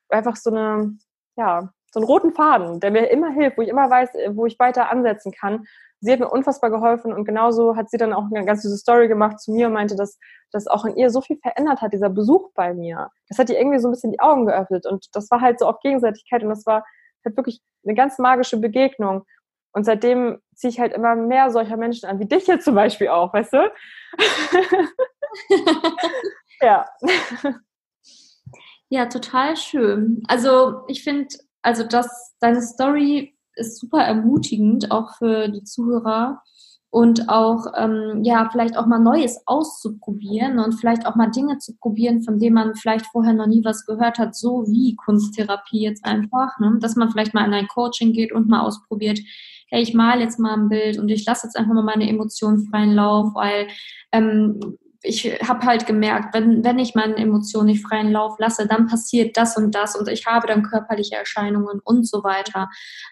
[0.09, 0.97] einfach so eine,
[1.37, 4.47] ja, so einen roten Faden, der mir immer hilft, wo ich immer weiß, äh, wo
[4.47, 5.67] ich weiter ansetzen kann.
[6.01, 9.09] Sie hat mir unfassbar geholfen und genauso hat sie dann auch eine ganz süße Story
[9.09, 10.19] gemacht zu mir und meinte, dass
[10.53, 13.11] das auch in ihr so viel verändert hat, dieser Besuch bei mir.
[13.29, 15.67] Das hat ihr irgendwie so ein bisschen die Augen geöffnet und das war halt so
[15.67, 16.85] auf Gegenseitigkeit und das war
[17.25, 19.25] halt wirklich eine ganz magische Begegnung.
[19.73, 23.09] Und seitdem ziehe ich halt immer mehr solcher Menschen an, wie dich jetzt zum Beispiel
[23.09, 23.73] auch, weißt du?
[26.63, 26.87] ja.
[28.89, 30.23] Ja, total schön.
[30.29, 31.29] Also ich finde,
[31.63, 36.43] also das, deine Story ist super ermutigend, auch für die Zuhörer.
[36.91, 41.77] und auch ähm, ja vielleicht auch mal Neues auszuprobieren und vielleicht auch mal Dinge zu
[41.77, 46.05] probieren, von denen man vielleicht vorher noch nie was gehört hat, so wie Kunsttherapie jetzt
[46.05, 46.79] einfach, ne?
[46.81, 49.19] dass man vielleicht mal in ein Coaching geht und mal ausprobiert,
[49.69, 52.67] hey, ich male jetzt mal ein Bild und ich lasse jetzt einfach mal meine Emotionen
[52.71, 53.67] freien Lauf, weil
[54.13, 58.87] ähm, ich habe halt gemerkt, wenn, wenn ich meinen Emotionen nicht freien Lauf lasse, dann
[58.87, 62.69] passiert das und das und ich habe dann körperliche Erscheinungen und so weiter.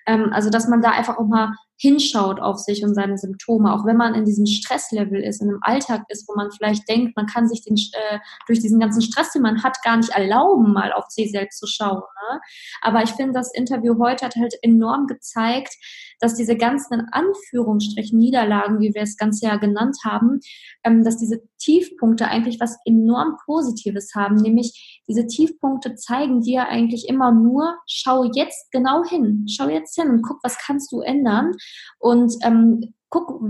[0.06, 3.84] Ähm, also, dass man da einfach auch mal hinschaut auf sich und seine Symptome, auch
[3.84, 7.26] wenn man in diesem Stresslevel ist, in einem Alltag ist, wo man vielleicht denkt, man
[7.26, 10.92] kann sich den, äh, durch diesen ganzen Stress, den man hat, gar nicht erlauben, mal
[10.92, 12.02] auf sich selbst zu schauen.
[12.30, 12.40] Ne?
[12.80, 15.74] Aber ich finde, das Interview heute hat halt enorm gezeigt,
[16.20, 20.40] dass diese ganzen in Anführungsstrichen Niederlagen, wie wir es ganz ja genannt haben,
[20.84, 27.08] ähm, dass diese Tiefpunkte eigentlich was enorm Positives haben, nämlich diese Tiefpunkte zeigen dir eigentlich
[27.08, 31.52] immer nur, schau jetzt genau hin, schau jetzt hin und guck, was kannst du ändern
[31.98, 33.40] und ähm, guck,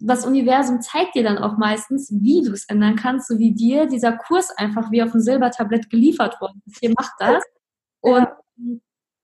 [0.00, 3.86] das Universum zeigt dir dann auch meistens, wie du es ändern kannst, so wie dir
[3.86, 6.78] dieser Kurs einfach wie auf dem Silbertablett geliefert worden ist.
[6.80, 7.42] Hier macht das.
[8.00, 8.28] Und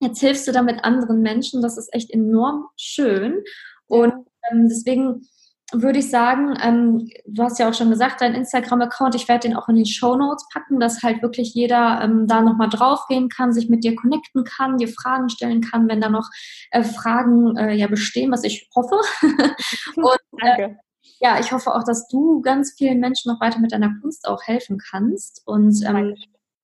[0.05, 1.63] jetzt hilfst du damit anderen Menschen.
[1.63, 3.43] Das ist echt enorm schön.
[3.87, 4.13] Und
[4.51, 5.27] ähm, deswegen
[5.73, 9.57] würde ich sagen, ähm, du hast ja auch schon gesagt, dein Instagram-Account, ich werde den
[9.57, 13.53] auch in die Show Notes packen, dass halt wirklich jeder ähm, da nochmal draufgehen kann,
[13.53, 16.29] sich mit dir connecten kann, dir Fragen stellen kann, wenn da noch
[16.71, 19.01] äh, Fragen äh, ja bestehen, was ich hoffe.
[19.97, 20.75] Und, äh,
[21.21, 24.43] ja, ich hoffe auch, dass du ganz vielen Menschen noch weiter mit deiner Kunst auch
[24.43, 26.15] helfen kannst und ähm,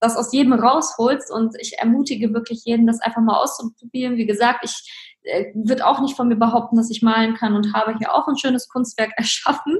[0.01, 1.31] das aus jedem rausholst.
[1.31, 4.16] Und ich ermutige wirklich jeden, das einfach mal auszuprobieren.
[4.16, 7.74] Wie gesagt, ich äh, wird auch nicht von mir behaupten, dass ich malen kann und
[7.74, 9.78] habe hier auch ein schönes Kunstwerk erschaffen.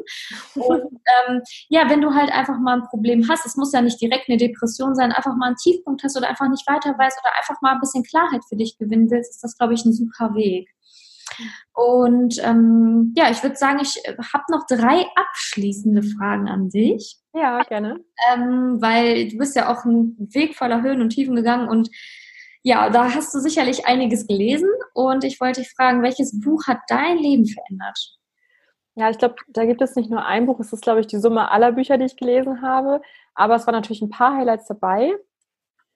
[0.55, 4.01] Und ähm, ja, wenn du halt einfach mal ein Problem hast, es muss ja nicht
[4.01, 7.37] direkt eine Depression sein, einfach mal einen Tiefpunkt hast oder einfach nicht weiter weißt oder
[7.39, 10.35] einfach mal ein bisschen Klarheit für dich gewinnen willst, ist das, glaube ich, ein super
[10.35, 10.69] Weg.
[11.73, 17.17] Und ähm, ja, ich würde sagen, ich habe noch drei abschließende Fragen an dich.
[17.33, 18.01] Ja, gerne.
[18.33, 21.89] Ähm, weil du bist ja auch einen Weg voller Höhen und Tiefen gegangen und
[22.63, 26.79] ja, da hast du sicherlich einiges gelesen und ich wollte dich fragen, welches Buch hat
[26.89, 28.19] dein Leben verändert?
[28.97, 31.19] Ja, ich glaube, da gibt es nicht nur ein Buch, es ist, glaube ich, die
[31.19, 33.01] Summe aller Bücher, die ich gelesen habe,
[33.35, 35.15] aber es waren natürlich ein paar Highlights dabei.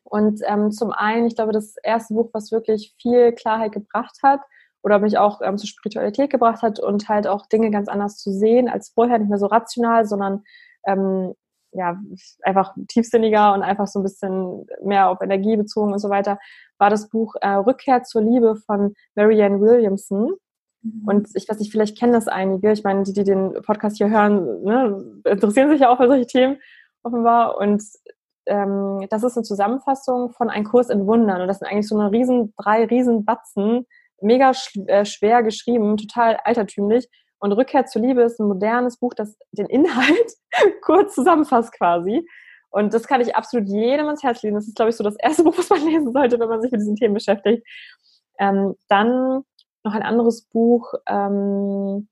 [0.05, 4.41] Und ähm, zum einen, ich glaube, das erste Buch, was wirklich viel Klarheit gebracht hat
[4.85, 8.31] oder mich auch ähm, zur Spiritualität gebracht hat und halt auch Dinge ganz anders zu
[8.31, 10.45] sehen als vorher, nicht mehr so rational, sondern
[10.87, 11.35] ähm,
[11.73, 11.99] ja,
[12.43, 16.39] einfach tiefsinniger und einfach so ein bisschen mehr auf Energie bezogen und so weiter,
[16.79, 20.35] war das Buch äh, Rückkehr zur Liebe von Marianne Williamson.
[20.83, 21.09] Mhm.
[21.09, 22.71] Und ich weiß nicht, vielleicht kennen das einige.
[22.71, 26.27] Ich meine, die, die den Podcast hier hören, ne, interessieren sich ja auch für solche
[26.27, 26.59] Themen
[27.03, 27.57] offenbar.
[27.57, 27.83] Und
[28.47, 31.41] ähm, das ist eine Zusammenfassung von Ein Kurs in Wundern.
[31.41, 33.87] Und das sind eigentlich so eine riesen, drei riesen Batzen,
[34.21, 37.09] mega sch äh, schwer geschrieben, total altertümlich.
[37.39, 40.33] Und Rückkehr zur Liebe ist ein modernes Buch, das den Inhalt
[40.83, 42.27] kurz zusammenfasst quasi.
[42.71, 44.57] Und das kann ich absolut jedem ans Herz legen.
[44.57, 46.73] Das ist, glaube ich, so das erste Buch, was man lesen sollte, wenn man sich
[46.73, 47.67] mit diesen Themen beschäftigt.
[48.39, 49.43] Ähm, dann
[49.85, 52.09] noch ein anderes Buch, ähm,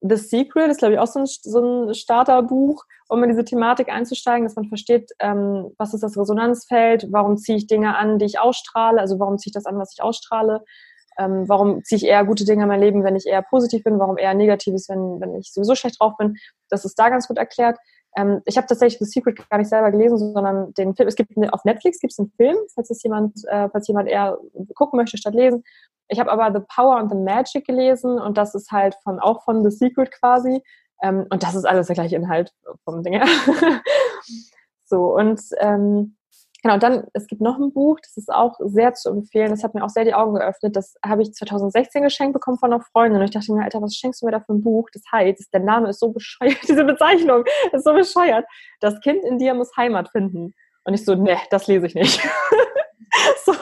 [0.00, 3.88] The Secret, ist, glaube ich, auch so ein, so ein Starterbuch, um in diese Thematik
[3.88, 8.26] einzusteigen, dass man versteht, ähm, was ist das Resonanzfeld, warum ziehe ich Dinge an, die
[8.26, 10.62] ich ausstrahle, also warum ziehe ich das an, was ich ausstrahle,
[11.18, 13.98] ähm, warum ziehe ich eher gute Dinge in mein Leben, wenn ich eher positiv bin?
[13.98, 16.36] Warum eher negatives, wenn, wenn ich sowieso schlecht drauf bin?
[16.70, 17.78] Das ist da ganz gut erklärt.
[18.16, 21.08] Ähm, ich habe tatsächlich The Secret gar nicht selber gelesen, sondern den Film.
[21.08, 24.08] Es gibt eine, auf Netflix gibt es einen Film, falls es jemand, äh, falls jemand
[24.08, 24.38] eher
[24.74, 25.64] gucken möchte statt lesen.
[26.08, 29.44] Ich habe aber The Power and the Magic gelesen und das ist halt von auch
[29.44, 30.62] von The Secret quasi.
[31.02, 32.52] Ähm, und das ist alles der gleiche Inhalt
[32.84, 33.26] vom Ding her.
[34.84, 36.16] so und ähm,
[36.62, 39.62] Genau, und dann, es gibt noch ein Buch, das ist auch sehr zu empfehlen, das
[39.62, 40.74] hat mir auch sehr die Augen geöffnet.
[40.74, 43.20] Das habe ich 2016 geschenkt bekommen von einer Freundin.
[43.20, 44.88] Und ich dachte mir, Alter, was schenkst du mir da für ein Buch?
[44.92, 48.44] Das heißt, der Name ist so bescheuert, diese Bezeichnung ist so bescheuert.
[48.80, 50.54] Das Kind in dir muss Heimat finden.
[50.84, 52.20] Und ich so, ne, das lese ich nicht.
[53.44, 53.52] so.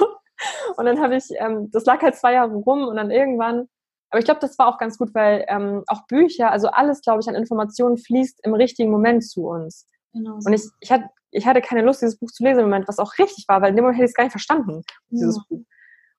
[0.77, 3.68] Und dann habe ich, ähm, das lag halt zwei Jahre rum und dann irgendwann,
[4.10, 7.20] aber ich glaube, das war auch ganz gut, weil ähm, auch Bücher, also alles, glaube
[7.20, 9.86] ich, an Informationen fließt im richtigen Moment zu uns.
[10.12, 10.36] Genau.
[10.36, 12.98] Und ich, ich hatte ich hatte keine Lust, dieses Buch zu lesen im Moment, was
[12.98, 15.42] auch richtig war, weil in dem Moment hätte ich es gar nicht verstanden, dieses ja.
[15.48, 15.64] Buch.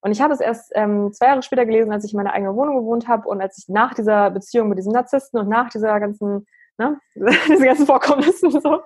[0.01, 2.55] Und ich habe es erst ähm, zwei Jahre später gelesen, als ich in meiner eigenen
[2.55, 5.99] Wohnung gewohnt habe und als ich nach dieser Beziehung mit diesem Narzissten und nach dieser
[5.99, 6.45] ganzen,
[6.77, 8.81] ne, diese ganzen Vorkommnissen so,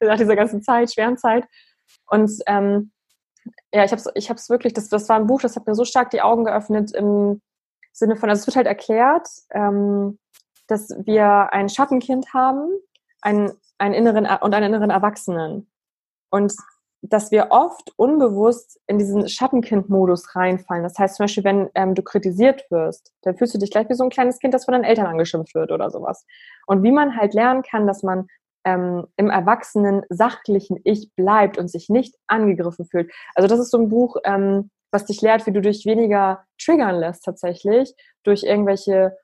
[0.00, 1.46] nach dieser ganzen Zeit, schweren Zeit.
[2.08, 2.90] Und ähm,
[3.72, 5.74] ja, ich habe es ich hab's wirklich, das, das war ein Buch, das hat mir
[5.74, 7.40] so stark die Augen geöffnet im
[7.92, 10.18] Sinne von, also es wird halt erklärt, ähm,
[10.66, 12.68] dass wir ein Schattenkind haben,
[13.22, 15.70] ein, einen inneren und einen inneren Erwachsenen.
[16.30, 16.54] Und
[17.02, 20.82] dass wir oft unbewusst in diesen Schattenkind-Modus reinfallen.
[20.82, 23.94] Das heißt zum Beispiel, wenn ähm, du kritisiert wirst, dann fühlst du dich gleich wie
[23.94, 26.24] so ein kleines Kind, das von deinen Eltern angeschimpft wird oder sowas.
[26.66, 28.26] Und wie man halt lernen kann, dass man
[28.64, 33.12] ähm, im erwachsenen, sachlichen Ich bleibt und sich nicht angegriffen fühlt.
[33.34, 36.96] Also das ist so ein Buch, ähm, was dich lehrt, wie du dich weniger triggern
[36.96, 37.94] lässt tatsächlich,
[38.24, 39.16] durch irgendwelche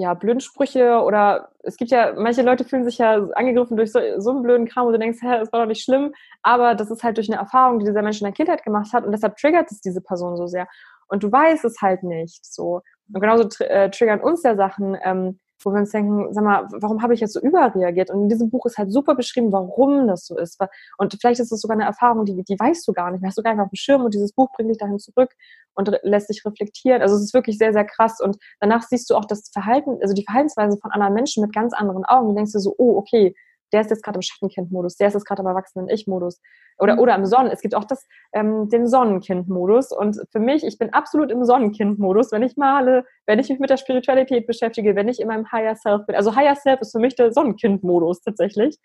[0.00, 4.30] ja, Blödsprüche oder es gibt ja, manche Leute fühlen sich ja angegriffen durch so, so
[4.30, 6.12] einen blöden Kram, wo du denkst, hä, das war doch nicht schlimm,
[6.42, 9.04] aber das ist halt durch eine Erfahrung, die dieser Mensch in der Kindheit gemacht hat
[9.04, 10.66] und deshalb triggert es diese Person so sehr.
[11.08, 12.82] Und du weißt es halt nicht so.
[13.12, 17.02] Und genauso äh, triggern uns ja Sachen, ähm, wo wir uns denken, sag mal, warum
[17.02, 18.10] habe ich jetzt so überreagiert?
[18.10, 20.58] Und in diesem Buch ist halt super beschrieben, warum das so ist.
[20.98, 23.42] Und vielleicht ist es sogar eine Erfahrung, die, die weißt du gar nicht, hast du
[23.42, 25.30] gar nicht auf dem Schirm und dieses Buch bringt dich dahin zurück
[25.74, 27.02] und lässt dich reflektieren.
[27.02, 28.20] Also es ist wirklich sehr, sehr krass.
[28.20, 31.72] Und danach siehst du auch das Verhalten, also die Verhaltensweise von anderen Menschen mit ganz
[31.72, 32.28] anderen Augen.
[32.28, 33.34] Du denkst dir so, oh, okay,
[33.72, 36.40] der ist jetzt gerade im Schattenkind-Modus, der ist jetzt gerade im Erwachsenen-Ich-Modus.
[36.78, 37.00] Oder, mhm.
[37.00, 37.50] oder im Sonnen.
[37.50, 39.92] Es gibt auch das, ähm, den Sonnenkind-Modus.
[39.92, 43.70] Und für mich, ich bin absolut im Sonnenkind-Modus, wenn ich male, wenn ich mich mit
[43.70, 46.16] der Spiritualität beschäftige, wenn ich in meinem Higher Self bin.
[46.16, 48.78] Also Higher Self ist für mich der Sonnenkind-Modus tatsächlich.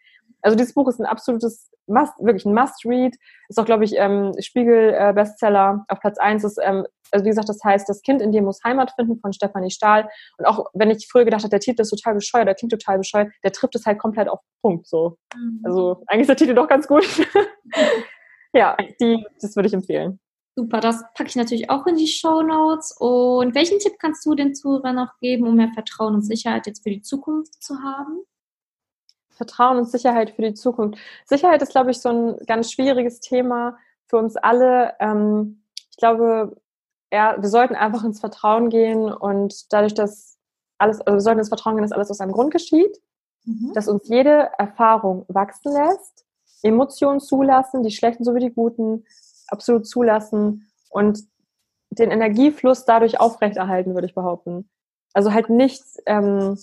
[0.45, 3.15] Also dieses Buch ist ein absolutes Must, wirklich ein Must-Read.
[3.49, 5.85] Ist auch, glaube ich, ähm, Spiegel-Bestseller.
[5.89, 8.43] Äh, Auf Platz eins ist, ähm, also wie gesagt, das heißt, das Kind in dir
[8.43, 10.07] muss Heimat finden von Stefanie Stahl.
[10.38, 12.99] Und auch wenn ich früher gedacht habe, der Titel ist total bescheuert, der klingt total
[12.99, 15.17] bescheuert, der trifft es halt komplett auf Punkt so.
[15.35, 15.61] Mhm.
[15.63, 17.05] Also eigentlich ist der Titel doch ganz gut.
[18.53, 20.19] ja, die, das würde ich empfehlen.
[20.55, 22.95] Super, das packe ich natürlich auch in die Show Notes.
[22.99, 26.84] Und welchen Tipp kannst du den Zuhörern noch geben, um mehr Vertrauen und Sicherheit jetzt
[26.84, 28.22] für die Zukunft zu haben?
[29.35, 30.99] Vertrauen und Sicherheit für die Zukunft.
[31.25, 34.93] Sicherheit ist, glaube ich, so ein ganz schwieriges Thema für uns alle.
[34.99, 36.55] Ähm, ich glaube,
[37.11, 40.37] ja, wir sollten einfach ins Vertrauen gehen und dadurch, dass
[40.77, 43.01] alles, also wir sollten ins Vertrauen gehen, dass alles aus einem Grund geschieht,
[43.45, 43.71] mhm.
[43.73, 46.25] dass uns jede Erfahrung wachsen lässt,
[46.63, 49.05] Emotionen zulassen, die schlechten sowie die guten,
[49.47, 51.19] absolut zulassen und
[51.91, 54.69] den Energiefluss dadurch aufrechterhalten, würde ich behaupten.
[55.13, 56.57] Also halt nichts ähm,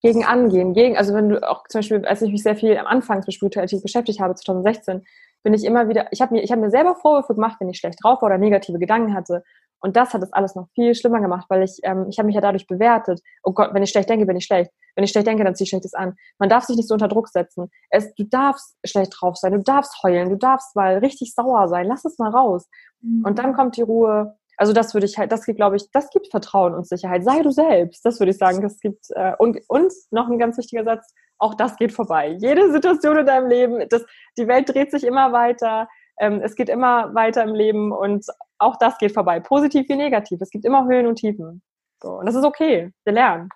[0.00, 0.74] gegen angehen.
[0.74, 3.32] Gegen, also wenn du auch zum Beispiel, als ich mich sehr viel am Anfang mit
[3.32, 5.04] Spiritualität beschäftigt habe, 2016,
[5.42, 7.78] bin ich immer wieder, ich habe mir, ich habe mir selber Vorwürfe gemacht, wenn ich
[7.78, 9.42] schlecht drauf war oder negative Gedanken hatte.
[9.80, 12.34] Und das hat es alles noch viel schlimmer gemacht, weil ich, ähm, ich habe mich
[12.34, 13.20] ja dadurch bewertet.
[13.44, 14.72] Oh Gott, wenn ich schlecht denke, bin ich schlecht.
[14.96, 16.16] Wenn ich schlecht denke, dann ziehe ich Schlechtes an.
[16.38, 17.70] Man darf sich nicht so unter Druck setzen.
[17.90, 21.86] Es, du darfst schlecht drauf sein, du darfst heulen, du darfst mal richtig sauer sein.
[21.86, 22.68] Lass es mal raus.
[23.00, 23.24] Mhm.
[23.24, 26.10] Und dann kommt die Ruhe, also das würde ich halt, das gibt, glaube ich, das
[26.10, 27.24] gibt Vertrauen und Sicherheit.
[27.24, 28.04] Sei du selbst.
[28.04, 28.60] Das würde ich sagen.
[28.60, 32.36] Das gibt äh, und, und noch ein ganz wichtiger Satz, auch das geht vorbei.
[32.40, 34.04] Jede Situation in deinem Leben, das,
[34.36, 35.88] die Welt dreht sich immer weiter.
[36.18, 38.26] Ähm, es geht immer weiter im Leben und
[38.58, 39.38] auch das geht vorbei.
[39.38, 40.40] Positiv wie negativ.
[40.40, 41.62] Es gibt immer Höhen und Tiefen.
[42.02, 42.92] So, und das ist okay.
[43.04, 43.48] Wir lernen.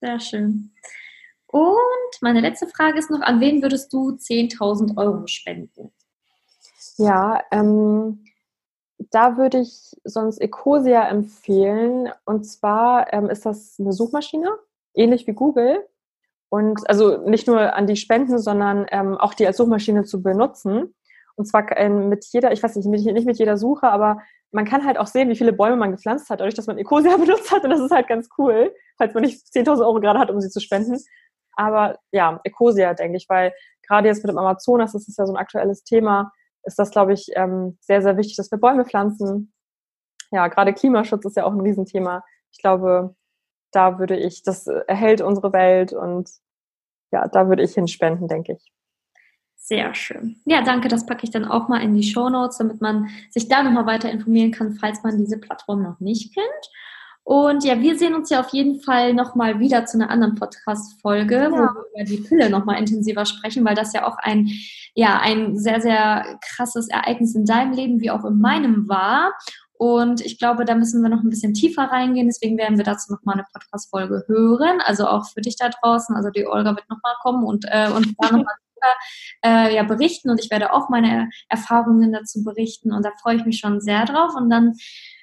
[0.00, 0.72] Sehr schön.
[1.48, 5.92] Und meine letzte Frage ist noch, an wen würdest du 10.000 Euro spenden?
[6.96, 8.24] Ja, ähm,
[9.10, 12.10] da würde ich sonst Ecosia empfehlen.
[12.24, 14.50] Und zwar ähm, ist das eine Suchmaschine,
[14.94, 15.86] ähnlich wie Google.
[16.50, 20.94] Und also nicht nur an die Spenden, sondern ähm, auch die als Suchmaschine zu benutzen.
[21.36, 24.20] Und zwar ähm, mit jeder, ich weiß nicht, mit, nicht mit jeder Suche, aber
[24.52, 27.16] man kann halt auch sehen, wie viele Bäume man gepflanzt hat, dadurch, dass man Ecosia
[27.18, 27.64] benutzt hat.
[27.64, 30.50] Und das ist halt ganz cool, falls man nicht 10.000 Euro gerade hat, um sie
[30.50, 30.98] zu spenden.
[31.54, 33.52] Aber ja, Ecosia, denke ich, weil
[33.86, 36.32] gerade jetzt mit dem Amazonas, das ist ja so ein aktuelles Thema,
[36.64, 39.52] ist das, glaube ich, ähm, sehr, sehr wichtig, dass wir Bäume pflanzen.
[40.30, 42.22] Ja, gerade Klimaschutz ist ja auch ein Riesenthema.
[42.52, 43.14] Ich glaube,
[43.72, 46.30] da würde ich, das erhält unsere Welt und
[47.12, 48.72] ja, da würde ich hinspenden, denke ich.
[49.56, 50.40] Sehr schön.
[50.46, 50.88] Ja, danke.
[50.88, 53.86] Das packe ich dann auch mal in die Show Notes, damit man sich da nochmal
[53.86, 56.70] weiter informieren kann, falls man diese Plattform noch nicht kennt.
[57.22, 61.36] Und ja, wir sehen uns ja auf jeden Fall nochmal wieder zu einer anderen Podcast-Folge,
[61.36, 61.50] ja.
[61.50, 64.50] wo wir über die Pille nochmal intensiver sprechen, weil das ja auch ein,
[64.94, 69.32] ja, ein sehr, sehr krasses Ereignis in deinem Leben wie auch in meinem war.
[69.80, 72.26] Und ich glaube, da müssen wir noch ein bisschen tiefer reingehen.
[72.26, 74.80] Deswegen werden wir dazu nochmal eine Podcast-Folge hören.
[74.84, 76.14] Also auch für dich da draußen.
[76.14, 78.54] Also die Olga wird nochmal kommen und äh, uns da nochmal
[79.42, 80.28] äh, ja, berichten.
[80.28, 82.92] Und ich werde auch meine Erfahrungen dazu berichten.
[82.92, 84.34] Und da freue ich mich schon sehr drauf.
[84.36, 84.74] Und dann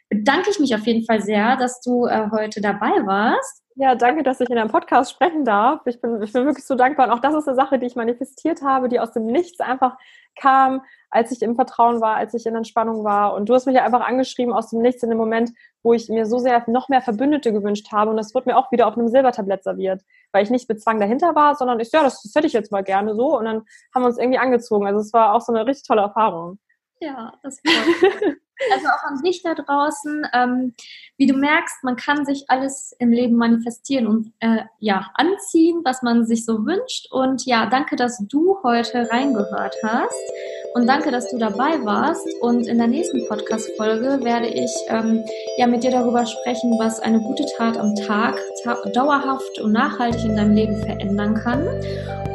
[0.09, 3.63] bedanke ich mich auf jeden Fall sehr, dass du äh, heute dabei warst.
[3.79, 5.81] Ja, danke, dass ich in einem Podcast sprechen darf.
[5.85, 7.07] Ich bin, ich bin wirklich so dankbar.
[7.07, 9.97] Und auch das ist eine Sache, die ich manifestiert habe, die aus dem Nichts einfach
[10.35, 10.81] kam,
[11.11, 13.35] als ich im Vertrauen war, als ich in Entspannung war.
[13.35, 15.51] Und du hast mich ja einfach angeschrieben aus dem Nichts in dem Moment,
[15.83, 18.09] wo ich mir so sehr noch mehr Verbündete gewünscht habe.
[18.09, 20.01] Und das wird mir auch wieder auf einem Silbertablett serviert,
[20.31, 22.71] weil ich nicht mit Zwang dahinter war, sondern ich, ja, das, das hätte ich jetzt
[22.71, 23.37] mal gerne so.
[23.37, 23.63] Und dann
[23.93, 24.87] haben wir uns irgendwie angezogen.
[24.87, 26.57] Also es war auch so eine richtig tolle Erfahrung.
[26.99, 28.35] Ja, das freut mich.
[28.73, 30.27] Also auch an dich da draußen.
[30.33, 30.73] Ähm,
[31.17, 36.01] wie du merkst, man kann sich alles im Leben manifestieren und äh, ja, anziehen, was
[36.01, 37.11] man sich so wünscht.
[37.11, 40.31] Und ja, danke, dass du heute reingehört hast.
[40.73, 42.27] Und danke, dass du dabei warst.
[42.41, 45.23] Und in der nächsten Podcast-Folge werde ich ähm,
[45.57, 50.25] ja mit dir darüber sprechen, was eine gute Tat am Tag ta dauerhaft und nachhaltig
[50.25, 51.67] in deinem Leben verändern kann.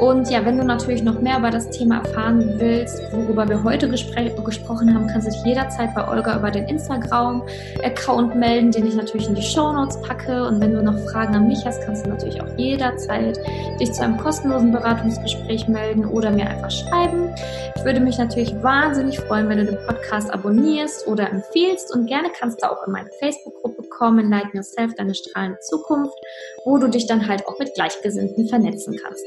[0.01, 3.89] Und ja, wenn du natürlich noch mehr über das Thema erfahren willst, worüber wir heute
[3.89, 9.29] gesprochen haben, kannst du dich jederzeit bei Olga über den Instagram-Account melden, den ich natürlich
[9.29, 10.47] in die Show Notes packe.
[10.47, 13.39] Und wenn du noch Fragen an mich hast, kannst du natürlich auch jederzeit
[13.81, 17.35] dich zu einem kostenlosen Beratungsgespräch melden oder mir einfach schreiben.
[17.77, 22.29] Ich würde mich natürlich wahnsinnig freuen, wenn du den Podcast abonnierst oder empfiehlst und gerne
[22.39, 26.17] kannst du auch in meine Facebook-Gruppe kommen, Light Yourself, deine strahlende Zukunft,
[26.65, 29.27] wo du dich dann halt auch mit Gleichgesinnten vernetzen kannst.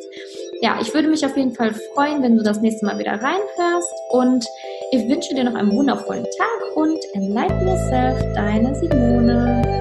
[0.62, 3.94] Ja, ich würde mich auf jeden Fall freuen, wenn du das nächste Mal wieder reinhörst
[4.10, 4.46] und
[4.92, 9.75] ich wünsche dir noch einen wundervollen Tag und enlighten yourself, deine Simone.